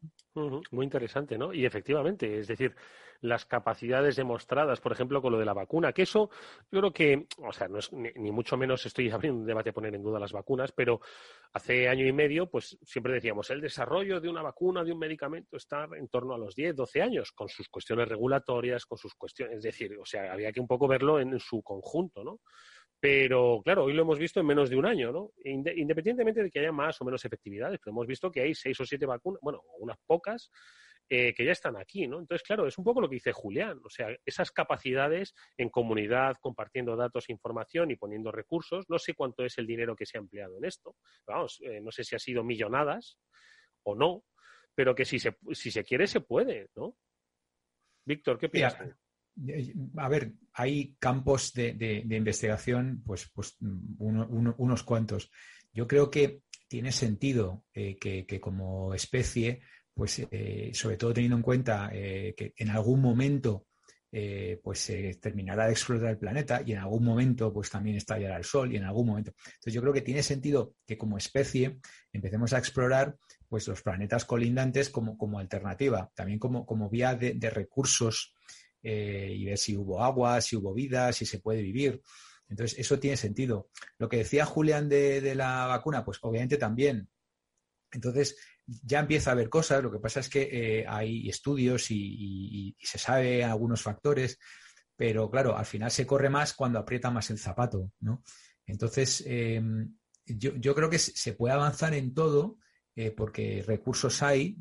Muy 0.70 0.84
interesante, 0.84 1.38
¿no? 1.38 1.52
Y 1.52 1.64
efectivamente, 1.64 2.38
es 2.38 2.48
decir, 2.48 2.74
las 3.20 3.46
capacidades 3.46 4.16
demostradas, 4.16 4.80
por 4.80 4.92
ejemplo, 4.92 5.22
con 5.22 5.32
lo 5.32 5.38
de 5.38 5.46
la 5.46 5.54
vacuna, 5.54 5.92
que 5.92 6.02
eso 6.02 6.28
yo 6.70 6.80
creo 6.80 6.92
que, 6.92 7.26
o 7.38 7.52
sea, 7.52 7.68
no 7.68 7.78
es, 7.78 7.90
ni, 7.92 8.30
mucho 8.30 8.56
menos 8.56 8.84
estoy 8.84 9.10
abriendo 9.10 9.40
un 9.40 9.46
debate 9.46 9.70
a 9.70 9.72
poner 9.72 9.94
en 9.94 10.02
duda 10.02 10.20
las 10.20 10.32
vacunas, 10.32 10.72
pero 10.72 11.00
hace 11.54 11.88
año 11.88 12.04
y 12.04 12.12
medio, 12.12 12.50
pues 12.50 12.76
siempre 12.82 13.14
decíamos, 13.14 13.48
el 13.50 13.60
desarrollo 13.60 14.20
de 14.20 14.28
una 14.28 14.42
vacuna, 14.42 14.82
de 14.82 14.92
un 14.92 14.98
medicamento, 14.98 15.56
está 15.56 15.86
en 15.96 16.08
torno 16.08 16.34
a 16.34 16.38
los 16.38 16.54
10, 16.56 16.74
12 16.74 17.00
años, 17.00 17.30
con 17.32 17.48
sus 17.48 17.68
cuestiones 17.68 18.08
regulatorias, 18.08 18.84
con 18.86 18.98
sus 18.98 19.14
cuestiones, 19.14 19.58
es 19.58 19.62
decir, 19.62 19.96
o 19.96 20.04
sea, 20.04 20.32
había 20.32 20.52
que 20.52 20.60
un 20.60 20.66
poco 20.66 20.88
verlo 20.88 21.20
en 21.20 21.38
su 21.38 21.62
conjunto, 21.62 22.24
¿no? 22.24 22.40
Pero 22.98 23.60
claro, 23.62 23.84
hoy 23.84 23.92
lo 23.92 24.02
hemos 24.02 24.18
visto 24.18 24.40
en 24.40 24.46
menos 24.46 24.68
de 24.68 24.76
un 24.76 24.86
año, 24.86 25.12
¿no? 25.12 25.30
Independientemente 25.44 26.42
de 26.42 26.50
que 26.50 26.58
haya 26.58 26.72
más 26.72 27.00
o 27.00 27.04
menos 27.04 27.24
efectividades, 27.24 27.78
pero 27.78 27.92
hemos 27.92 28.06
visto 28.06 28.32
que 28.32 28.40
hay 28.40 28.54
seis 28.54 28.80
o 28.80 28.84
siete 28.84 29.06
vacunas, 29.06 29.40
bueno, 29.40 29.62
unas 29.78 29.98
pocas, 30.06 30.50
eh, 31.08 31.34
que 31.34 31.44
ya 31.44 31.52
están 31.52 31.76
aquí, 31.76 32.06
¿no? 32.06 32.18
Entonces, 32.18 32.46
claro, 32.46 32.66
es 32.66 32.78
un 32.78 32.84
poco 32.84 33.00
lo 33.00 33.08
que 33.08 33.16
dice 33.16 33.32
Julián, 33.32 33.80
o 33.84 33.90
sea, 33.90 34.08
esas 34.24 34.50
capacidades 34.50 35.34
en 35.56 35.68
comunidad, 35.68 36.36
compartiendo 36.40 36.96
datos, 36.96 37.28
información 37.28 37.90
y 37.90 37.96
poniendo 37.96 38.32
recursos, 38.32 38.86
no 38.88 38.98
sé 38.98 39.14
cuánto 39.14 39.44
es 39.44 39.58
el 39.58 39.66
dinero 39.66 39.96
que 39.96 40.06
se 40.06 40.18
ha 40.18 40.20
empleado 40.20 40.56
en 40.58 40.64
esto, 40.64 40.96
vamos, 41.26 41.60
eh, 41.62 41.80
no 41.80 41.90
sé 41.90 42.04
si 42.04 42.16
ha 42.16 42.18
sido 42.18 42.42
millonadas 42.42 43.18
o 43.82 43.94
no, 43.94 44.24
pero 44.74 44.94
que 44.94 45.04
si 45.04 45.18
se, 45.18 45.36
si 45.52 45.70
se 45.70 45.84
quiere 45.84 46.06
se 46.06 46.20
puede, 46.20 46.70
¿no? 46.74 46.96
Víctor, 48.06 48.38
¿qué 48.38 48.48
piensas? 48.48 48.96
Eh, 49.46 49.74
a 49.96 50.08
ver, 50.08 50.32
hay 50.52 50.96
campos 50.98 51.52
de, 51.52 52.04
investigación, 52.08 53.02
pues, 53.04 53.30
pues 53.34 53.56
unos 53.60 54.82
cuantos. 54.84 55.30
Yo 55.72 55.86
creo 55.86 56.10
que 56.10 56.42
tiene 56.68 56.92
sentido 56.92 57.64
eh, 57.72 57.96
que, 57.96 58.40
como 58.40 58.94
especie, 58.94 59.62
pues 59.94 60.26
eh, 60.30 60.70
sobre 60.74 60.96
todo 60.96 61.14
teniendo 61.14 61.36
en 61.36 61.42
cuenta 61.42 61.90
que 61.92 62.52
en 62.56 62.70
algún 62.70 63.00
momento 63.00 63.66
pues 64.62 64.78
se 64.78 65.14
terminará 65.14 65.66
de 65.66 65.72
explotar 65.72 66.10
el 66.10 66.18
planeta 66.18 66.62
y 66.64 66.72
en 66.72 66.78
algún 66.78 67.04
momento 67.04 67.52
pues 67.52 67.68
también 67.68 67.96
estallará 67.96 68.36
el 68.36 68.44
sol 68.44 68.72
y 68.72 68.76
en 68.76 68.84
algún 68.84 69.06
momento. 69.06 69.32
Entonces 69.44 69.72
yo 69.72 69.80
creo 69.80 69.92
que 69.92 70.02
tiene 70.02 70.22
sentido 70.22 70.74
que 70.86 70.96
como 70.96 71.18
especie 71.18 71.78
empecemos 72.12 72.52
a 72.52 72.58
explorar 72.58 73.16
pues 73.48 73.66
los 73.66 73.82
planetas 73.82 74.24
colindantes 74.24 74.90
como, 74.90 75.18
como 75.18 75.38
alternativa, 75.38 76.10
también 76.14 76.38
como, 76.38 76.64
como 76.64 76.88
vía 76.90 77.14
de, 77.16 77.34
de 77.34 77.50
recursos 77.50 78.34
eh, 78.86 79.32
y 79.34 79.46
ver 79.46 79.56
si 79.56 79.74
hubo 79.78 80.04
agua, 80.04 80.42
si 80.42 80.56
hubo 80.56 80.74
vida, 80.74 81.10
si 81.14 81.24
se 81.24 81.40
puede 81.40 81.62
vivir. 81.62 82.02
Entonces, 82.50 82.78
eso 82.78 82.98
tiene 82.98 83.16
sentido. 83.16 83.70
Lo 83.96 84.10
que 84.10 84.18
decía 84.18 84.44
Julián 84.44 84.90
de, 84.90 85.34
la 85.34 85.66
vacuna, 85.66 86.04
pues 86.04 86.18
obviamente 86.20 86.58
también. 86.58 87.08
Entonces, 87.90 88.36
ya 88.66 89.00
empieza 89.00 89.30
a 89.30 89.32
haber 89.32 89.48
cosas. 89.48 89.82
Lo 89.82 89.90
que 89.90 89.98
pasa 89.98 90.20
es 90.20 90.28
que 90.28 90.48
eh, 90.52 90.86
hay 90.88 91.28
estudios 91.28 91.90
y, 91.90 92.76
se 92.80 92.98
sabe 92.98 93.44
algunos 93.44 93.82
factores, 93.82 94.38
pero 94.96 95.30
claro, 95.30 95.56
al 95.56 95.66
final 95.66 95.90
se 95.90 96.06
corre 96.06 96.30
más 96.30 96.54
cuando 96.54 96.78
aprieta 96.78 97.10
más 97.10 97.30
el 97.30 97.38
zapato, 97.38 97.92
¿no? 98.00 98.22
Entonces, 98.66 99.22
em, 99.26 99.94
yo, 100.26 100.74
creo 100.74 100.88
que 100.88 100.98
se 100.98 101.34
puede 101.34 101.54
avanzar 101.54 101.92
en 101.94 102.14
todo 102.14 102.58
eh, 102.96 103.10
porque 103.10 103.62
recursos 103.66 104.22
hay, 104.22 104.56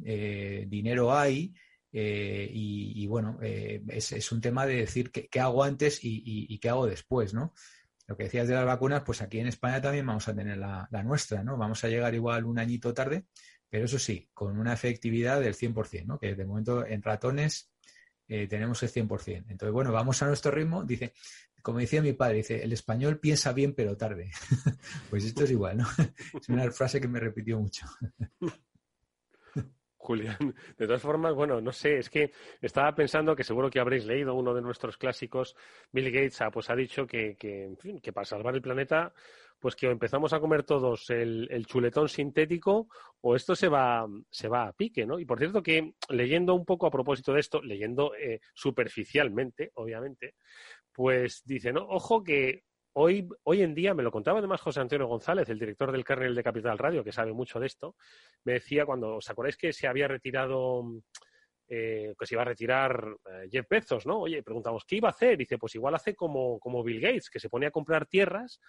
dinero 0.67 1.15
hay, 1.15 1.53
eh, 1.95 2.49
y, 2.51 3.05
bueno, 3.05 3.37
eh, 3.43 3.83
es, 3.87 4.31
un 4.31 4.41
tema 4.41 4.65
de 4.65 4.77
decir 4.77 5.11
qué, 5.11 5.39
hago 5.39 5.63
antes 5.63 5.99
y, 6.01 6.57
qué 6.57 6.69
hago 6.69 6.87
después, 6.87 7.35
¿no? 7.35 7.53
Lo 8.07 8.17
que 8.17 8.23
decías 8.23 8.47
de 8.47 8.55
las 8.55 8.65
vacunas, 8.65 9.03
pues 9.05 9.21
aquí 9.21 9.39
en 9.39 9.47
España 9.47 9.79
también 9.79 10.07
vamos 10.07 10.27
a 10.27 10.35
tener 10.35 10.57
la, 10.57 11.03
nuestra, 11.05 11.43
¿no? 11.43 11.55
Vamos 11.55 11.83
a 11.83 11.89
llegar 11.89 12.15
igual 12.15 12.45
un 12.45 12.57
añito 12.57 12.95
tarde, 12.95 13.27
pero 13.73 13.85
eso 13.85 13.97
sí, 13.97 14.29
con 14.35 14.59
una 14.59 14.71
efectividad 14.71 15.41
del 15.41 15.55
100%, 15.55 16.05
¿no? 16.05 16.19
Que 16.19 16.35
de 16.35 16.45
momento 16.45 16.85
en 16.85 17.01
ratones 17.01 17.73
eh, 18.27 18.45
tenemos 18.45 18.83
el 18.83 18.89
100%. 18.89 19.45
Entonces, 19.49 19.71
bueno, 19.71 19.91
vamos 19.91 20.21
a 20.21 20.27
nuestro 20.27 20.51
ritmo. 20.51 20.83
Dice, 20.83 21.13
como 21.63 21.79
decía 21.79 21.99
mi 22.03 22.13
padre, 22.13 22.35
dice, 22.35 22.63
el 22.63 22.71
español 22.71 23.19
piensa 23.19 23.51
bien 23.51 23.73
pero 23.73 23.97
tarde. 23.97 24.29
pues 25.09 25.25
esto 25.25 25.45
es 25.45 25.49
igual, 25.49 25.77
¿no? 25.77 25.87
es 26.39 26.49
una 26.49 26.69
frase 26.69 27.01
que 27.01 27.07
me 27.07 27.19
repitió 27.19 27.59
mucho. 27.59 27.87
Julián. 29.97 30.53
De 30.77 30.85
todas 30.85 31.01
formas, 31.01 31.33
bueno, 31.33 31.59
no 31.59 31.71
sé, 31.71 31.97
es 31.97 32.11
que 32.11 32.31
estaba 32.61 32.93
pensando 32.93 33.35
que 33.35 33.43
seguro 33.43 33.71
que 33.71 33.79
habréis 33.79 34.05
leído 34.05 34.35
uno 34.35 34.53
de 34.53 34.61
nuestros 34.61 34.97
clásicos, 34.97 35.55
Bill 35.91 36.11
Gates 36.11 36.41
ha, 36.41 36.51
pues 36.51 36.69
ha 36.69 36.75
dicho 36.75 37.07
que, 37.07 37.35
que, 37.37 37.63
en 37.63 37.77
fin, 37.77 37.99
que 37.99 38.13
para 38.13 38.25
salvar 38.25 38.53
el 38.53 38.61
planeta, 38.61 39.15
pues 39.59 39.75
que 39.75 39.89
empezamos 39.89 40.33
a 40.33 40.39
comer 40.39 40.63
todos 40.63 41.09
el, 41.09 41.65
chuletón 41.67 42.09
sintético 42.09 42.87
o 43.21 43.35
esto 43.35 43.55
se 43.55 43.69
va, 43.69 44.05
se 44.29 44.47
va 44.47 44.67
a 44.67 44.73
pique, 44.73 45.05
¿no? 45.05 45.19
Y 45.19 45.25
por 45.25 45.39
cierto 45.39 45.63
que 45.63 45.93
leyendo 46.09 46.53
un 46.53 46.65
poco 46.65 46.85
a 46.85 46.91
propósito 46.91 47.33
de 47.33 47.39
esto, 47.39 47.61
leyendo 47.61 48.13
eh, 48.15 48.39
superficialmente, 48.53 49.71
obviamente, 49.75 50.35
pues 50.91 51.41
dice, 51.45 51.71
¿no? 51.71 51.87
Ojo 51.87 52.23
que 52.23 52.63
Hoy, 52.95 53.27
hoy 53.43 53.63
en 53.63 53.73
día, 53.73 53.95
me 53.95 54.03
lo 54.03 54.11
contaba 54.11 54.37
además 54.37 54.61
José 54.61 54.79
Antonio 54.79 55.07
González, 55.07 55.49
el 55.49 55.57
director 55.57 55.91
del 55.91 56.03
kernel 56.03 56.35
de 56.35 56.43
Capital 56.43 56.77
Radio, 56.77 57.03
que 57.03 57.11
sabe 57.11 57.33
mucho 57.33 57.59
de 57.59 57.65
esto, 57.65 57.95
me 58.43 58.53
decía 58.53 58.85
cuando, 58.85 59.15
¿os 59.15 59.29
acordáis 59.31 59.57
que 59.57 59.73
se 59.73 59.87
había 59.87 60.07
retirado, 60.07 60.83
eh, 61.67 62.13
que 62.17 62.25
se 62.27 62.35
iba 62.35 62.43
a 62.43 62.45
retirar 62.45 63.15
eh, 63.31 63.47
Jeff 63.51 63.65
Bezos, 63.67 64.05
¿no? 64.05 64.19
Oye, 64.19 64.43
preguntamos, 64.43 64.85
¿qué 64.85 64.97
iba 64.97 65.07
a 65.07 65.11
hacer? 65.11 65.35
Dice, 65.39 65.57
pues 65.57 65.73
igual 65.73 65.95
hace 65.95 66.13
como, 66.13 66.59
como 66.59 66.83
Bill 66.83 67.01
Gates, 67.01 67.31
que 67.31 67.39
se 67.39 67.49
pone 67.49 67.65
a 67.65 67.71
comprar 67.71 68.05
tierras 68.05 68.59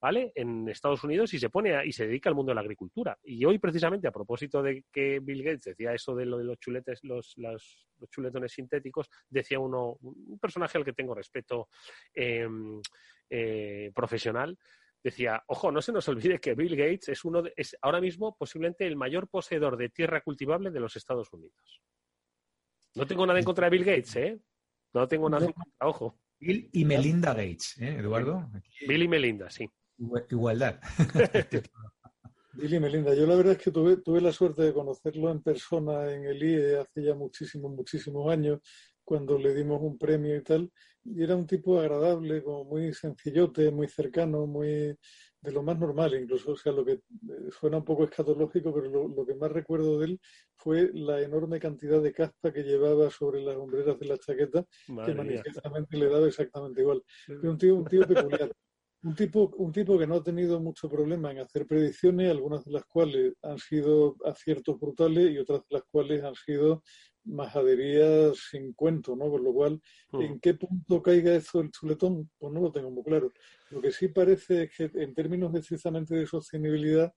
¿vale? 0.00 0.32
En 0.34 0.68
Estados 0.68 1.02
Unidos 1.04 1.32
y 1.34 1.38
se 1.38 1.50
pone 1.50 1.84
y 1.84 1.92
se 1.92 2.06
dedica 2.06 2.28
al 2.28 2.34
mundo 2.34 2.50
de 2.50 2.56
la 2.56 2.60
agricultura. 2.60 3.18
Y 3.24 3.44
hoy, 3.44 3.58
precisamente, 3.58 4.06
a 4.06 4.12
propósito 4.12 4.62
de 4.62 4.84
que 4.92 5.20
Bill 5.20 5.42
Gates 5.42 5.64
decía 5.64 5.92
eso 5.94 6.14
de 6.14 6.26
lo 6.26 6.38
de 6.38 6.44
los 6.44 6.58
chuletes, 6.58 7.00
los, 7.02 7.34
los, 7.36 7.86
chuletones 8.10 8.52
sintéticos, 8.52 9.08
decía 9.28 9.58
uno, 9.58 9.96
un 10.00 10.38
personaje 10.38 10.78
al 10.78 10.84
que 10.84 10.92
tengo 10.92 11.14
respeto 11.14 11.68
em, 12.14 12.80
eh, 13.30 13.90
profesional, 13.94 14.58
decía, 15.02 15.42
ojo, 15.46 15.72
no 15.72 15.80
se 15.80 15.92
nos 15.92 16.08
olvide 16.08 16.40
que 16.40 16.54
Bill 16.54 16.76
Gates 16.76 17.08
es 17.08 17.24
uno 17.24 17.44
es 17.56 17.76
ahora 17.80 18.00
mismo 18.00 18.36
posiblemente 18.36 18.86
el 18.86 18.96
mayor 18.96 19.28
poseedor 19.28 19.76
de 19.76 19.88
tierra 19.88 20.20
cultivable 20.20 20.70
de 20.70 20.80
los 20.80 20.96
Estados 20.96 21.32
Unidos. 21.32 21.82
No 22.94 23.06
tengo 23.06 23.26
nada 23.26 23.38
en 23.38 23.44
contra 23.44 23.66
de 23.66 23.76
Bill 23.76 23.84
Gates, 23.84 24.16
¿eh? 24.16 24.38
No 24.94 25.06
tengo 25.06 25.28
nada 25.28 25.46
en 25.46 25.52
contra, 25.52 25.86
ojo. 25.86 26.18
Bill 26.38 26.68
y 26.72 26.84
Melinda 26.84 27.34
Gates, 27.34 27.78
¿eh, 27.78 27.96
Eduardo? 27.98 28.50
Bill 28.86 29.02
y 29.02 29.08
Melinda, 29.08 29.48
sí. 29.50 29.70
Igualdad. 30.30 30.80
Y 32.58 32.80
Melinda, 32.80 33.14
yo 33.14 33.26
la 33.26 33.36
verdad 33.36 33.52
es 33.52 33.58
que 33.58 33.70
tuve, 33.70 33.98
tuve 33.98 34.18
la 34.22 34.32
suerte 34.32 34.62
de 34.62 34.72
conocerlo 34.72 35.30
en 35.30 35.42
persona 35.42 36.10
en 36.10 36.24
el 36.24 36.42
IE 36.42 36.78
hace 36.78 37.02
ya 37.02 37.14
muchísimos, 37.14 37.70
muchísimos 37.70 38.32
años, 38.32 38.60
cuando 39.04 39.38
le 39.38 39.54
dimos 39.54 39.82
un 39.82 39.98
premio 39.98 40.34
y 40.34 40.42
tal, 40.42 40.72
y 41.04 41.22
era 41.22 41.36
un 41.36 41.46
tipo 41.46 41.78
agradable, 41.78 42.42
como 42.42 42.64
muy 42.64 42.94
sencillote, 42.94 43.70
muy 43.70 43.88
cercano, 43.88 44.46
muy 44.46 44.96
de 45.46 45.52
lo 45.52 45.62
más 45.62 45.78
normal 45.78 46.14
incluso, 46.14 46.52
o 46.52 46.56
sea, 46.56 46.72
lo 46.72 46.84
que 46.84 46.92
eh, 46.92 47.00
suena 47.50 47.76
un 47.76 47.84
poco 47.84 48.04
escatológico, 48.04 48.74
pero 48.74 49.08
lo, 49.08 49.26
que 49.26 49.34
más 49.34 49.52
recuerdo 49.52 49.98
de 49.98 50.06
él 50.06 50.20
fue 50.56 50.90
la 50.94 51.20
enorme 51.20 51.60
cantidad 51.60 52.02
de 52.02 52.12
caspa 52.12 52.52
que 52.52 52.62
llevaba 52.62 53.10
sobre 53.10 53.42
las 53.42 53.56
hombreras 53.56 53.98
de 54.00 54.06
la 54.06 54.18
chaqueta, 54.18 54.64
que 55.04 55.14
manifiestamente 55.14 55.96
le 55.98 56.08
daba 56.08 56.26
exactamente 56.26 56.80
igual. 56.80 57.02
un 57.28 57.58
tío, 57.58 57.76
un 57.76 57.84
tío 57.84 58.06
peculiar. 58.08 58.50
Un 59.06 59.14
tipo, 59.14 59.52
un 59.58 59.70
tipo 59.70 59.96
que 59.96 60.06
no 60.06 60.16
ha 60.16 60.22
tenido 60.22 60.58
mucho 60.58 60.88
problema 60.88 61.30
en 61.30 61.38
hacer 61.38 61.64
predicciones, 61.64 62.28
algunas 62.28 62.64
de 62.64 62.72
las 62.72 62.84
cuales 62.86 63.34
han 63.40 63.56
sido 63.56 64.16
aciertos 64.24 64.80
brutales 64.80 65.30
y 65.30 65.38
otras 65.38 65.60
de 65.60 65.76
las 65.76 65.84
cuales 65.84 66.24
han 66.24 66.34
sido 66.34 66.82
majaderías 67.22 68.36
sin 68.50 68.72
cuento, 68.72 69.14
¿no? 69.14 69.30
Con 69.30 69.44
lo 69.44 69.52
cual, 69.52 69.80
hmm. 70.10 70.22
¿en 70.22 70.40
qué 70.40 70.54
punto 70.54 71.00
caiga 71.00 71.36
eso 71.36 71.60
el 71.60 71.70
chuletón? 71.70 72.28
Pues 72.36 72.52
no 72.52 72.60
lo 72.60 72.72
tengo 72.72 72.90
muy 72.90 73.04
claro. 73.04 73.32
Lo 73.70 73.80
que 73.80 73.92
sí 73.92 74.08
parece 74.08 74.64
es 74.64 74.76
que 74.76 74.90
en 75.00 75.14
términos 75.14 75.52
precisamente 75.52 76.16
de 76.16 76.26
sostenibilidad 76.26 77.12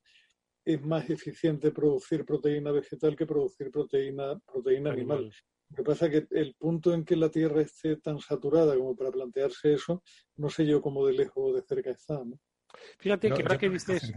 es 0.63 0.79
más 0.83 1.09
eficiente 1.09 1.71
producir 1.71 2.23
proteína 2.23 2.71
vegetal 2.71 3.15
que 3.15 3.25
producir 3.25 3.71
proteína, 3.71 4.39
proteína 4.45 4.91
animal. 4.91 5.33
Lo 5.70 5.76
que 5.78 5.84
pasa 5.84 6.07
es 6.07 6.28
que 6.28 6.39
el 6.39 6.55
punto 6.55 6.93
en 6.93 7.05
que 7.05 7.15
la 7.15 7.30
Tierra 7.30 7.61
esté 7.61 7.97
tan 7.97 8.20
saturada 8.20 8.76
como 8.76 8.95
para 8.95 9.11
plantearse 9.11 9.74
eso, 9.74 10.03
no 10.38 10.49
sé 10.49 10.65
yo 10.65 10.82
cómo 10.82 11.05
de 11.05 11.13
lejos 11.13 11.51
o 11.51 11.53
de 11.53 11.61
cerca 11.61 11.91
está. 11.91 12.24
¿no? 12.24 12.39
Fíjate 12.97 13.32
que 13.32 13.41
ahora 13.41 13.57
que 13.57 13.70
dices, 13.70 14.11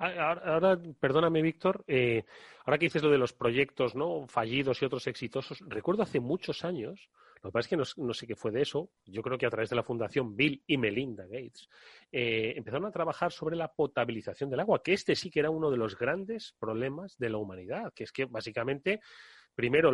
Ahora, 0.00 0.80
perdóname, 1.00 1.42
Víctor, 1.42 1.84
eh, 1.88 2.24
ahora 2.64 2.78
que 2.78 2.86
dices 2.86 3.02
lo 3.02 3.10
de 3.10 3.18
los 3.18 3.32
proyectos 3.32 3.96
¿no? 3.96 4.28
fallidos 4.28 4.80
y 4.80 4.84
otros 4.84 5.08
exitosos, 5.08 5.58
recuerdo 5.66 6.04
hace 6.04 6.20
muchos 6.20 6.64
años, 6.64 7.10
lo 7.42 7.50
que 7.50 7.52
pasa 7.52 7.66
es 7.66 7.68
que 7.68 8.00
no, 8.00 8.14
sé 8.14 8.26
qué 8.28 8.36
fue 8.36 8.52
de 8.52 8.62
eso, 8.62 8.90
yo 9.04 9.22
creo 9.22 9.38
que 9.38 9.46
a 9.46 9.50
través 9.50 9.70
de 9.70 9.76
la 9.76 9.82
Fundación 9.82 10.36
Bill 10.36 10.62
y 10.68 10.76
Melinda 10.76 11.24
Gates, 11.24 11.68
eh, 12.12 12.54
empezaron 12.56 12.86
a 12.86 12.92
trabajar 12.92 13.32
sobre 13.32 13.56
la 13.56 13.72
potabilización 13.72 14.50
del 14.50 14.60
agua, 14.60 14.82
que 14.84 14.92
este 14.92 15.16
sí 15.16 15.30
que 15.30 15.40
era 15.40 15.50
uno 15.50 15.68
de 15.68 15.76
los 15.76 15.98
grandes 15.98 16.54
problemas 16.60 17.18
de 17.18 17.30
la 17.30 17.38
humanidad, 17.38 17.92
que 17.92 18.04
es 18.04 18.12
que 18.12 18.26
básicamente 18.26 19.00
primero 19.58 19.90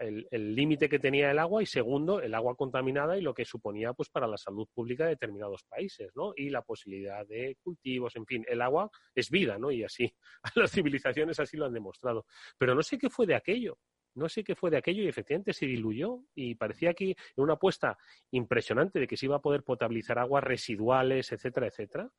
el 0.00 0.54
límite 0.56 0.88
que 0.88 0.98
tenía 0.98 1.30
el 1.30 1.38
agua 1.38 1.62
y 1.62 1.66
segundo 1.66 2.20
el 2.20 2.34
agua 2.34 2.56
contaminada 2.56 3.16
y 3.16 3.20
lo 3.20 3.32
que 3.32 3.44
suponía 3.44 3.92
pues 3.92 4.08
para 4.08 4.26
la 4.26 4.36
salud 4.36 4.66
pública 4.74 5.04
de 5.04 5.10
determinados 5.10 5.62
países, 5.62 6.10
¿no? 6.16 6.32
Y 6.34 6.50
la 6.50 6.62
posibilidad 6.62 7.24
de 7.24 7.56
cultivos, 7.62 8.16
en 8.16 8.26
fin, 8.26 8.44
el 8.48 8.60
agua 8.60 8.90
es 9.14 9.30
vida, 9.30 9.58
¿no? 9.58 9.70
Y 9.70 9.84
así 9.84 10.12
las 10.56 10.72
civilizaciones 10.72 11.38
así 11.38 11.56
lo 11.56 11.66
han 11.66 11.72
demostrado. 11.72 12.26
Pero 12.58 12.74
no 12.74 12.82
sé 12.82 12.98
qué 12.98 13.08
fue 13.08 13.28
de 13.28 13.36
aquello. 13.36 13.78
No 14.16 14.28
sé 14.28 14.42
qué 14.42 14.56
fue 14.56 14.70
de 14.70 14.78
aquello 14.78 15.04
y 15.04 15.08
efectivamente 15.08 15.52
se 15.52 15.66
diluyó 15.66 16.24
y 16.34 16.56
parecía 16.56 16.90
aquí 16.90 17.14
una 17.36 17.52
apuesta 17.52 17.96
impresionante 18.32 18.98
de 18.98 19.06
que 19.06 19.16
se 19.16 19.26
iba 19.26 19.36
a 19.36 19.40
poder 19.40 19.62
potabilizar 19.62 20.18
aguas 20.18 20.42
residuales, 20.42 21.30
etcétera, 21.30 21.68
etcétera 21.68 22.10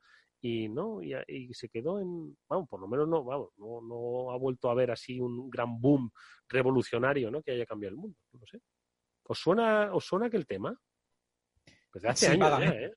y 0.44 0.68
no 0.68 1.00
y, 1.00 1.54
se 1.54 1.68
quedó 1.68 2.00
en 2.00 2.36
vamos 2.48 2.68
por 2.68 2.80
lo 2.80 2.88
menos 2.88 3.08
no 3.08 3.22
vamos 3.22 3.50
no, 3.58 3.80
no 3.80 4.32
ha 4.32 4.36
vuelto 4.36 4.68
a 4.68 4.72
haber 4.72 4.90
así 4.90 5.20
un 5.20 5.48
gran 5.48 5.80
boom 5.80 6.10
revolucionario 6.48 7.30
no 7.30 7.42
que 7.42 7.52
haya 7.52 7.64
cambiado 7.64 7.94
el 7.94 8.00
mundo 8.00 8.18
no 8.32 8.46
sé. 8.46 8.60
Os 9.24 9.38
suena 9.38 9.94
os 9.94 10.04
suena 10.04 10.26
aquel 10.26 10.44
tema 10.46 10.76
pues 11.90 12.04
hace 12.04 12.26
sí, 12.26 12.32
años 12.32 12.60
¿eh? 12.60 12.92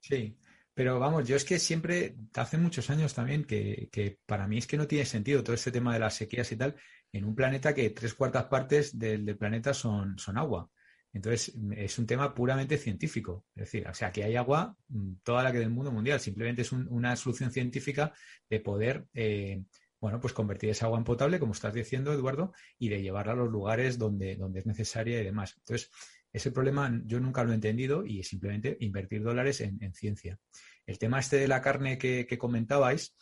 sí 0.00 0.38
pero 0.72 0.98
vamos 0.98 1.28
yo 1.28 1.36
es 1.36 1.44
que 1.44 1.58
siempre 1.58 2.16
hace 2.34 2.56
muchos 2.56 2.88
años 2.88 3.12
también 3.12 3.44
que, 3.44 3.90
que 3.92 4.18
para 4.24 4.48
mí 4.48 4.56
es 4.56 4.66
que 4.66 4.78
no 4.78 4.86
tiene 4.86 5.04
sentido 5.04 5.44
todo 5.44 5.54
este 5.54 5.70
tema 5.70 5.92
de 5.92 6.00
las 6.00 6.14
sequías 6.14 6.50
y 6.50 6.56
tal 6.56 6.74
en 7.12 7.26
un 7.26 7.34
planeta 7.34 7.74
que 7.74 7.90
tres 7.90 8.14
cuartas 8.14 8.46
partes 8.46 8.98
del, 8.98 9.26
del 9.26 9.36
planeta 9.36 9.74
son, 9.74 10.18
son 10.18 10.38
agua 10.38 10.70
entonces, 11.14 11.54
es 11.76 11.98
un 11.98 12.06
tema 12.06 12.34
puramente 12.34 12.76
científico. 12.76 13.46
Es 13.54 13.66
decir, 13.66 13.86
o 13.86 13.94
sea, 13.94 14.10
que 14.10 14.24
hay 14.24 14.34
agua 14.34 14.76
mm, 14.88 15.12
toda 15.22 15.44
la 15.44 15.52
que 15.52 15.60
del 15.60 15.70
mundo 15.70 15.92
mundial. 15.92 16.18
Simplemente 16.18 16.62
es 16.62 16.72
una 16.72 17.14
solución 17.14 17.52
científica 17.52 18.12
de 18.50 18.58
poder, 18.58 19.06
eh, 19.14 19.62
bueno, 20.00 20.18
pues 20.20 20.34
convertir 20.34 20.70
esa 20.70 20.86
agua 20.86 20.98
en 20.98 21.04
potable, 21.04 21.38
como 21.38 21.52
estás 21.52 21.72
diciendo, 21.72 22.12
Eduardo, 22.12 22.52
y 22.80 22.88
de 22.88 23.00
llevarla 23.00 23.32
a 23.32 23.36
los 23.36 23.48
lugares 23.48 23.96
donde, 23.96 24.34
donde 24.34 24.58
es 24.58 24.66
necesaria 24.66 25.20
y 25.20 25.24
demás. 25.24 25.54
Entonces, 25.58 25.88
ese 26.32 26.50
problema 26.50 27.00
yo 27.04 27.20
nunca 27.20 27.44
lo 27.44 27.52
he 27.52 27.54
entendido 27.54 28.04
y 28.04 28.18
es 28.18 28.26
simplemente 28.26 28.76
invertir 28.80 29.22
dólares 29.22 29.60
en, 29.60 29.94
ciencia. 29.94 30.40
El 30.84 30.98
tema 30.98 31.20
este 31.20 31.36
de 31.36 31.46
la 31.46 31.62
carne 31.62 31.96
que, 31.96 32.26
comentabais, 32.38 33.14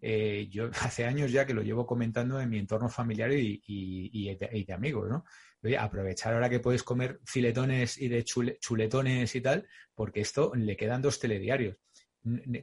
eh, 0.00 0.46
yo 0.52 0.70
hace 0.82 1.04
años 1.04 1.32
ya 1.32 1.46
que 1.46 1.54
lo 1.54 1.62
llevo 1.62 1.84
comentando 1.84 2.40
en 2.40 2.48
mi 2.48 2.58
entorno 2.58 2.88
familiar 2.88 3.32
y, 3.32 3.60
y 3.66 4.36
de 4.36 4.72
amigos, 4.72 5.10
¿no? 5.10 5.24
Oye, 5.62 5.76
aprovechar 5.76 6.34
ahora 6.34 6.48
que 6.48 6.60
puedes 6.60 6.82
comer 6.82 7.20
filetones 7.24 7.98
y 7.98 8.08
de 8.08 8.24
chuletones 8.24 9.34
y 9.34 9.40
tal, 9.40 9.66
porque 9.94 10.20
esto 10.20 10.52
le 10.54 10.76
quedan 10.76 11.02
dos 11.02 11.18
telediarios. 11.18 11.76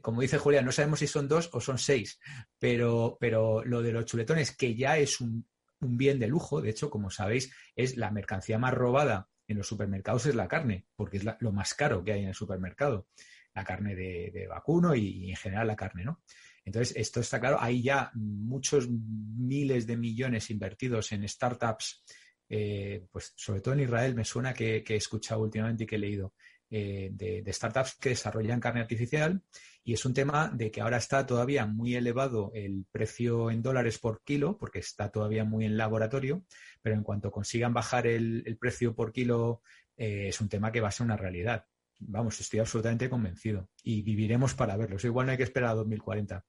Como 0.02 0.22
dice 0.22 0.38
Julia, 0.38 0.62
no 0.62 0.72
sabemos 0.72 1.00
si 1.00 1.08
son 1.08 1.28
dos 1.28 1.50
o 1.54 1.60
son 1.60 1.78
seis, 1.78 2.20
pero, 2.60 3.18
pero 3.20 3.64
lo 3.64 3.82
de 3.82 3.92
los 3.92 4.06
chuletones, 4.06 4.56
que 4.56 4.76
ya 4.76 4.98
es 4.98 5.20
un, 5.20 5.48
bien 5.80 6.20
de 6.20 6.28
lujo, 6.28 6.62
de 6.62 6.70
hecho, 6.70 6.90
como 6.90 7.10
sabéis, 7.10 7.54
es 7.76 7.98
la 7.98 8.12
mercancía 8.12 8.60
más 8.60 8.74
robada 8.74 9.30
en 9.48 9.58
los 9.58 9.68
supermercados 9.68 10.26
es 10.26 10.36
la 10.36 10.48
carne, 10.48 10.86
porque 10.96 11.18
es 11.18 11.26
lo 11.40 11.52
más 11.54 11.74
caro 11.74 12.04
que 12.04 12.12
hay 12.12 12.22
en 12.24 12.30
el 12.30 12.36
supermercado, 12.36 13.08
la 13.56 13.64
carne 13.64 13.96
de, 13.96 14.46
vacuno 14.48 14.94
y, 14.94 15.08
y, 15.08 15.30
en 15.30 15.38
general 15.38 15.68
la 15.68 15.76
carne, 15.76 16.04
¿no? 16.04 16.22
Entonces, 16.66 16.96
esto 16.98 17.22
está 17.22 17.40
claro, 17.40 17.58
hay 17.62 17.82
ya 17.82 18.12
muchos 18.14 18.90
miles 18.90 19.88
de 19.88 19.96
millones 19.96 20.50
invertidos 20.50 21.14
en 21.14 21.28
startups 21.28 22.04
eh, 22.50 23.06
pues 23.12 23.34
sobre 23.36 23.62
todo 23.62 23.74
en 23.74 23.82
Israel 23.82 24.16
me 24.16 24.24
suena 24.24 24.54
que, 24.54 24.84
he 24.88 24.96
escuchado 24.96 25.42
últimamente 25.42 25.84
y 25.84 25.88
que 25.88 25.96
he 25.96 26.00
leído 26.00 26.34
eh, 26.70 27.10
de, 27.12 27.54
startups 27.54 27.96
que 27.96 28.10
desarrollan 28.10 28.60
carne 28.60 28.82
artificial 28.82 29.42
y 29.84 29.94
es 29.94 30.06
un 30.06 30.14
tema 30.14 30.50
de 30.54 30.70
que 30.72 30.82
ahora 30.82 30.98
está 30.98 31.26
todavía 31.26 31.66
muy 31.66 31.96
elevado 31.96 32.52
el 32.54 32.86
precio 32.92 33.52
en 33.52 33.62
dólares 33.62 34.00
por 34.00 34.22
kilo 34.24 34.58
porque 34.58 34.80
está 34.80 35.10
todavía 35.10 35.46
muy 35.46 35.66
en 35.66 35.78
laboratorio, 35.78 36.44
pero 36.82 36.96
en 36.96 37.04
cuanto 37.04 37.32
consigan 37.32 37.74
bajar 37.74 38.08
el, 38.08 38.58
precio 38.60 38.96
por 38.96 39.12
kilo 39.12 39.62
eh, 39.96 40.28
es 40.30 40.42
un 40.42 40.50
tema 40.50 40.72
que 40.72 40.82
va 40.82 40.90
a 40.90 40.92
ser 40.92 41.06
una 41.06 41.18
realidad. 41.18 41.66
Vamos, 42.00 42.40
estoy 42.40 42.60
absolutamente 42.60 43.10
convencido 43.10 43.70
y 43.84 44.02
viviremos 44.04 44.54
para 44.54 44.78
verlo. 44.78 44.98
igual 45.02 45.26
no 45.26 45.32
hay 45.32 45.38
que 45.38 45.44
esperar 45.44 45.72
a 45.72 45.76
2040 45.76 46.46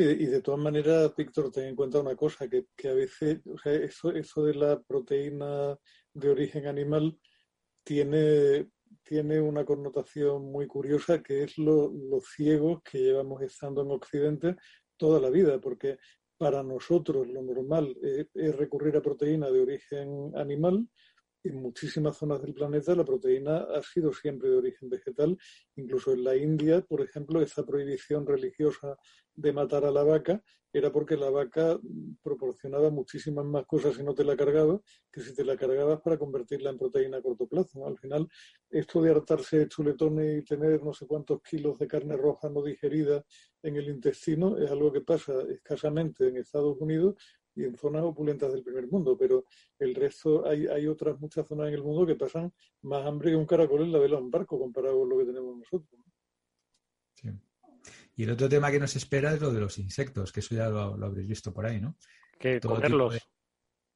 y, 0.00 0.26
de, 0.26 0.42
todas 0.42 0.60
maneras, 0.60 1.14
Víctor, 1.16 1.50
ten 1.50 1.64
en 1.64 1.76
cuenta 1.76 2.00
una 2.00 2.16
cosa, 2.16 2.48
que, 2.48 2.66
a 2.88 2.92
veces, 2.94 3.40
o 3.46 3.58
sea, 3.58 3.72
eso, 3.72 4.12
eso 4.12 4.44
de 4.44 4.54
la 4.54 4.80
proteína 4.80 5.76
de 6.14 6.30
origen 6.30 6.66
animal 6.66 7.18
tiene, 7.84 8.70
tiene 9.02 9.40
una 9.40 9.64
connotación 9.64 10.50
muy 10.50 10.66
curiosa, 10.66 11.22
que 11.22 11.44
es 11.44 11.58
lo, 11.58 11.92
los 11.92 12.24
ciegos 12.34 12.82
que 12.82 12.98
llevamos 12.98 13.42
estando 13.42 13.82
en 13.82 13.90
Occidente 13.90 14.56
toda 14.96 15.20
la 15.20 15.30
vida, 15.30 15.60
porque 15.60 15.98
para 16.36 16.62
nosotros 16.62 17.28
lo 17.28 17.42
normal 17.42 17.96
es 18.02 18.56
recurrir 18.56 18.96
a 18.96 19.02
proteína 19.02 19.50
de 19.50 19.60
origen 19.60 20.32
animal, 20.34 20.88
en 21.44 21.60
muchísimas 21.60 22.16
zonas 22.16 22.42
del 22.42 22.54
planeta 22.54 22.94
la 22.94 23.04
proteína 23.04 23.66
ha 23.74 23.82
sido 23.82 24.12
siempre 24.12 24.48
de 24.48 24.56
origen 24.56 24.88
vegetal. 24.88 25.36
Incluso 25.76 26.12
en 26.12 26.24
la 26.24 26.36
India, 26.36 26.80
por 26.82 27.00
ejemplo, 27.00 27.42
esa 27.42 27.64
prohibición 27.64 28.26
religiosa 28.26 28.96
de 29.34 29.52
matar 29.52 29.84
a 29.84 29.90
la 29.90 30.02
vaca 30.02 30.42
era 30.72 30.90
porque 30.90 31.16
la 31.16 31.28
vaca 31.28 31.78
proporcionaba 32.22 32.90
muchísimas 32.90 33.44
más 33.44 33.66
cosas 33.66 33.94
si 33.94 34.02
no 34.02 34.14
te 34.14 34.24
la 34.24 34.36
cargabas 34.36 34.80
que 35.12 35.20
si 35.20 35.34
te 35.34 35.44
la 35.44 35.56
cargabas 35.56 36.00
para 36.00 36.18
convertirla 36.18 36.70
en 36.70 36.78
proteína 36.78 37.18
a 37.18 37.22
corto 37.22 37.46
plazo. 37.46 37.86
Al 37.86 37.98
final, 37.98 38.26
esto 38.70 39.02
de 39.02 39.10
hartarse 39.10 39.58
de 39.58 39.68
chuletones 39.68 40.38
y 40.38 40.44
tener 40.44 40.82
no 40.82 40.94
sé 40.94 41.06
cuántos 41.06 41.42
kilos 41.42 41.78
de 41.78 41.86
carne 41.86 42.16
roja 42.16 42.48
no 42.48 42.62
digerida 42.62 43.22
en 43.62 43.76
el 43.76 43.88
intestino 43.88 44.56
es 44.56 44.70
algo 44.70 44.90
que 44.90 45.02
pasa 45.02 45.34
escasamente 45.50 46.28
en 46.28 46.38
Estados 46.38 46.78
Unidos 46.80 47.16
y 47.54 47.64
en 47.64 47.76
zonas 47.76 48.02
opulentas 48.02 48.52
del 48.52 48.62
primer 48.62 48.86
mundo, 48.88 49.16
pero 49.16 49.44
el 49.78 49.94
resto 49.94 50.46
hay, 50.46 50.66
hay 50.66 50.86
otras 50.86 51.20
muchas 51.20 51.46
zonas 51.46 51.68
en 51.68 51.74
el 51.74 51.82
mundo 51.82 52.06
que 52.06 52.14
pasan 52.14 52.52
más 52.82 53.06
hambre 53.06 53.30
que 53.30 53.36
un 53.36 53.46
caracol 53.46 53.82
en 53.82 53.92
la 53.92 53.98
vela 53.98 54.16
de 54.16 54.22
un 54.22 54.30
barco 54.30 54.58
comparado 54.58 55.00
con 55.00 55.08
lo 55.08 55.18
que 55.18 55.24
tenemos 55.24 55.56
nosotros. 55.56 56.00
Sí. 57.14 57.28
Y 58.16 58.24
el 58.24 58.30
otro 58.30 58.48
tema 58.48 58.70
que 58.70 58.78
nos 58.78 58.96
espera 58.96 59.32
es 59.34 59.40
lo 59.40 59.52
de 59.52 59.60
los 59.60 59.78
insectos, 59.78 60.32
que 60.32 60.40
eso 60.40 60.54
ya 60.54 60.68
lo, 60.68 61.04
habréis 61.04 61.28
visto 61.28 61.52
por 61.52 61.66
ahí, 61.66 61.80
¿no? 61.80 61.96
Que 62.38 62.60
comerlos. 62.60 63.18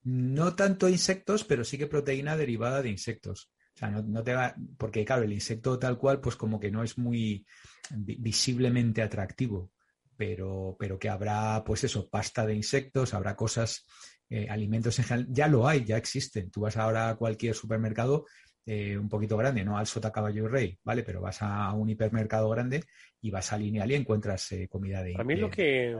No 0.02 0.54
tanto 0.54 0.88
insectos, 0.88 1.44
pero 1.44 1.64
sí 1.64 1.76
que 1.78 1.86
proteína 1.86 2.36
derivada 2.36 2.80
de 2.80 2.90
insectos. 2.90 3.50
O 3.74 3.78
sea, 3.78 3.90
no, 3.90 4.02
no, 4.02 4.22
te 4.22 4.34
va, 4.34 4.54
porque 4.78 5.04
claro, 5.04 5.24
el 5.24 5.32
insecto 5.32 5.78
tal 5.78 5.98
cual, 5.98 6.20
pues 6.20 6.36
como 6.36 6.60
que 6.60 6.70
no 6.70 6.82
es 6.82 6.96
muy 6.96 7.44
visiblemente 7.90 9.02
atractivo 9.02 9.72
pero, 10.16 10.76
pero 10.78 10.98
que 10.98 11.08
habrá, 11.08 11.62
pues 11.64 11.84
eso, 11.84 12.08
pasta 12.08 12.46
de 12.46 12.54
insectos, 12.54 13.14
habrá 13.14 13.36
cosas, 13.36 13.86
eh, 14.28 14.48
alimentos 14.48 14.98
en 14.98 15.04
general. 15.04 15.28
Ya 15.30 15.48
lo 15.48 15.68
hay, 15.68 15.84
ya 15.84 15.96
existen. 15.96 16.50
Tú 16.50 16.62
vas 16.62 16.76
ahora 16.76 17.10
a 17.10 17.16
cualquier 17.16 17.54
supermercado 17.54 18.26
eh, 18.68 18.98
un 18.98 19.08
poquito 19.08 19.36
grande, 19.36 19.64
no 19.64 19.78
al 19.78 19.86
Sota 19.86 20.10
Caballo 20.10 20.44
y 20.44 20.48
Rey, 20.48 20.78
¿vale? 20.82 21.04
Pero 21.04 21.20
vas 21.20 21.40
a 21.40 21.72
un 21.72 21.88
hipermercado 21.88 22.48
grande 22.48 22.82
y 23.20 23.30
vas 23.30 23.52
a 23.52 23.58
Lineal 23.58 23.92
y 23.92 23.94
encuentras 23.94 24.50
eh, 24.50 24.66
comida 24.68 25.04
de... 25.04 25.14
A 25.16 25.22
mí 25.22 25.36
lo 25.36 25.48
que, 25.48 25.96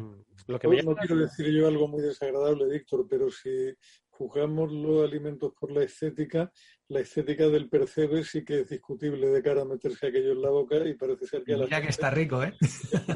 lo 0.49 0.59
que 0.59 0.67
no, 0.67 0.75
me 0.75 0.83
no 0.83 0.97
quiero 0.97 1.17
decir 1.17 1.47
yo 1.53 1.69
algo 1.69 1.87
muy 1.87 2.03
desagradable, 2.03 2.67
Víctor, 2.69 3.07
pero 3.09 3.31
si 3.31 3.73
juzgamos 4.17 4.73
los 4.73 5.07
alimentos 5.07 5.53
por 5.59 5.71
la 5.71 5.83
estética, 5.83 6.51
la 6.89 7.01
estética 7.01 7.49
del 7.49 7.69
percebe 7.69 8.25
sí 8.25 8.45
que 8.45 8.61
es 8.61 8.69
discutible 8.69 9.29
de 9.29 9.43
cara 9.43 9.63
a 9.63 9.65
meterse 9.65 10.07
aquello 10.07 10.33
en 10.33 10.41
la 10.41 10.51
boca 10.51 10.77
y 10.87 10.95
parece 10.95 11.27
ser 11.27 11.45
que 11.45 11.57
la 11.57 11.83
que 11.83 11.89
está 11.89 12.11
rico, 12.11 12.43
¿eh? 12.43 12.55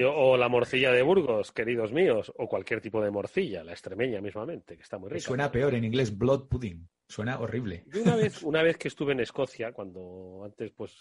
O 0.07 0.37
la 0.37 0.49
morcilla 0.49 0.93
de 0.93 1.03
Burgos, 1.03 1.53
queridos 1.53 1.93
míos, 1.93 2.33
o 2.37 2.49
cualquier 2.49 2.81
tipo 2.81 3.01
de 3.03 3.11
morcilla, 3.11 3.65
la 3.65 3.73
extremeña 3.73 4.21
mismamente, 4.21 4.77
que 4.77 4.83
está 4.83 4.99
muy 4.99 5.09
rica. 5.09 5.25
Suena 5.25 5.51
peor 5.51 5.75
en 5.75 5.85
inglés, 5.85 6.17
blood 6.17 6.49
pudding. 6.49 6.87
Suena 7.09 7.41
horrible. 7.41 7.85
Una 8.01 8.17
vez, 8.17 8.43
una 8.43 8.63
vez 8.63 8.77
que 8.77 8.89
estuve 8.89 9.13
en 9.13 9.21
Escocia, 9.21 9.73
cuando 9.73 10.43
antes 10.45 10.71
pues 10.73 10.93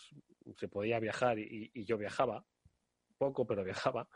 se 0.55 0.67
podía 0.67 0.99
viajar 0.99 1.37
y, 1.37 1.69
y 1.73 1.85
yo 1.85 1.97
viajaba, 1.97 2.43
poco, 3.17 3.45
pero 3.45 3.63
viajaba, 3.63 4.07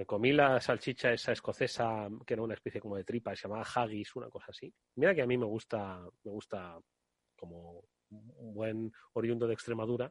me 0.00 0.06
comí 0.06 0.32
la 0.32 0.58
salchicha 0.62 1.12
esa 1.12 1.32
escocesa, 1.32 2.08
que 2.26 2.32
era 2.32 2.42
una 2.42 2.54
especie 2.54 2.80
como 2.80 2.96
de 2.96 3.04
tripa, 3.04 3.36
se 3.36 3.42
llamaba 3.42 3.66
haggis, 3.74 4.16
una 4.16 4.30
cosa 4.30 4.46
así. 4.48 4.72
Mira 4.96 5.14
que 5.14 5.20
a 5.20 5.26
mí 5.26 5.36
me 5.36 5.44
gusta, 5.44 6.00
me 6.24 6.30
gusta 6.30 6.80
como 7.36 7.84
un 8.08 8.54
buen 8.54 8.90
oriundo 9.12 9.46
de 9.46 9.52
Extremadura, 9.52 10.10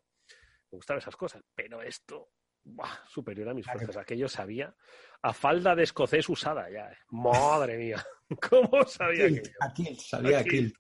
me 0.69 0.75
gustan 0.75 0.99
esas 0.99 1.15
cosas, 1.15 1.41
pero 1.55 1.81
esto, 1.81 2.29
¡buah! 2.65 2.99
superior 3.07 3.49
a 3.49 3.55
mis 3.55 3.65
fuerzas. 3.65 3.97
Aquello 3.97 4.29
sabía 4.29 4.75
a 5.23 5.33
falda 5.33 5.73
de 5.73 5.81
escocés 5.81 6.29
usada 6.29 6.69
ya. 6.69 6.91
¿eh? 6.91 6.97
Madre 7.09 7.75
mía, 7.75 8.05
¿cómo 8.47 8.83
sabía 8.85 9.25
aquello? 9.25 9.41
aquí, 9.59 9.95
sabía 9.95 10.39
aquí. 10.41 10.71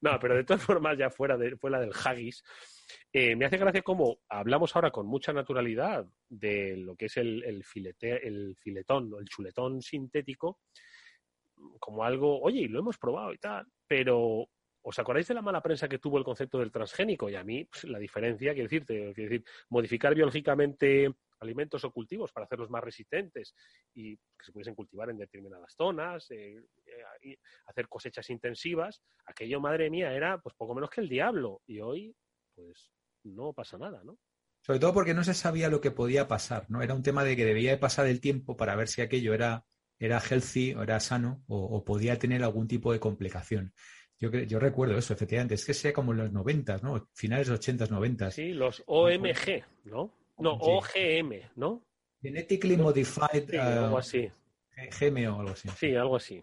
No, 0.00 0.18
pero 0.18 0.34
de 0.34 0.42
todas 0.42 0.64
formas, 0.64 0.98
ya 0.98 1.08
fuera, 1.08 1.36
de, 1.36 1.56
fuera 1.56 1.78
del 1.78 1.92
haggis, 2.04 2.42
eh, 3.12 3.36
me 3.36 3.46
hace 3.46 3.56
gracia 3.58 3.82
cómo 3.82 4.18
hablamos 4.28 4.74
ahora 4.74 4.90
con 4.90 5.06
mucha 5.06 5.32
naturalidad 5.32 6.06
de 6.28 6.76
lo 6.76 6.96
que 6.96 7.06
es 7.06 7.16
el, 7.16 7.42
el, 7.44 7.64
filete, 7.64 8.26
el 8.26 8.56
filetón 8.56 9.12
o 9.12 9.18
el 9.18 9.28
chuletón 9.28 9.82
sintético 9.82 10.60
como 11.78 12.04
algo, 12.04 12.40
oye, 12.40 12.60
y 12.60 12.68
lo 12.68 12.80
hemos 12.80 12.98
probado 12.98 13.32
y 13.32 13.38
tal, 13.38 13.66
pero 13.86 14.48
¿os 14.82 14.98
acordáis 14.98 15.26
de 15.28 15.34
la 15.34 15.42
mala 15.42 15.62
prensa 15.62 15.88
que 15.88 15.98
tuvo 15.98 16.18
el 16.18 16.24
concepto 16.24 16.58
del 16.58 16.70
transgénico? 16.70 17.28
Y 17.28 17.34
a 17.34 17.44
mí 17.44 17.64
pues, 17.64 17.84
la 17.84 17.98
diferencia, 17.98 18.52
quiero 18.52 18.68
decirte, 18.68 19.12
quiero 19.14 19.30
decir, 19.30 19.44
modificar 19.70 20.14
biológicamente 20.14 21.12
alimentos 21.40 21.84
o 21.84 21.90
cultivos 21.90 22.32
para 22.32 22.44
hacerlos 22.44 22.70
más 22.70 22.82
resistentes 22.82 23.54
y 23.94 24.16
que 24.16 24.44
se 24.44 24.52
pudiesen 24.52 24.74
cultivar 24.74 25.10
en 25.10 25.18
determinadas 25.18 25.74
zonas, 25.74 26.30
eh, 26.30 26.62
eh, 26.86 27.36
hacer 27.66 27.88
cosechas 27.88 28.28
intensivas, 28.30 29.02
aquello, 29.26 29.60
madre 29.60 29.90
mía, 29.90 30.12
era 30.12 30.38
pues 30.38 30.54
poco 30.54 30.74
menos 30.74 30.90
que 30.90 31.00
el 31.00 31.08
diablo. 31.08 31.62
Y 31.66 31.80
hoy, 31.80 32.14
pues 32.56 32.90
no 33.22 33.52
pasa 33.52 33.78
nada, 33.78 34.02
¿no? 34.02 34.18
Sobre 34.62 34.80
todo 34.80 34.92
porque 34.92 35.14
no 35.14 35.22
se 35.22 35.34
sabía 35.34 35.68
lo 35.68 35.80
que 35.80 35.92
podía 35.92 36.26
pasar, 36.26 36.68
¿no? 36.68 36.82
Era 36.82 36.94
un 36.94 37.04
tema 37.04 37.22
de 37.22 37.36
que 37.36 37.44
debía 37.44 37.70
de 37.70 37.78
pasar 37.78 38.06
el 38.06 38.20
tiempo 38.20 38.56
para 38.56 38.74
ver 38.74 38.88
si 38.88 39.00
aquello 39.00 39.32
era, 39.32 39.64
era 40.00 40.18
healthy 40.18 40.74
o 40.74 40.82
era 40.82 40.98
sano 40.98 41.44
o, 41.46 41.56
o 41.58 41.84
podía 41.84 42.18
tener 42.18 42.42
algún 42.42 42.66
tipo 42.66 42.92
de 42.92 42.98
complicación. 42.98 43.72
Yo, 44.18 44.30
yo 44.30 44.58
recuerdo 44.58 44.96
eso, 44.96 45.12
efectivamente. 45.12 45.54
Es 45.54 45.64
que 45.64 45.74
sea 45.74 45.92
como 45.92 46.12
en 46.12 46.18
los 46.18 46.32
90, 46.32 46.78
¿no? 46.78 47.08
Finales 47.12 47.50
80, 47.50 47.86
90. 47.86 48.30
Sí, 48.30 48.52
los 48.52 48.82
OMG, 48.86 49.62
¿no? 49.84 50.10
No. 50.38 50.54
OGM, 50.54 51.50
¿no? 51.56 51.84
Genetically 52.20 52.76
Modified 52.76 53.50
Sí, 53.50 53.56
uh, 53.56 53.60
algo 53.60 53.98
así. 53.98 54.30
GMO 55.00 55.36
o 55.36 55.40
algo 55.40 55.52
así. 55.52 55.68
Sí, 55.76 55.94
algo 55.94 56.16
así. 56.16 56.42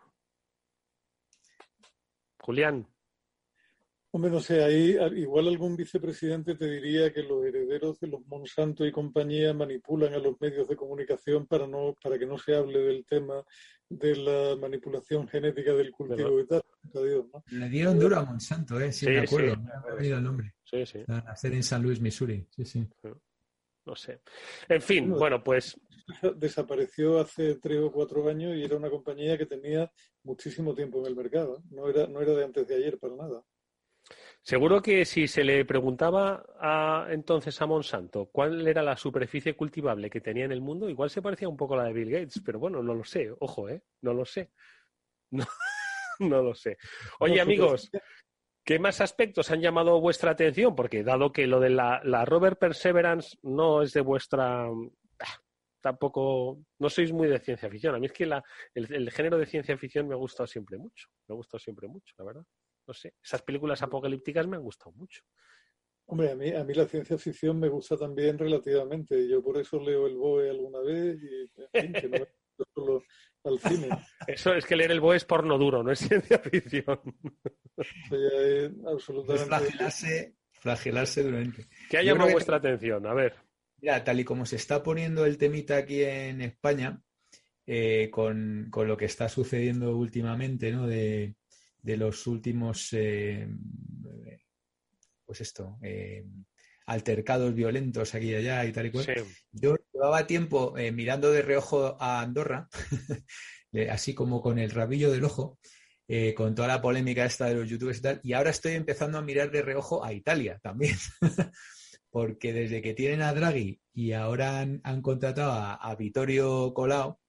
Julián, 2.40 2.88
Hombre, 4.16 4.30
no 4.30 4.40
sé, 4.40 4.64
ahí 4.64 4.96
a- 4.98 5.08
igual 5.08 5.48
algún 5.48 5.76
vicepresidente 5.76 6.54
te 6.54 6.70
diría 6.70 7.12
que 7.12 7.24
los 7.24 7.44
herederos 7.46 8.00
de 8.00 8.08
los 8.08 8.24
Monsanto 8.28 8.86
y 8.86 8.92
compañía 8.92 9.56
manipulan 9.56 10.14
a 10.14 10.20
los 10.20 10.40
medios 10.40 10.68
de 10.68 10.76
comunicación 10.76 11.48
para 11.48 11.66
no 11.66 11.96
para 12.02 12.20
que 12.20 12.28
no 12.28 12.38
se 12.38 12.56
hable 12.56 12.78
del 12.80 13.06
tema 13.06 13.44
de 13.90 14.16
la 14.16 14.56
manipulación 14.56 15.28
genética 15.28 15.74
del 15.74 15.90
cultivo 15.92 16.40
y 16.40 16.46
tal. 16.46 16.62
Adiós, 16.94 17.26
¿no? 17.34 17.44
Le 17.58 17.70
dieron 17.70 17.98
duro 17.98 18.18
a 18.18 18.24
Monsanto, 18.26 18.80
¿eh? 18.80 18.92
Sí, 18.92 19.08
Sí, 19.08 19.12
me 19.12 19.22
acuerdo. 19.22 19.56
sí, 19.56 19.62
me 19.62 19.72
ha 19.92 19.96
venido 19.96 20.18
el 20.20 20.24
nombre. 20.24 20.54
sí, 20.64 20.86
sí, 20.86 21.00
A 21.08 21.18
hacer 21.32 21.54
en 21.54 21.64
San 21.64 21.82
Luis, 21.82 22.00
Missouri. 22.00 22.46
Sí, 22.52 22.66
sí. 22.66 22.88
no 23.86 23.96
sé. 23.96 24.22
En 24.70 24.82
fin, 24.82 25.06
Bueno, 25.06 25.18
bueno, 25.20 25.44
pues 25.44 25.76
Desapareció 26.36 27.20
hace 27.20 27.56
tres 27.56 27.80
o 27.80 27.92
cuatro 27.92 28.28
años 28.30 28.56
y 28.56 28.64
era 28.64 28.76
una 28.76 28.90
compañía 28.92 29.38
que 29.38 29.46
tenía 29.48 29.92
muchísimo 30.24 30.76
tiempo 30.76 31.00
en 31.00 31.08
el 31.08 31.16
mercado. 31.16 31.64
No 31.72 31.88
era, 31.90 32.06
no 32.08 32.22
era 32.22 32.34
de 32.34 32.44
antes 32.44 32.68
de 32.68 32.76
ayer 32.76 33.00
para 33.00 33.16
nada. 33.16 33.42
Seguro 34.44 34.82
que 34.82 35.06
si 35.06 35.28
se 35.28 35.44
le 35.44 35.66
preguntaba 35.66 36.46
a, 36.60 37.08
entonces 37.10 37.60
a 37.62 37.66
Monsanto 37.66 38.28
cuál 38.32 38.68
era 38.68 38.84
la 38.84 38.96
superficie 38.96 39.56
cultivable 39.56 40.10
que 40.10 40.22
tenía 40.22 40.46
en 40.46 40.52
el 40.52 40.62
mundo, 40.62 40.90
igual 40.90 41.10
se 41.10 41.22
parecía 41.22 41.50
un 41.50 41.58
poco 41.58 41.74
a 41.74 41.78
la 41.78 41.84
de 41.86 41.94
Bill 41.94 42.12
Gates, 42.12 42.42
pero 42.46 42.60
bueno, 42.60 42.84
no 42.84 42.94
lo 42.94 43.04
sé, 43.04 43.32
ojo, 43.40 43.70
¿eh? 43.70 43.82
No 44.02 44.14
lo 44.14 44.26
sé. 44.26 44.52
No, 46.20 46.28
no 46.30 46.44
lo 46.44 46.54
sé. 46.54 46.78
Oye, 47.20 47.42
amigos, 47.42 47.90
¿Qué 48.66 48.80
más 48.80 49.02
aspectos 49.02 49.52
han 49.52 49.60
llamado 49.60 50.00
vuestra 50.00 50.32
atención? 50.32 50.74
Porque 50.74 51.04
dado 51.04 51.34
que 51.34 51.48
lo 51.48 51.60
de 51.60 51.70
la, 51.70 52.00
la 52.06 52.24
Rover 52.24 52.58
Perseverance 52.58 53.38
no 53.44 53.82
es 53.82 53.92
de 53.92 54.00
vuestra... 54.02 54.68
ah, 54.68 55.40
Tampoco... 55.82 56.60
No 56.80 56.90
sois 56.90 57.12
muy 57.12 57.28
de 57.28 57.40
ciencia 57.40 57.70
ficción. 57.70 57.94
A 57.94 58.00
mí 58.00 58.06
es 58.06 58.14
que 58.14 58.26
la, 58.26 58.42
el, 58.74 58.94
el 58.94 59.12
género 59.12 59.38
de 59.38 59.48
ciencia 59.48 59.78
ficción 59.78 60.08
me 60.08 60.14
ha 60.14 60.18
gustado 60.18 60.48
siempre 60.48 60.78
mucho. 60.78 61.10
Me 61.28 61.34
ha 61.34 61.36
gustado 61.36 61.60
siempre 61.60 61.90
mucho, 61.90 62.14
la 62.18 62.24
verdad. 62.24 62.44
No 62.88 62.94
sé. 62.94 63.14
Esas 63.24 63.42
películas 63.42 63.82
apocalípticas 63.82 64.48
me 64.48 64.58
han 64.58 64.64
gustado 64.64 64.92
mucho. 64.94 65.24
Hombre, 66.06 66.32
a 66.32 66.36
mí, 66.36 66.52
a 66.54 66.64
mí 66.64 66.74
la 66.74 66.86
ciencia 66.86 67.18
ficción 67.18 67.60
me 67.60 67.70
gusta 67.70 67.96
también 67.96 68.38
relativamente. 68.38 69.28
Yo 69.28 69.42
por 69.42 69.58
eso 69.58 69.80
leo 69.80 70.06
el 70.06 70.16
BOE 70.18 70.50
alguna 70.50 70.80
vez 70.80 71.18
y 71.24 71.50
en 71.56 71.70
fin, 71.72 71.94
que 71.94 72.10
no 72.10 72.20
me 72.20 72.28
solo 72.76 73.04
al 73.46 73.60
cine. 73.60 73.88
Eso 74.28 74.54
es 74.54 74.66
que 74.66 74.76
leer 74.76 74.92
el 74.92 75.00
BOE 75.00 75.16
es 75.18 75.26
porno 75.26 75.58
duro, 75.58 75.82
no 75.82 75.92
es 75.92 76.00
ciencia 76.00 76.38
ficción. 76.40 77.00
Es 78.12 78.72
absolutamente... 78.86 79.46
flagelarse, 79.48 80.36
flagelarse 80.52 81.24
durante. 81.24 81.68
¿Qué 81.90 81.98
ha 81.98 82.04
llamado 82.04 82.28
que- 82.28 82.34
vuestra 82.34 82.58
atención? 82.58 83.06
A 83.08 83.14
ver. 83.14 83.36
Mira, 83.78 84.04
tal 84.04 84.20
y 84.20 84.24
como 84.24 84.46
se 84.46 84.56
está 84.58 84.82
poniendo 84.84 85.26
el 85.26 85.38
temita 85.38 85.78
aquí 85.78 86.04
en 86.04 86.42
España, 86.42 87.02
eh, 87.66 88.10
con, 88.12 88.68
con 88.70 88.88
lo 88.88 88.96
que 88.96 89.06
está 89.06 89.28
sucediendo 89.28 89.98
últimamente, 89.98 90.72
¿no? 90.72 90.88
De, 90.88 91.36
de 91.84 91.98
los 91.98 92.26
últimos, 92.28 92.90
eh, 92.94 93.48
pues 95.26 95.42
esto, 95.42 95.78
eh, 95.84 96.26
altercados 96.86 97.54
violentos 97.54 98.16
aquí 98.16 98.32
y 98.32 98.36
allá 98.36 98.66
y 98.66 98.72
tal 98.72 98.88
y 98.88 98.92
cual. 98.92 99.06
Sí. 99.06 99.12
Yo 99.52 99.76
llevaba 99.94 100.26
tiempo 100.26 100.78
eh, 100.78 100.92
mirando 100.92 101.32
de 101.32 101.42
reojo 101.42 101.98
a 102.00 102.22
Andorra, 102.22 102.70
así 103.92 104.14
como 104.14 104.42
con 104.42 104.58
el 104.58 104.72
rabillo 104.72 105.12
del 105.12 105.26
ojo, 105.26 105.60
eh, 106.08 106.34
con 106.34 106.56
toda 106.56 106.68
la 106.68 106.82
polémica 106.82 107.26
esta 107.26 107.46
de 107.46 107.56
los 107.56 107.70
youtubers 107.70 108.00
y 108.00 108.02
tal, 108.02 108.22
y 108.24 108.34
ahora 108.34 108.50
estoy 108.50 108.74
empezando 108.74 109.18
a 109.18 109.22
mirar 109.22 109.52
de 109.52 109.62
reojo 109.62 110.04
a 110.04 110.14
Italia 110.14 110.60
también, 110.62 110.96
porque 112.10 112.54
desde 112.54 112.82
que 112.82 112.94
tienen 112.94 113.22
a 113.22 113.34
Draghi 113.34 113.82
y 113.94 114.14
ahora 114.14 114.60
han, 114.60 114.80
han 114.84 115.02
contratado 115.02 115.52
a, 115.52 115.76
a 115.76 115.96
Vittorio 115.96 116.74
Colau, 116.74 117.20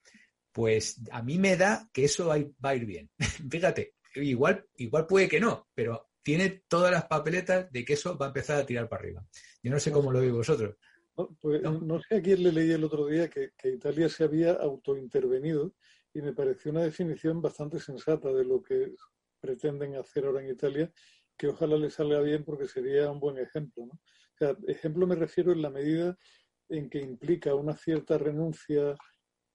pues 0.53 1.01
a 1.11 1.21
mí 1.23 1.39
me 1.39 1.57
da 1.57 1.89
que 1.93 2.05
eso 2.05 2.29
va 2.29 2.71
a 2.71 2.77
ir 2.77 2.87
bien. 2.87 3.11
Fíjate, 3.51 3.94
igual, 4.15 4.67
igual 4.77 5.07
puede 5.07 5.29
que 5.29 5.41
no, 5.41 5.69
pero 5.75 6.09
tiene 6.23 6.65
todas 6.69 6.91
las 6.91 7.05
papeletas 7.07 7.71
de 7.71 7.85
que 7.85 7.95
eso 7.95 8.17
va 8.17 8.27
a 8.27 8.29
empezar 8.29 8.61
a 8.61 8.67
tirar 8.67 8.89
para 8.89 9.03
arriba. 9.03 9.27
Yo 9.63 9.71
no 9.71 9.79
sé 9.79 9.93
cómo 9.93 10.11
lo 10.11 10.21
veis 10.21 10.33
vosotros. 10.33 10.77
No, 11.17 11.37
pues, 11.41 11.63
no 11.63 12.01
sé 12.01 12.17
a 12.17 12.23
quién 12.23 12.43
le 12.43 12.53
leí 12.53 12.71
el 12.73 12.85
otro 12.85 13.07
día 13.07 13.29
que, 13.29 13.51
que 13.57 13.69
Italia 13.69 14.09
se 14.09 14.25
había 14.25 14.53
autointervenido 14.53 15.75
y 16.13 16.23
me 16.23 16.33
pareció 16.33 16.71
una 16.71 16.83
definición 16.83 17.43
bastante 17.43 17.79
sensata 17.79 18.33
de 18.33 18.45
lo 18.45 18.63
que 18.63 18.95
pretenden 19.41 19.97
hacer 19.97 20.25
ahora 20.25 20.41
en 20.41 20.51
Italia, 20.51 20.91
que 21.37 21.49
ojalá 21.49 21.77
le 21.77 21.91
salga 21.91 22.21
bien 22.21 22.45
porque 22.45 22.67
sería 22.67 23.11
un 23.11 23.21
buen 23.21 23.39
ejemplo. 23.39 23.87
¿no? 23.87 23.93
O 23.93 24.37
sea, 24.39 24.57
ejemplo 24.67 25.07
me 25.07 25.17
refiero 25.17 25.53
en 25.53 25.63
la 25.63 25.71
medida 25.71 26.17
en 26.69 26.89
que 26.89 27.01
implica 27.01 27.55
una 27.55 27.77
cierta 27.77 28.17
renuncia 28.17 28.97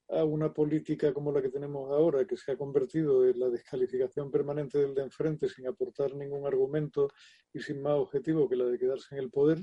a 0.10 0.24
una 0.24 0.51
política 0.53 1.14
como 1.14 1.32
la 1.32 1.41
que 1.41 1.49
tenemos 1.49 1.91
ahora, 1.91 2.26
que 2.26 2.36
se 2.36 2.51
ha 2.51 2.57
convertido 2.57 3.28
en 3.28 3.39
la 3.39 3.49
descalificación 3.49 4.32
permanente 4.32 4.80
del 4.80 4.95
de 4.95 5.03
enfrente 5.03 5.47
sin 5.47 5.68
aportar 5.68 6.16
ningún 6.16 6.47
argumento 6.47 7.10
y 7.53 7.60
sin 7.60 7.82
más 7.82 7.93
objetivo 7.93 8.49
que 8.49 8.55
la 8.55 8.66
de 8.66 8.80
quedarse 8.80 9.16
en 9.16 9.22
el 9.22 9.30
poder, 9.30 9.60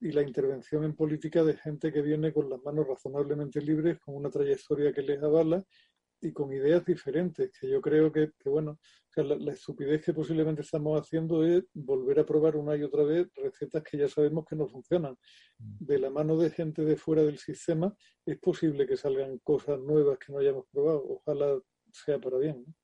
y 0.00 0.12
la 0.12 0.22
intervención 0.22 0.84
en 0.84 0.94
política 0.94 1.42
de 1.42 1.56
gente 1.56 1.92
que 1.92 2.02
viene 2.02 2.32
con 2.32 2.50
las 2.50 2.62
manos 2.62 2.86
razonablemente 2.86 3.60
libres, 3.60 3.98
con 3.98 4.14
una 4.14 4.30
trayectoria 4.30 4.92
que 4.92 5.02
les 5.02 5.22
avala 5.22 5.64
y 6.26 6.32
con 6.32 6.52
ideas 6.52 6.84
diferentes, 6.84 7.50
que 7.58 7.68
yo 7.68 7.80
creo 7.80 8.12
que, 8.12 8.32
que 8.38 8.48
bueno, 8.48 8.72
o 8.72 9.12
sea, 9.12 9.24
la, 9.24 9.36
la, 9.36 9.52
estupidez 9.52 10.04
que 10.04 10.12
posiblemente 10.12 10.62
estamos 10.62 11.00
haciendo 11.00 11.44
es 11.44 11.64
volver 11.72 12.20
a 12.20 12.26
probar 12.26 12.56
una 12.56 12.76
y 12.76 12.82
otra 12.82 13.04
vez 13.04 13.28
recetas 13.34 13.82
que 13.82 13.98
ya 13.98 14.08
sabemos 14.08 14.44
que 14.44 14.56
no 14.56 14.66
funcionan. 14.68 15.16
De 15.58 15.98
la 15.98 16.10
mano 16.10 16.36
de 16.36 16.50
gente 16.50 16.84
de 16.84 16.96
fuera 16.96 17.22
del 17.22 17.38
sistema 17.38 17.94
es 18.24 18.38
posible 18.38 18.86
que 18.86 18.96
salgan 18.96 19.38
cosas 19.38 19.80
nuevas 19.80 20.18
que 20.18 20.32
no 20.32 20.38
hayamos 20.38 20.66
probado. 20.70 21.04
Ojalá 21.08 21.58
sea 21.92 22.18
para 22.18 22.38
bien. 22.38 22.64
¿no? 22.66 22.74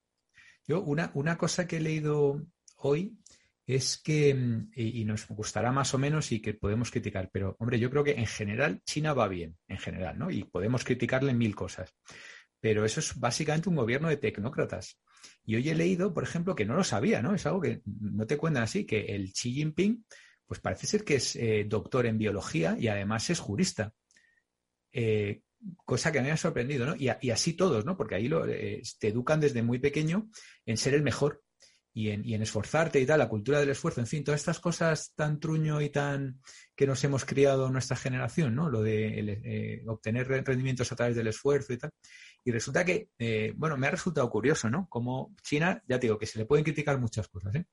Yo, 0.67 0.83
una, 0.83 1.11
una 1.15 1.37
cosa 1.37 1.67
que 1.67 1.79
he 1.79 1.81
leído 1.81 2.47
hoy 2.77 3.19
es 3.67 3.99
que, 3.99 4.35
mm, 4.35 4.71
y, 4.75 5.05
nos 5.05 5.27
gustará 5.29 5.73
más 5.73 5.95
o 5.95 5.99
menos 5.99 6.33
y 6.33 6.41
que 6.41 6.55
podemos 6.55 6.91
criticar, 6.91 7.31
pero 7.33 7.57
hombre, 7.59 7.79
yo 7.79 7.91
creo 7.91 8.05
que 8.05 8.13
en 8.13 8.27
general 8.27 8.81
China 8.85 9.15
va 9.15 9.29
bien, 9.29 9.57
en 9.69 9.79
general, 9.79 10.19
¿no? 10.19 10.31
Y 10.31 10.45
podemos 10.45 10.85
criticarle 10.85 11.33
mil 11.33 11.55
cosas. 11.55 11.95
Pero 12.63 12.85
eso 12.85 13.01
es 13.01 13.19
básicamente 13.19 13.69
un 13.69 13.75
gobierno 13.75 14.09
de 14.09 14.19
tecnócratas. 14.19 15.01
Y 15.45 15.57
hoy 15.57 15.69
he 15.69 15.75
leído, 15.75 16.15
por 16.15 16.23
ejemplo, 16.23 16.55
que 16.55 16.65
no 16.65 16.77
lo 16.77 16.85
sabía, 16.85 17.21
¿no? 17.21 17.35
Es 17.35 17.45
algo 17.45 17.61
que 17.61 17.83
no 17.85 18.25
te 18.25 18.37
cuentan 18.37 18.63
así, 18.63 18.87
que 18.87 19.01
el 19.07 19.33
Xi 19.33 19.53
Jinping, 19.53 20.05
pues 20.47 20.61
parece 20.61 20.87
ser 20.87 21.05
que 21.05 21.17
es 21.17 21.35
eh, 21.35 21.65
doctor 21.69 22.07
en 22.07 22.19
biología 22.19 22.77
y 22.79 22.87
además 22.87 23.29
es 23.31 23.41
jurista. 23.41 23.93
Eh, 24.93 25.43
cosa 25.85 26.13
que 26.13 26.21
me 26.21 26.31
ha 26.31 26.37
sorprendido, 26.37 26.87
¿no? 26.87 26.95
Y, 26.97 27.09
así 27.31 27.55
todos, 27.55 27.85
¿no? 27.85 27.97
Porque 27.97 28.15
ahí 28.15 28.29
lo, 28.29 28.47
eh, 28.47 28.81
te 29.01 29.09
educan 29.09 29.41
desde 29.41 29.63
muy 29.63 29.81
pequeño 29.81 30.29
en 30.65 30.77
ser 30.77 30.95
el 30.95 31.03
mejor 31.03 31.43
y 31.95 32.11
en, 32.11 32.43
esforzarte 32.43 33.01
y 33.01 33.07
tal, 33.07 33.19
la 33.19 33.29
cultura 33.29 33.59
del 33.59 33.71
esfuerzo, 33.71 34.01
en 34.01 34.07
fin, 34.07 34.25
todas 34.25 34.41
estas 34.41 34.61
cosas 34.61 35.13
tan 35.15 35.41
truño 35.41 35.83
y 35.83 35.91
tan 35.91 36.41
que 36.77 36.87
nos 36.87 37.03
hemos 37.05 37.25
criado 37.25 37.69
nuestra 37.71 37.97
generación, 37.97 38.55
¿no? 38.55 38.71
Lo 38.71 38.83
de 38.83 39.83
obtener 39.89 40.27
rendimientos 40.29 40.91
a 40.91 40.97
través 40.97 41.17
del 41.17 41.27
esfuerzo 41.27 41.73
y 41.75 41.79
tal. 41.79 41.91
Y 42.45 42.51
resulta 42.51 42.85
que, 42.85 43.09
eh, 43.19 43.53
bueno, 43.57 43.77
me 43.77 43.87
ha 43.87 43.91
resultado 43.91 44.29
curioso, 44.29 44.69
¿no? 44.69 44.89
Como 44.89 45.35
China, 45.43 45.83
ya 45.87 45.99
te 45.99 46.07
digo, 46.07 46.19
que 46.19 46.27
se 46.27 46.39
le 46.39 46.47
pueden 46.47 46.65
criticar 46.65 46.99
muchas 46.99 47.29
cosas, 47.29 47.55
¿eh? 47.55 47.67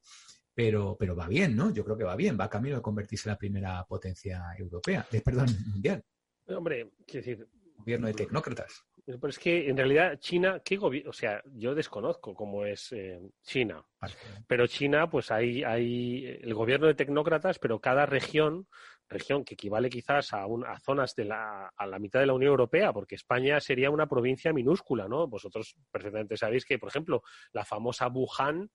Pero, 0.54 0.96
pero 1.00 1.16
va 1.16 1.28
bien, 1.28 1.56
¿no? 1.56 1.74
Yo 1.74 1.84
creo 1.84 1.98
que 1.98 2.04
va 2.04 2.16
bien, 2.16 2.38
va 2.40 2.50
camino 2.50 2.76
de 2.76 2.82
convertirse 2.82 3.30
en 3.30 3.34
la 3.34 3.38
primera 3.38 3.86
potencia 3.86 4.44
europea, 4.58 5.08
eh, 5.12 5.22
perdón, 5.22 5.48
mundial. 5.74 6.04
Hombre, 6.48 6.92
quiero 7.06 7.26
decir... 7.26 7.48
Gobierno 7.78 8.08
de 8.08 8.14
tecnócratas. 8.14 8.84
Pero 9.18 9.28
es 9.30 9.40
que 9.40 9.70
en 9.70 9.78
realidad 9.78 10.20
China, 10.20 10.62
¿qué 10.64 10.78
gobierno? 10.78 11.10
O 11.10 11.14
sea, 11.14 11.42
yo 11.54 11.74
desconozco 11.74 12.36
cómo 12.36 12.66
es 12.66 12.92
eh, 12.92 13.20
China. 13.42 13.84
Pero 14.48 14.68
China, 14.68 15.10
pues 15.10 15.32
hay, 15.32 15.64
hay 15.64 16.26
el 16.42 16.54
gobierno 16.54 16.86
de 16.86 16.94
tecnócratas, 16.94 17.58
pero 17.58 17.80
cada 17.80 18.06
región, 18.06 18.68
región 19.10 19.44
que 19.44 19.56
equivale 19.56 19.90
quizás 19.90 20.34
a, 20.34 20.44
a 20.44 20.80
zonas 20.80 21.16
de 21.16 21.26
la, 21.26 21.74
a 21.76 21.88
la 21.88 22.00
mitad 22.00 22.20
de 22.20 22.28
la 22.28 22.34
Unión 22.34 22.52
Europea, 22.52 22.94
porque 22.94 23.16
España 23.16 23.60
sería 23.60 23.90
una 23.90 24.08
provincia 24.08 24.54
minúscula, 24.54 25.08
¿no? 25.08 25.28
Vosotros 25.28 25.76
perfectamente 25.92 26.38
sabéis 26.38 26.66
que, 26.66 26.78
por 26.78 26.90
ejemplo, 26.90 27.24
la 27.52 27.66
famosa 27.66 28.08
Wuhan, 28.08 28.70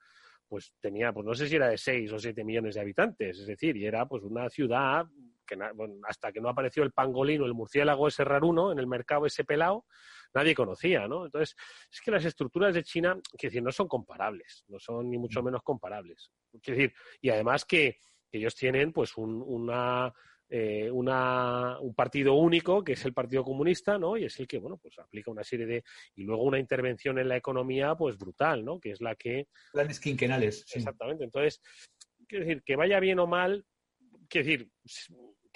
pues 0.49 0.74
tenía, 0.80 1.12
pues 1.12 1.24
no 1.24 1.35
sé 1.35 1.49
si 1.49 1.57
era 1.57 1.68
de 1.68 1.78
6 1.78 2.12
o 2.12 2.18
7 2.18 2.45
millones 2.45 2.74
de 2.74 2.80
habitantes, 2.80 3.39
es 3.39 3.47
decir, 3.47 3.76
y 3.76 3.87
era 3.87 4.07
pues 4.07 4.22
una 4.24 4.51
ciudad 4.51 5.07
que 5.47 5.59
hasta 6.09 6.32
que 6.32 6.41
no 6.41 6.49
apareció 6.49 6.82
el 6.82 6.93
pangolín 6.93 7.43
o 7.43 7.47
el 7.47 7.55
murciélago 7.55 8.09
ese 8.09 8.24
raruno 8.24 8.72
en 8.72 8.78
el 8.78 8.87
mercado 8.87 9.26
ese 9.26 9.45
pelado, 9.45 9.85
nadie 10.32 10.55
conocía, 10.55 11.07
¿no? 11.07 11.26
Entonces, 11.26 11.55
es 11.93 12.01
que 12.01 12.11
las 12.11 12.24
estructuras 12.24 12.74
de 12.74 12.82
China, 12.82 13.18
quiero 13.37 13.51
decir, 13.51 13.62
no 13.62 13.72
son 13.72 13.89
comparables, 13.89 14.64
no 14.68 14.78
son 14.78 15.11
ni 15.11 15.18
mucho 15.18 15.43
menos 15.43 15.62
comparables. 15.62 16.32
Quiero 16.62 16.80
decir, 16.80 16.95
y 17.20 17.30
además 17.30 17.64
que, 17.64 17.99
ellos 18.39 18.55
tienen 18.55 18.93
pues 18.93 19.16
una, 19.16 20.12
eh, 20.49 20.91
una, 20.91 21.78
un 21.80 21.95
partido 21.95 22.35
único, 22.35 22.85
que 22.85 22.93
es 22.93 23.05
el 23.05 23.12
Partido 23.12 23.45
Comunista, 23.45 23.99
¿no? 23.99 24.16
Y 24.16 24.24
es 24.24 24.39
el 24.41 24.47
que, 24.47 24.59
bueno, 24.59 24.76
pues 24.76 24.99
aplica 24.99 25.30
una 25.30 25.45
serie 25.45 25.66
de... 25.66 25.85
Y 26.14 26.22
luego 26.22 26.43
una 26.45 26.59
intervención 26.59 27.18
en 27.18 27.28
la 27.28 27.37
economía, 27.37 27.95
pues 27.95 28.16
brutal, 28.18 28.64
¿no? 28.64 28.78
Que 28.78 28.93
es 28.93 29.01
la 29.01 29.14
que... 29.14 29.49
Planes 29.72 30.01
quinquenales. 30.01 30.64
Exactamente. 30.74 31.24
Entonces, 31.24 31.61
quiero 32.28 32.45
decir, 32.45 32.62
que 32.62 32.76
vaya 32.76 33.01
bien 33.01 33.18
o 33.18 33.26
mal, 33.26 33.64
quiero 34.28 34.47
decir, 34.47 34.70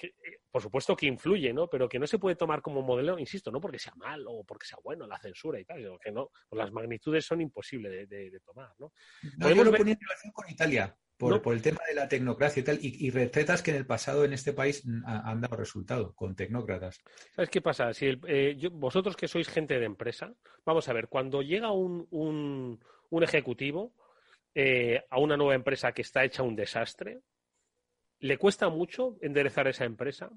eh, 0.01 0.13
por 0.51 0.61
supuesto 0.61 0.95
que 0.95 1.05
influye, 1.05 1.53
¿no? 1.53 1.69
Pero 1.69 1.87
que 1.87 1.99
no 1.99 2.07
se 2.07 2.17
puede 2.17 2.35
tomar 2.35 2.61
como 2.61 2.81
modelo, 2.81 3.19
insisto, 3.19 3.51
no 3.51 3.61
porque 3.61 3.79
sea 3.79 3.93
malo 3.95 4.31
o 4.31 4.43
porque 4.43 4.65
sea 4.65 4.79
bueno 4.83 5.05
la 5.05 5.19
censura 5.19 5.59
y 5.59 5.65
tal, 5.65 5.79
sino 5.79 5.99
que 5.99 6.11
no, 6.11 6.31
pues 6.47 6.57
las 6.57 6.71
magnitudes 6.71 7.25
son 7.25 7.41
imposibles 7.41 8.09
de, 8.09 8.39
tomar, 8.43 8.73
¿no? 8.79 8.91
no 9.37 9.53
yo 9.53 9.63
lo 9.63 9.73
ponía 9.73 9.93
en 9.93 9.99
relación 9.99 10.31
con 10.33 10.49
Italia, 10.49 10.97
por, 11.19 11.41
por, 11.41 11.53
el 11.53 11.61
tema 11.61 11.81
de 11.87 11.95
la 11.95 12.07
tecnocracia 12.07 12.61
y 12.61 12.63
tal, 12.63 12.79
y, 12.81 13.11
recetas 13.11 13.61
que 13.61 13.71
en 13.71 13.77
el 13.77 13.85
pasado 13.85 14.25
en 14.25 14.33
este 14.33 14.53
país 14.53 14.83
han 15.05 15.41
dado 15.41 15.57
resultado 15.57 16.15
con 16.15 16.35
tecnócratas. 16.35 17.01
¿Sabes 17.35 17.49
qué 17.49 17.61
pasa? 17.61 17.93
Si 17.93 18.17
eh, 18.27 18.57
vosotros 18.71 19.15
que 19.15 19.27
sois 19.27 19.47
gente 19.49 19.77
de 19.77 19.85
empresa, 19.85 20.33
vamos 20.65 20.87
a 20.87 20.93
ver, 20.93 21.09
cuando 21.09 21.41
llega 21.41 21.71
un, 21.71 22.07
un, 22.09 22.83
un 23.09 23.23
ejecutivo 23.23 23.93
eh, 24.55 25.03
a 25.09 25.19
una 25.19 25.37
nueva 25.37 25.55
empresa 25.55 25.91
que 25.91 26.01
está 26.01 26.23
hecha 26.23 26.41
un 26.41 26.55
desastre, 26.55 27.19
¿Le 28.21 28.37
cuesta 28.37 28.67
mucho 28.67 29.17
enderezar 29.21 29.67
esa 29.67 29.85
empresa? 29.85 30.29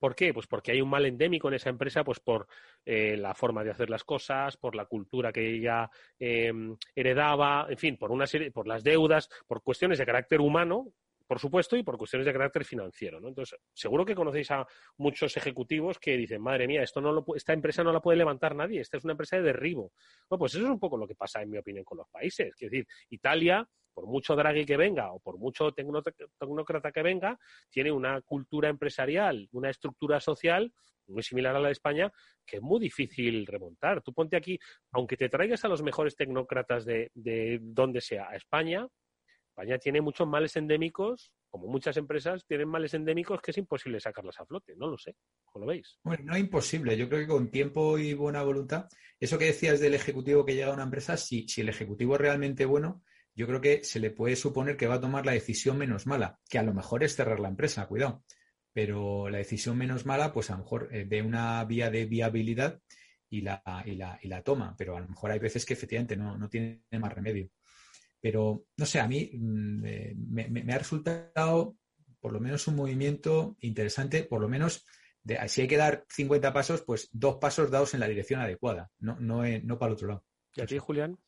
¿Por 0.00 0.14
qué? 0.14 0.32
Pues 0.32 0.46
porque 0.46 0.72
hay 0.72 0.80
un 0.80 0.88
mal 0.88 1.04
endémico 1.04 1.48
en 1.48 1.54
esa 1.54 1.68
empresa, 1.68 2.02
pues 2.02 2.20
por 2.20 2.48
eh, 2.86 3.18
la 3.18 3.34
forma 3.34 3.62
de 3.62 3.70
hacer 3.70 3.90
las 3.90 4.02
cosas, 4.02 4.56
por 4.56 4.74
la 4.74 4.86
cultura 4.86 5.30
que 5.30 5.46
ella 5.46 5.90
em, 6.18 6.74
heredaba, 6.94 7.66
en 7.68 7.76
fin, 7.76 7.96
por 7.98 8.10
una 8.10 8.26
serie, 8.26 8.50
por 8.50 8.66
las 8.66 8.82
deudas, 8.82 9.28
por 9.46 9.62
cuestiones 9.62 9.98
de 9.98 10.06
carácter 10.06 10.40
humano, 10.40 10.94
por 11.26 11.38
supuesto, 11.38 11.76
y 11.76 11.82
por 11.82 11.98
cuestiones 11.98 12.26
de 12.26 12.32
carácter 12.32 12.64
financiero. 12.64 13.20
¿no? 13.20 13.28
Entonces, 13.28 13.56
seguro 13.74 14.04
que 14.06 14.14
conocéis 14.14 14.50
a 14.50 14.66
muchos 14.96 15.36
ejecutivos 15.36 15.98
que 15.98 16.16
dicen, 16.16 16.42
madre 16.42 16.66
mía, 16.66 16.82
esto 16.82 17.02
no 17.02 17.12
lo, 17.12 17.24
esta 17.36 17.52
empresa 17.52 17.84
no 17.84 17.92
la 17.92 18.00
puede 18.00 18.18
levantar 18.18 18.56
nadie, 18.56 18.80
esta 18.80 18.96
es 18.96 19.04
una 19.04 19.12
empresa 19.12 19.36
de 19.36 19.42
derribo. 19.42 19.92
Bueno, 20.28 20.40
pues 20.40 20.54
eso 20.54 20.64
es 20.64 20.70
un 20.70 20.80
poco 20.80 20.96
lo 20.96 21.06
que 21.06 21.14
pasa, 21.14 21.42
en 21.42 21.50
mi 21.50 21.58
opinión, 21.58 21.84
con 21.84 21.98
los 21.98 22.08
países. 22.08 22.48
Es 22.48 22.70
decir, 22.70 22.86
Italia 23.10 23.68
por 23.92 24.06
mucho 24.06 24.36
Draghi 24.36 24.64
que 24.64 24.76
venga 24.76 25.12
o 25.12 25.20
por 25.20 25.38
mucho 25.38 25.72
tecnócrata 25.72 26.92
que 26.92 27.02
venga, 27.02 27.38
tiene 27.70 27.92
una 27.92 28.20
cultura 28.22 28.68
empresarial, 28.68 29.48
una 29.52 29.70
estructura 29.70 30.20
social 30.20 30.72
muy 31.06 31.22
similar 31.22 31.56
a 31.56 31.60
la 31.60 31.68
de 31.68 31.72
España, 31.72 32.12
que 32.46 32.56
es 32.56 32.62
muy 32.62 32.80
difícil 32.80 33.44
remontar. 33.46 34.00
Tú 34.00 34.12
ponte 34.12 34.36
aquí, 34.36 34.58
aunque 34.92 35.16
te 35.16 35.28
traigas 35.28 35.64
a 35.64 35.68
los 35.68 35.82
mejores 35.82 36.14
tecnócratas 36.14 36.84
de, 36.84 37.10
de 37.14 37.58
donde 37.60 38.00
sea, 38.00 38.28
a 38.30 38.36
España, 38.36 38.86
España 39.50 39.78
tiene 39.78 40.00
muchos 40.00 40.26
males 40.26 40.56
endémicos, 40.56 41.32
como 41.50 41.66
muchas 41.66 41.96
empresas 41.96 42.46
tienen 42.46 42.68
males 42.68 42.94
endémicos 42.94 43.42
que 43.42 43.50
es 43.50 43.58
imposible 43.58 44.00
sacarlas 44.00 44.38
a 44.40 44.46
flote, 44.46 44.74
no 44.76 44.86
lo 44.86 44.96
sé, 44.96 45.16
¿cómo 45.44 45.64
lo 45.64 45.70
veis? 45.70 45.98
Bueno, 46.02 46.24
no 46.24 46.34
es 46.34 46.40
imposible, 46.40 46.96
yo 46.96 47.08
creo 47.08 47.20
que 47.20 47.26
con 47.26 47.50
tiempo 47.50 47.98
y 47.98 48.14
buena 48.14 48.42
voluntad, 48.42 48.88
eso 49.18 49.38
que 49.38 49.46
decías 49.46 49.80
del 49.80 49.94
ejecutivo 49.94 50.46
que 50.46 50.54
llega 50.54 50.68
a 50.68 50.74
una 50.74 50.84
empresa, 50.84 51.16
si, 51.16 51.48
si 51.48 51.60
el 51.60 51.68
ejecutivo 51.68 52.14
es 52.14 52.20
realmente 52.20 52.64
bueno, 52.64 53.02
yo 53.40 53.46
creo 53.46 53.62
que 53.62 53.82
se 53.84 54.00
le 54.00 54.10
puede 54.10 54.36
suponer 54.36 54.76
que 54.76 54.86
va 54.86 54.96
a 54.96 55.00
tomar 55.00 55.24
la 55.24 55.32
decisión 55.32 55.78
menos 55.78 56.06
mala, 56.06 56.38
que 56.46 56.58
a 56.58 56.62
lo 56.62 56.74
mejor 56.74 57.02
es 57.02 57.16
cerrar 57.16 57.40
la 57.40 57.48
empresa, 57.48 57.86
cuidado. 57.86 58.22
Pero 58.74 59.30
la 59.30 59.38
decisión 59.38 59.78
menos 59.78 60.04
mala, 60.04 60.30
pues 60.34 60.50
a 60.50 60.52
lo 60.52 60.58
mejor 60.58 60.90
eh, 60.92 61.06
ve 61.08 61.22
una 61.22 61.64
vía 61.64 61.90
de 61.90 62.04
viabilidad 62.04 62.82
y 63.30 63.40
la, 63.40 63.62
y, 63.86 63.92
la, 63.92 64.18
y 64.20 64.28
la 64.28 64.42
toma, 64.42 64.74
pero 64.76 64.94
a 64.94 65.00
lo 65.00 65.08
mejor 65.08 65.30
hay 65.30 65.38
veces 65.38 65.64
que 65.64 65.72
efectivamente 65.72 66.18
no, 66.18 66.36
no 66.36 66.50
tiene 66.50 66.82
más 66.98 67.14
remedio. 67.14 67.48
Pero, 68.20 68.66
no 68.76 68.84
sé, 68.84 69.00
a 69.00 69.08
mí 69.08 69.30
mm, 69.32 69.86
eh, 69.86 70.14
me, 70.18 70.74
ha 70.74 70.78
resultado 70.78 71.78
por 72.20 72.34
lo 72.34 72.40
menos 72.40 72.68
un 72.68 72.76
movimiento 72.76 73.56
interesante, 73.60 74.22
por 74.22 74.42
lo 74.42 74.50
menos 74.50 74.84
de, 75.22 75.38
si 75.48 75.62
hay 75.62 75.68
que 75.68 75.78
dar 75.78 76.04
50 76.10 76.52
pasos, 76.52 76.82
pues 76.82 77.08
dos 77.10 77.36
pasos 77.36 77.70
dados 77.70 77.94
en 77.94 78.00
la 78.00 78.08
dirección 78.08 78.42
adecuada, 78.42 78.90
no, 78.98 79.18
no, 79.18 79.44
no 79.62 79.78
para 79.78 79.88
el 79.88 79.94
otro 79.94 80.08
lado. 80.08 80.24
¿Y 80.54 80.60
a 80.60 80.66
ti, 80.66 80.76
Julián? 80.76 81.18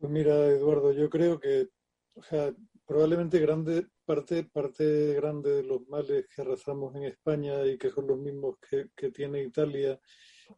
Pues 0.00 0.10
mira, 0.10 0.46
Eduardo, 0.46 0.92
yo 0.92 1.10
creo 1.10 1.38
que, 1.38 1.68
o 2.14 2.22
sea, 2.22 2.54
probablemente 2.86 3.38
grande 3.38 3.86
parte, 4.06 4.44
parte 4.44 5.12
grande 5.12 5.56
de 5.56 5.62
los 5.62 5.86
males 5.88 6.26
que 6.34 6.40
arrasamos 6.40 6.94
en 6.96 7.02
España 7.04 7.66
y 7.66 7.76
que 7.76 7.90
son 7.90 8.06
los 8.06 8.18
mismos 8.18 8.56
que, 8.96 9.10
tiene 9.10 9.42
Italia 9.42 10.00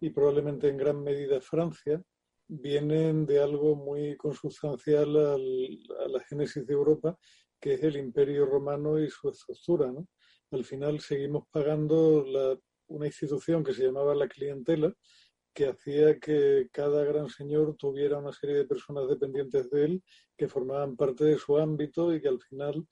y 0.00 0.10
probablemente 0.10 0.68
en 0.68 0.76
gran 0.76 1.02
medida 1.02 1.40
Francia, 1.40 2.00
vienen 2.46 3.26
de 3.26 3.42
algo 3.42 3.74
muy 3.74 4.16
consustancial 4.16 5.16
a 5.16 5.36
la 5.36 6.20
génesis 6.28 6.64
de 6.64 6.74
Europa, 6.74 7.18
que 7.60 7.74
es 7.74 7.82
el 7.82 7.96
Imperio 7.96 8.46
Romano 8.46 9.00
y 9.00 9.10
su 9.10 9.28
estructura. 9.28 9.90
¿no? 9.90 10.06
Al 10.52 10.64
final 10.64 11.00
seguimos 11.00 11.48
pagando 11.50 12.24
la, 12.24 12.56
una 12.86 13.06
institución 13.06 13.64
que 13.64 13.74
se 13.74 13.86
llamaba 13.86 14.14
la 14.14 14.28
clientela, 14.28 14.94
que 15.54 15.66
hacía 15.66 16.18
que 16.18 16.68
cada 16.72 17.04
gran 17.04 17.28
señor 17.28 17.76
tuviera 17.76 18.18
una 18.18 18.32
serie 18.32 18.56
de 18.56 18.64
personas 18.64 19.08
dependientes 19.08 19.70
de 19.70 19.84
él 19.84 20.02
que 20.36 20.48
formaban 20.48 20.96
parte 20.96 21.24
de 21.24 21.38
su 21.38 21.58
ámbito 21.58 22.14
y 22.14 22.20
que 22.20 22.28
al 22.28 22.40
final 22.40 22.86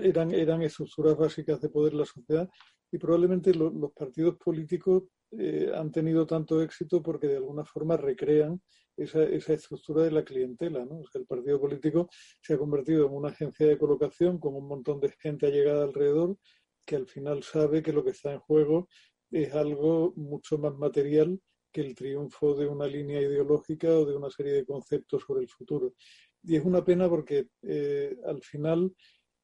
eran, 0.00 0.32
eran 0.32 0.62
estructuras 0.62 1.16
básicas 1.16 1.60
de 1.60 1.68
poder 1.68 1.92
en 1.92 1.98
la 1.98 2.06
sociedad 2.06 2.48
y 2.92 2.98
probablemente 2.98 3.54
los 3.54 3.92
partidos 3.92 4.36
políticos 4.36 5.04
eh, 5.32 5.70
han 5.74 5.92
tenido 5.92 6.26
tanto 6.26 6.60
éxito 6.60 7.02
porque 7.02 7.28
de 7.28 7.36
alguna 7.36 7.64
forma 7.64 7.96
recrean 7.96 8.60
esa, 8.96 9.22
esa 9.22 9.52
estructura 9.52 10.02
de 10.02 10.10
la 10.10 10.24
clientela. 10.24 10.84
¿no? 10.84 11.02
el 11.14 11.26
partido 11.26 11.60
político 11.60 12.08
se 12.40 12.54
ha 12.54 12.58
convertido 12.58 13.06
en 13.06 13.12
una 13.12 13.28
agencia 13.28 13.66
de 13.66 13.78
colocación 13.78 14.38
con 14.38 14.54
un 14.56 14.66
montón 14.66 15.00
de 15.00 15.14
gente 15.20 15.46
allegada 15.46 15.84
alrededor 15.84 16.36
que 16.84 16.96
al 16.96 17.06
final 17.06 17.42
sabe 17.42 17.82
que 17.82 17.92
lo 17.92 18.02
que 18.02 18.10
está 18.10 18.32
en 18.32 18.40
juego 18.40 18.88
es 19.30 19.54
algo 19.54 20.12
mucho 20.16 20.58
más 20.58 20.74
material 20.76 21.40
que 21.70 21.80
el 21.80 21.94
triunfo 21.94 22.54
de 22.54 22.66
una 22.66 22.86
línea 22.86 23.20
ideológica 23.20 23.88
o 23.88 24.04
de 24.04 24.16
una 24.16 24.30
serie 24.30 24.52
de 24.52 24.64
conceptos 24.64 25.22
sobre 25.26 25.42
el 25.42 25.48
futuro. 25.48 25.94
Y 26.42 26.56
es 26.56 26.64
una 26.64 26.84
pena 26.84 27.08
porque 27.08 27.48
eh, 27.62 28.16
al 28.26 28.42
final 28.42 28.92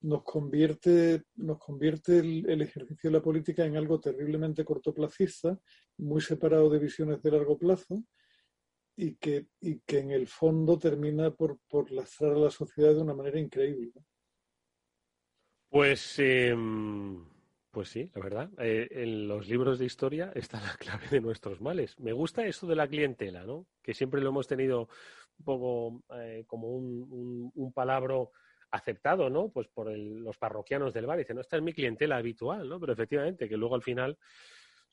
nos 0.02 0.22
convierte, 0.22 1.24
nos 1.36 1.58
convierte 1.58 2.18
el, 2.18 2.60
ejercicio 2.62 3.10
de 3.10 3.16
la 3.16 3.22
política 3.22 3.64
en 3.64 3.76
algo 3.76 3.98
terriblemente 3.98 4.64
cortoplacista, 4.64 5.58
muy 5.98 6.20
separado 6.20 6.70
de 6.70 6.78
visiones 6.78 7.22
de 7.22 7.30
largo 7.30 7.58
plazo 7.58 8.02
y 8.96 9.16
que, 9.16 9.48
y 9.60 9.80
que 9.80 9.98
en 9.98 10.10
el 10.10 10.26
fondo 10.26 10.78
termina 10.78 11.30
por, 11.34 11.58
por 11.68 11.90
lastrar 11.90 12.32
a 12.32 12.38
la 12.38 12.50
sociedad 12.50 12.94
de 12.94 13.02
una 13.02 13.14
manera 13.14 13.38
increíble. 13.38 13.92
Pues, 15.68 16.18
em, 16.18 17.24
pues 17.76 17.90
sí, 17.90 18.10
la 18.14 18.22
verdad. 18.22 18.48
Eh, 18.56 18.88
en 18.90 19.28
los 19.28 19.48
libros 19.48 19.78
de 19.78 19.84
historia 19.84 20.32
está 20.34 20.58
la 20.62 20.74
clave 20.78 21.08
de 21.10 21.20
nuestros 21.20 21.60
males. 21.60 22.00
Me 22.00 22.14
gusta 22.14 22.46
eso 22.46 22.66
de 22.66 22.74
la 22.74 22.88
clientela, 22.88 23.44
¿no? 23.44 23.66
Que 23.82 23.92
siempre 23.92 24.22
lo 24.22 24.30
hemos 24.30 24.48
tenido 24.48 24.88
un 25.38 25.44
poco 25.44 26.02
eh, 26.14 26.44
como 26.46 26.70
un, 26.70 27.52
un, 27.54 27.72
palabra 27.74 28.14
aceptado, 28.70 29.28
¿no? 29.28 29.50
Pues 29.50 29.68
por 29.68 29.94
los 29.94 30.38
parroquianos 30.38 30.94
del 30.94 31.04
bar. 31.04 31.18
Dicen, 31.18 31.36
no, 31.36 31.42
esta 31.42 31.58
es 31.58 31.62
mi 31.62 31.74
clientela 31.74 32.16
habitual, 32.16 32.66
¿no? 32.66 32.80
Pero 32.80 32.94
efectivamente, 32.94 33.46
que 33.46 33.58
luego 33.58 33.74
al 33.74 33.82
final 33.82 34.16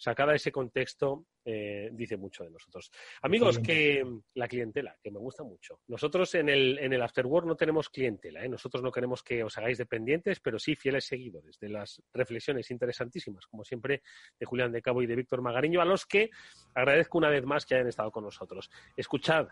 sacada 0.04 0.36
ese 0.36 0.52
contexto, 0.52 1.28
eh, 1.46 1.90
dice 1.94 2.18
mucho 2.18 2.44
de 2.44 2.52
nosotros. 2.52 2.92
Amigos, 3.22 3.60
que 3.60 4.06
la 4.34 4.50
clientela, 4.50 4.98
que 5.02 5.12
me 5.12 5.18
gusta 5.18 5.44
mucho. 5.44 5.80
Nosotros 5.88 6.36
en 6.36 6.50
el, 6.50 6.78
en 6.80 6.92
el 6.92 7.02
Afterwork 7.02 7.48
no 7.48 7.56
tenemos 7.56 7.90
clientela, 7.90 8.44
¿eh? 8.44 8.50
nosotros 8.50 8.84
no 8.84 8.92
queremos 8.92 9.24
que 9.24 9.46
os 9.46 9.58
hagáis 9.58 9.78
dependientes, 9.78 10.42
pero 10.42 10.60
sí 10.60 10.76
fieles 10.76 11.06
seguidores 11.06 11.58
de 11.58 11.70
las 11.70 12.02
reflexiones 12.14 12.70
interesantísimas, 12.70 13.48
como 13.48 13.64
siempre, 13.64 14.02
de 14.38 14.46
Julián 14.46 14.74
de 14.74 14.82
Cabo 14.82 15.02
y 15.02 15.08
de 15.08 15.16
Víctor 15.16 15.42
Magariño, 15.42 15.80
a 15.80 15.86
los 15.86 16.06
que 16.06 16.32
agradezco 16.76 17.18
una 17.18 17.30
vez 17.30 17.46
más 17.46 17.66
que 17.66 17.76
hayan 17.76 17.88
estado 17.88 18.12
con 18.12 18.26
nosotros. 18.26 18.70
Escuchad 18.98 19.48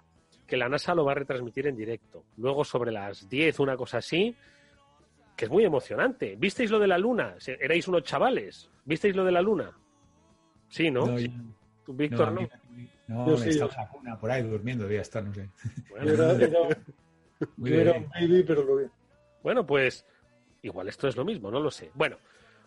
que 0.46 0.58
la 0.58 0.68
NASA 0.68 0.94
lo 0.94 1.06
va 1.06 1.14
a 1.14 1.16
retransmitir 1.16 1.68
en 1.68 1.78
directo. 1.78 2.26
Luego, 2.36 2.66
sobre 2.66 2.92
las 2.92 3.30
10, 3.30 3.58
una 3.62 3.78
cosa 3.78 4.00
así, 4.00 4.36
que 5.38 5.46
es 5.46 5.52
muy 5.52 5.64
emocionante. 5.64 6.36
¿Visteis 6.38 6.70
lo 6.70 6.78
de 6.78 6.88
la 6.88 6.98
luna? 6.98 7.38
Erais 7.48 7.88
unos 7.88 8.04
chavales. 8.04 8.70
¿Visteis 8.84 9.16
lo 9.16 9.24
de 9.24 9.32
la 9.32 9.42
luna? 9.42 9.78
Sí, 10.72 10.90
¿no? 10.90 11.06
no 11.06 11.18
Víctor, 11.88 12.32
¿no? 12.32 12.50
No, 13.08 13.28
no 13.28 13.38
sí, 13.38 13.60
una 14.00 14.18
por 14.18 14.32
ahí 14.32 14.42
durmiendo, 14.42 14.90
ya 14.90 15.02
está, 15.02 15.22
no 15.22 15.34
sé. 15.34 15.50
Bueno, 15.90 16.12
era, 16.14 17.92
un 17.98 18.10
baby, 18.10 18.44
pero 18.44 18.64
lo 18.64 18.78
vi. 18.78 18.86
Bueno, 19.44 19.66
pues 19.66 20.06
igual 20.62 20.88
esto 20.88 21.10
es 21.10 21.18
lo 21.18 21.26
mismo, 21.26 21.52
no 21.52 21.60
lo 21.60 21.70
sé. 21.70 21.92
Bueno, 21.94 22.18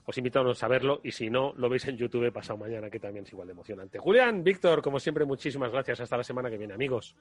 os 0.05 0.19
invitamos 0.19 0.63
a 0.63 0.69
verlo 0.69 1.01
y 1.03 1.13
si 1.13 1.31
no, 1.31 1.55
lo 1.57 1.71
veis 1.71 1.89
en 1.89 1.97
YouTube 1.97 2.31
pasado 2.31 2.59
mañana, 2.59 2.91
que 2.91 3.01
también 3.01 3.25
es 3.25 3.33
igual 3.33 3.49
de 3.49 3.53
emocionante. 3.53 3.99
Julián, 3.99 4.45
Víctor, 4.45 4.83
como 4.83 5.01
siempre, 5.01 5.25
muchísimas 5.25 5.73
gracias. 5.73 6.01
Hasta 6.01 6.19
la 6.19 6.25
semana 6.25 6.51
que 6.51 6.59
viene, 6.59 6.75
amigos. 6.75 7.17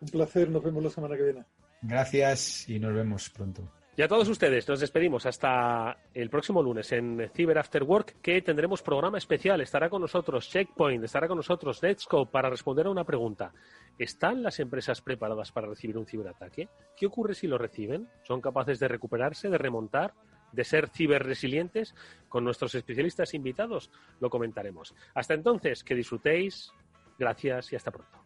Un 0.00 0.08
placer, 0.08 0.50
nos 0.50 0.62
vemos 0.62 0.84
la 0.84 0.90
semana 0.90 1.16
que 1.16 1.22
viene. 1.22 1.44
Gracias 1.80 2.68
y 2.68 2.78
nos 2.78 2.92
vemos 2.92 3.30
pronto. 3.30 3.62
Y 3.98 4.02
a 4.02 4.06
todos 4.06 4.28
ustedes 4.28 4.68
nos 4.68 4.78
despedimos 4.78 5.26
hasta 5.26 5.96
el 6.14 6.30
próximo 6.30 6.62
lunes 6.62 6.92
en 6.92 7.28
Cyber 7.34 7.58
After 7.58 7.82
Work, 7.82 8.18
que 8.22 8.40
tendremos 8.42 8.80
programa 8.80 9.18
especial. 9.18 9.60
Estará 9.60 9.90
con 9.90 10.00
nosotros 10.00 10.48
Checkpoint, 10.48 11.02
estará 11.02 11.26
con 11.26 11.38
nosotros 11.38 11.82
Netscope 11.82 12.30
para 12.30 12.48
responder 12.48 12.86
a 12.86 12.90
una 12.90 13.02
pregunta. 13.02 13.52
¿Están 13.98 14.44
las 14.44 14.60
empresas 14.60 15.02
preparadas 15.02 15.50
para 15.50 15.66
recibir 15.66 15.98
un 15.98 16.06
ciberataque? 16.06 16.68
¿Qué 16.96 17.06
ocurre 17.06 17.34
si 17.34 17.48
lo 17.48 17.58
reciben? 17.58 18.08
¿Son 18.22 18.40
capaces 18.40 18.78
de 18.78 18.86
recuperarse, 18.86 19.50
de 19.50 19.58
remontar? 19.58 20.14
de 20.52 20.64
ser 20.64 20.88
ciberresilientes 20.88 21.94
con 22.26 22.42
nuestros 22.42 22.74
especialistas 22.74 23.34
invitados, 23.34 23.90
lo 24.18 24.30
comentaremos. 24.30 24.94
Hasta 25.12 25.34
entonces, 25.34 25.84
que 25.84 25.94
disfrutéis, 25.94 26.72
gracias 27.18 27.70
y 27.74 27.76
hasta 27.76 27.90
pronto. 27.90 28.18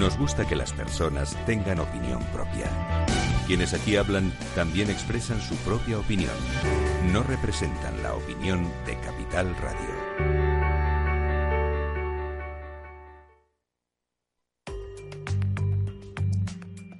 Nos 0.00 0.16
gusta 0.16 0.48
que 0.48 0.56
las 0.56 0.72
personas 0.72 1.36
tengan 1.44 1.78
opinión 1.78 2.22
propia. 2.32 2.70
Quienes 3.46 3.74
aquí 3.74 3.96
hablan 3.96 4.32
también 4.54 4.88
expresan 4.88 5.38
su 5.42 5.54
propia 5.56 5.98
opinión. 5.98 6.32
No 7.12 7.22
representan 7.22 8.02
la 8.02 8.14
opinión 8.14 8.66
de 8.86 8.98
Capital 8.98 9.54
Radio. 9.56 9.90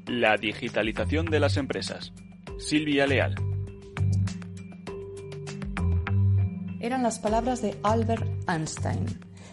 La 0.06 0.36
digitalización 0.36 1.24
de 1.24 1.40
las 1.40 1.56
empresas. 1.56 2.12
Silvia 2.58 3.06
Leal. 3.06 3.34
Eran 6.80 7.02
las 7.02 7.18
palabras 7.18 7.62
de 7.62 7.78
Albert 7.82 8.26
Einstein. 8.46 9.06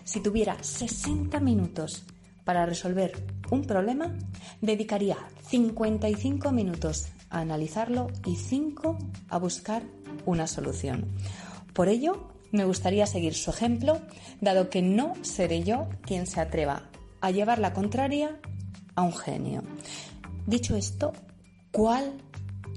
Si 0.04 0.20
tuviera 0.22 0.62
60 0.62 1.40
minutos 1.40 2.04
para 2.44 2.66
resolver 2.66 3.37
un 3.52 3.64
problema, 3.64 4.14
dedicaría 4.62 5.18
55 5.48 6.52
minutos 6.52 7.08
a 7.30 7.40
analizarlo 7.40 8.08
y 8.26 8.36
5 8.36 8.98
a 9.30 9.38
buscar 9.38 9.84
una 10.26 10.48
solución. 10.48 11.06
Por 11.74 11.90
ello, 11.90 12.30
me 12.52 12.66
gustaría 12.66 13.06
seguir 13.06 13.34
su 13.34 13.50
ejemplo, 13.50 14.00
dado 14.42 14.70
que 14.70 14.82
no 14.82 15.14
seré 15.22 15.64
yo 15.64 15.90
quien 16.02 16.28
se 16.28 16.40
atreva 16.40 16.90
a 17.22 17.32
llevar 17.32 17.60
la 17.60 17.74
contraria 17.74 18.40
a 18.96 19.04
un 19.04 19.14
genio. 19.14 19.64
Dicho 20.46 20.76
esto, 20.76 21.14
¿cuál 21.72 22.14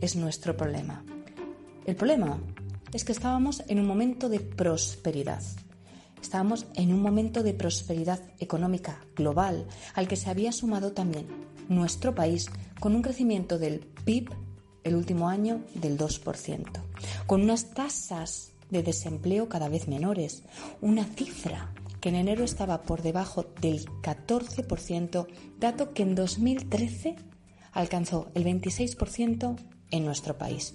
es 0.00 0.16
nuestro 0.16 0.56
problema? 0.56 1.04
El 1.86 1.96
problema 1.96 2.38
es 2.92 3.04
que 3.04 3.12
estábamos 3.12 3.62
en 3.68 3.78
un 3.80 3.86
momento 3.86 4.28
de 4.28 4.40
prosperidad. 4.40 5.42
Estábamos 6.22 6.66
en 6.74 6.92
un 6.92 7.02
momento 7.02 7.42
de 7.42 7.54
prosperidad 7.54 8.20
económica 8.38 9.04
global 9.16 9.66
al 9.94 10.08
que 10.08 10.16
se 10.16 10.30
había 10.30 10.52
sumado 10.52 10.92
también 10.92 11.26
nuestro 11.68 12.14
país 12.14 12.50
con 12.78 12.94
un 12.94 13.02
crecimiento 13.02 13.58
del 13.58 13.80
PIB 14.04 14.30
el 14.84 14.96
último 14.96 15.28
año 15.28 15.62
del 15.74 15.98
2%, 15.98 16.64
con 17.26 17.42
unas 17.42 17.70
tasas 17.70 18.52
de 18.70 18.82
desempleo 18.82 19.48
cada 19.48 19.68
vez 19.68 19.88
menores, 19.88 20.42
una 20.80 21.04
cifra 21.04 21.72
que 22.00 22.08
en 22.08 22.16
enero 22.16 22.44
estaba 22.44 22.82
por 22.82 23.02
debajo 23.02 23.46
del 23.60 23.84
14%, 24.02 25.26
dato 25.58 25.92
que 25.92 26.02
en 26.02 26.14
2013 26.14 27.16
alcanzó 27.72 28.30
el 28.34 28.44
26% 28.44 29.56
en 29.90 30.04
nuestro 30.04 30.38
país 30.38 30.74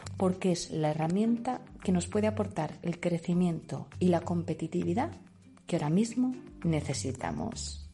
porque 0.17 0.51
es 0.51 0.71
la 0.71 0.91
herramienta 0.91 1.61
que 1.83 1.91
nos 1.91 2.07
puede 2.07 2.27
aportar 2.27 2.77
el 2.81 2.99
crecimiento 2.99 3.87
y 3.99 4.09
la 4.09 4.21
competitividad 4.21 5.11
que 5.67 5.77
ahora 5.77 5.89
mismo 5.89 6.35
necesitamos. 6.63 7.89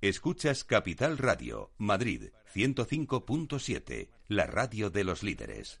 Escuchas 0.00 0.62
Capital 0.62 1.18
Radio, 1.18 1.72
Madrid 1.76 2.30
105.7, 2.54 4.08
la 4.28 4.46
radio 4.46 4.90
de 4.90 5.02
los 5.02 5.24
líderes. 5.24 5.80